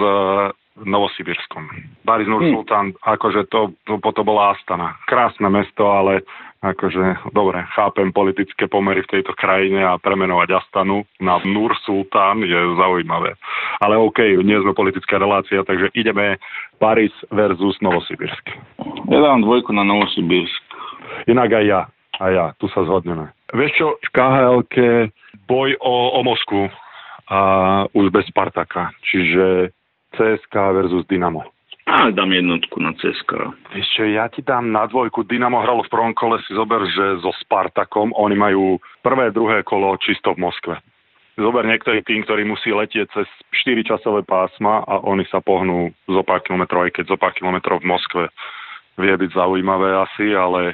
Novosibirskom. 0.82 1.70
Baris 2.02 2.26
Nur 2.26 2.42
hmm. 2.42 2.54
Sultán, 2.54 2.86
akože 3.06 3.46
to, 3.54 3.78
to, 3.86 4.02
to 4.02 4.24
bola 4.26 4.58
Astana. 4.58 4.98
Krásne 5.06 5.50
mesto, 5.50 5.86
ale 5.94 6.26
akože, 6.62 7.32
dobre, 7.38 7.62
chápem 7.78 8.10
politické 8.10 8.66
pomery 8.66 9.06
v 9.06 9.22
tejto 9.22 9.38
krajine 9.38 9.86
a 9.86 10.02
premenovať 10.02 10.58
Astanu 10.58 11.06
na 11.22 11.38
Nur 11.46 11.78
Sultán 11.86 12.42
je 12.42 12.58
zaujímavé. 12.82 13.38
Ale 13.78 13.94
OK, 13.98 14.42
nie 14.42 14.58
sme 14.58 14.74
politická 14.74 15.22
relácia, 15.22 15.62
takže 15.62 15.94
ideme 15.94 16.42
Paris 16.82 17.14
versus 17.30 17.78
Novosibirsk. 17.86 18.46
Ja 19.08 19.20
dám 19.22 19.46
dvojku 19.46 19.70
na 19.74 19.86
Novosibirsk. 19.86 20.67
Inak 21.28 21.50
aj 21.54 21.66
ja. 21.66 21.82
A 22.18 22.34
ja, 22.34 22.46
tu 22.58 22.66
sa 22.74 22.82
zhodneme. 22.82 23.30
Vieš 23.54 23.72
čo, 23.78 23.88
v 24.02 24.10
khl 24.10 24.66
boj 25.46 25.70
o, 25.78 26.18
o 26.18 26.20
Moskvu 26.26 26.66
a 27.30 27.40
už 27.94 28.10
bez 28.10 28.26
Spartaka. 28.34 28.90
Čiže 29.06 29.70
CSK 30.18 30.56
versus 30.74 31.06
Dynamo. 31.06 31.46
A 31.88 32.12
dám 32.12 32.36
jednotku 32.36 32.84
na 32.84 32.92
CSK. 33.00 33.32
Čo, 33.96 34.04
ja 34.10 34.28
ti 34.28 34.44
dám 34.44 34.74
na 34.74 34.90
dvojku. 34.90 35.24
Dynamo 35.24 35.64
hralo 35.64 35.86
v 35.88 35.94
prvom 35.94 36.14
kole, 36.18 36.42
si 36.44 36.52
zober, 36.58 36.84
že 36.90 37.22
so 37.24 37.32
Spartakom 37.46 38.12
oni 38.18 38.36
majú 38.36 38.82
prvé, 39.06 39.32
druhé 39.32 39.64
kolo 39.64 39.96
čisto 40.02 40.36
v 40.36 40.44
Moskve. 40.44 40.76
Zober 41.38 41.70
niektorý 41.70 42.02
tým, 42.02 42.26
ktorý 42.26 42.50
musí 42.50 42.74
letieť 42.74 43.14
cez 43.14 43.30
4 43.62 43.94
časové 43.94 44.26
pásma 44.26 44.82
a 44.84 45.06
oni 45.06 45.22
sa 45.30 45.38
pohnú 45.38 45.94
zo 46.10 46.26
pár 46.26 46.42
kilometrov, 46.42 46.90
aj 46.90 46.98
keď 46.98 47.14
zo 47.14 47.18
pár 47.22 47.38
kilometrov 47.38 47.86
v 47.86 47.94
Moskve 47.94 48.24
vie 48.98 49.14
byť 49.14 49.38
zaujímavé 49.38 49.94
asi, 50.02 50.34
ale 50.34 50.74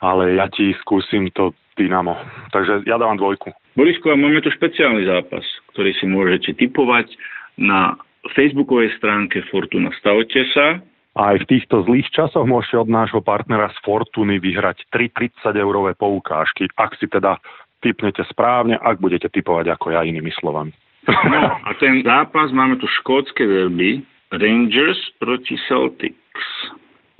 ale 0.00 0.36
ja 0.36 0.48
ti 0.48 0.72
skúsim 0.82 1.28
to 1.32 1.52
Dynamo. 1.78 2.16
Takže 2.52 2.84
ja 2.84 3.00
dávam 3.00 3.16
dvojku. 3.16 3.52
Borisko, 3.78 4.12
máme 4.12 4.42
tu 4.44 4.52
špeciálny 4.52 5.06
zápas, 5.06 5.44
ktorý 5.72 5.94
si 5.96 6.04
môžete 6.04 6.58
typovať 6.58 7.14
na 7.56 7.96
facebookovej 8.36 8.92
stránke 9.00 9.40
Fortuna. 9.48 9.88
Stavte 9.96 10.44
sa. 10.52 10.82
A 11.16 11.34
aj 11.34 11.46
v 11.46 11.48
týchto 11.56 11.82
zlých 11.88 12.06
časoch 12.14 12.46
môžete 12.46 12.86
od 12.86 12.88
nášho 12.90 13.24
partnera 13.24 13.72
z 13.72 13.78
Fortuny 13.82 14.38
vyhrať 14.38 14.86
3 14.92 15.10
30-eurové 15.42 15.98
poukážky, 15.98 16.70
ak 16.76 16.94
si 17.00 17.10
teda 17.10 17.40
typnete 17.80 18.22
správne, 18.28 18.76
ak 18.78 19.00
budete 19.00 19.26
typovať 19.32 19.74
ako 19.74 19.96
ja 19.96 20.04
inými 20.04 20.30
slovami. 20.38 20.70
No 21.08 21.40
a 21.64 21.70
ten 21.80 22.04
zápas 22.04 22.52
máme 22.52 22.76
tu 22.76 22.86
škótske 23.00 23.42
derby 23.42 24.04
Rangers 24.30 25.00
proti 25.18 25.56
Celtics. 25.66 26.46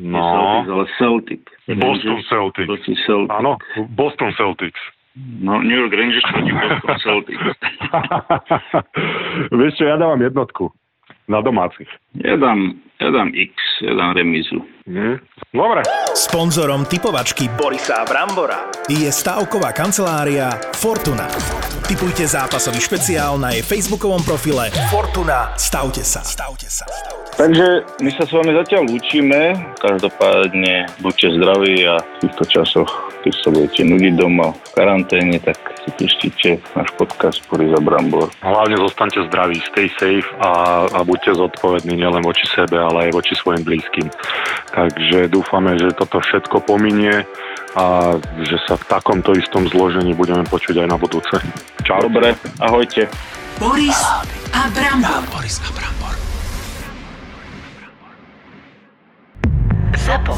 No. 0.01 0.17
Celtics, 0.17 0.69
ale 0.73 0.85
Celtic. 0.97 1.43
Boston 1.77 2.19
Celtics. 2.25 2.67
Proti 2.67 2.95
Celtics. 3.05 3.37
Áno, 3.37 3.61
Boston 3.93 4.33
Celtics. 4.33 4.81
No, 5.17 5.61
New 5.61 5.77
York 5.77 5.93
Rangers 5.93 6.25
proti 6.33 6.53
Boston 6.55 6.97
Celtics. 7.05 7.45
Vieš 9.61 9.73
čo, 9.77 9.85
ja 9.85 10.01
dávam 10.01 10.23
jednotku 10.23 10.73
na 11.29 11.39
domácich. 11.45 11.91
Ja 12.19 12.35
dám, 12.35 12.75
ja 12.99 13.09
dám 13.15 13.31
X, 13.35 13.55
ja 13.85 13.93
dám 13.95 14.17
remizu. 14.19 14.65
Mm. 14.89 15.23
Dobre. 15.55 15.87
Sponzorom 16.17 16.83
typovačky 16.89 17.47
Borisa 17.55 18.03
Brambora 18.09 18.67
je 18.91 19.11
stavková 19.11 19.71
kancelária 19.71 20.51
Fortuna. 20.75 21.31
Typujte 21.91 22.23
zápasový 22.23 22.79
špeciál 22.79 23.35
na 23.35 23.51
jej 23.51 23.67
facebookovom 23.67 24.23
profile 24.23 24.71
Fortuna. 24.95 25.51
Stavte 25.59 26.07
sa. 26.07 26.23
Stavte 26.23 26.71
sa. 26.71 26.87
Takže 27.35 27.83
my 27.99 28.11
sa 28.15 28.23
s 28.23 28.31
vami 28.31 28.55
zatiaľ 28.55 28.87
lúčime. 28.87 29.59
Každopádne 29.83 30.87
buďte 31.03 31.35
zdraví 31.35 31.83
a 31.91 31.99
v 31.99 32.17
týchto 32.23 32.47
časoch, 32.47 32.87
keď 33.27 33.33
sa 33.43 33.49
budete 33.51 33.83
nudiť 33.83 34.15
doma 34.23 34.55
v 34.55 34.71
karanténe, 34.71 35.43
tak 35.43 35.59
si 35.83 35.91
pustíte 35.99 36.51
náš 36.79 36.95
podcast 36.95 37.43
Boris 37.51 37.75
a 37.75 37.83
Brambor. 37.83 38.31
Hlavne 38.39 38.79
zostaňte 38.87 39.27
zdraví, 39.27 39.59
stay 39.75 39.91
safe 39.99 40.31
a, 40.39 40.87
a 40.95 40.99
buďte 41.03 41.43
zodpovední 41.43 41.99
nielen 41.99 42.23
voči 42.23 42.47
sebe, 42.55 42.79
ale 42.79 43.11
aj 43.11 43.19
voči 43.19 43.35
svojim 43.35 43.67
blízkym. 43.67 44.07
Takže 44.71 45.27
dúfame, 45.27 45.75
že 45.75 45.91
toto 45.99 46.23
všetko 46.23 46.63
pominie 46.71 47.27
a 47.77 48.19
že 48.43 48.57
sa 48.67 48.75
v 48.75 48.85
takomto 48.91 49.31
istom 49.37 49.67
zložení 49.71 50.15
budeme 50.15 50.43
počuť 50.47 50.83
aj 50.83 50.89
na 50.91 50.97
budúce. 50.99 51.37
Čau. 51.87 52.03
Dobre, 52.03 52.35
ahojte. 52.59 53.07
Boris 53.61 54.01
a 54.51 54.67
Brambor. 54.75 55.23
Boris 55.31 55.57
a 55.63 55.71
Brambor. 55.71 56.15
Zapo. 60.01 60.35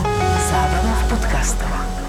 Zábrná 0.51 0.93
v 0.93 1.05
podcastovách. 1.17 2.02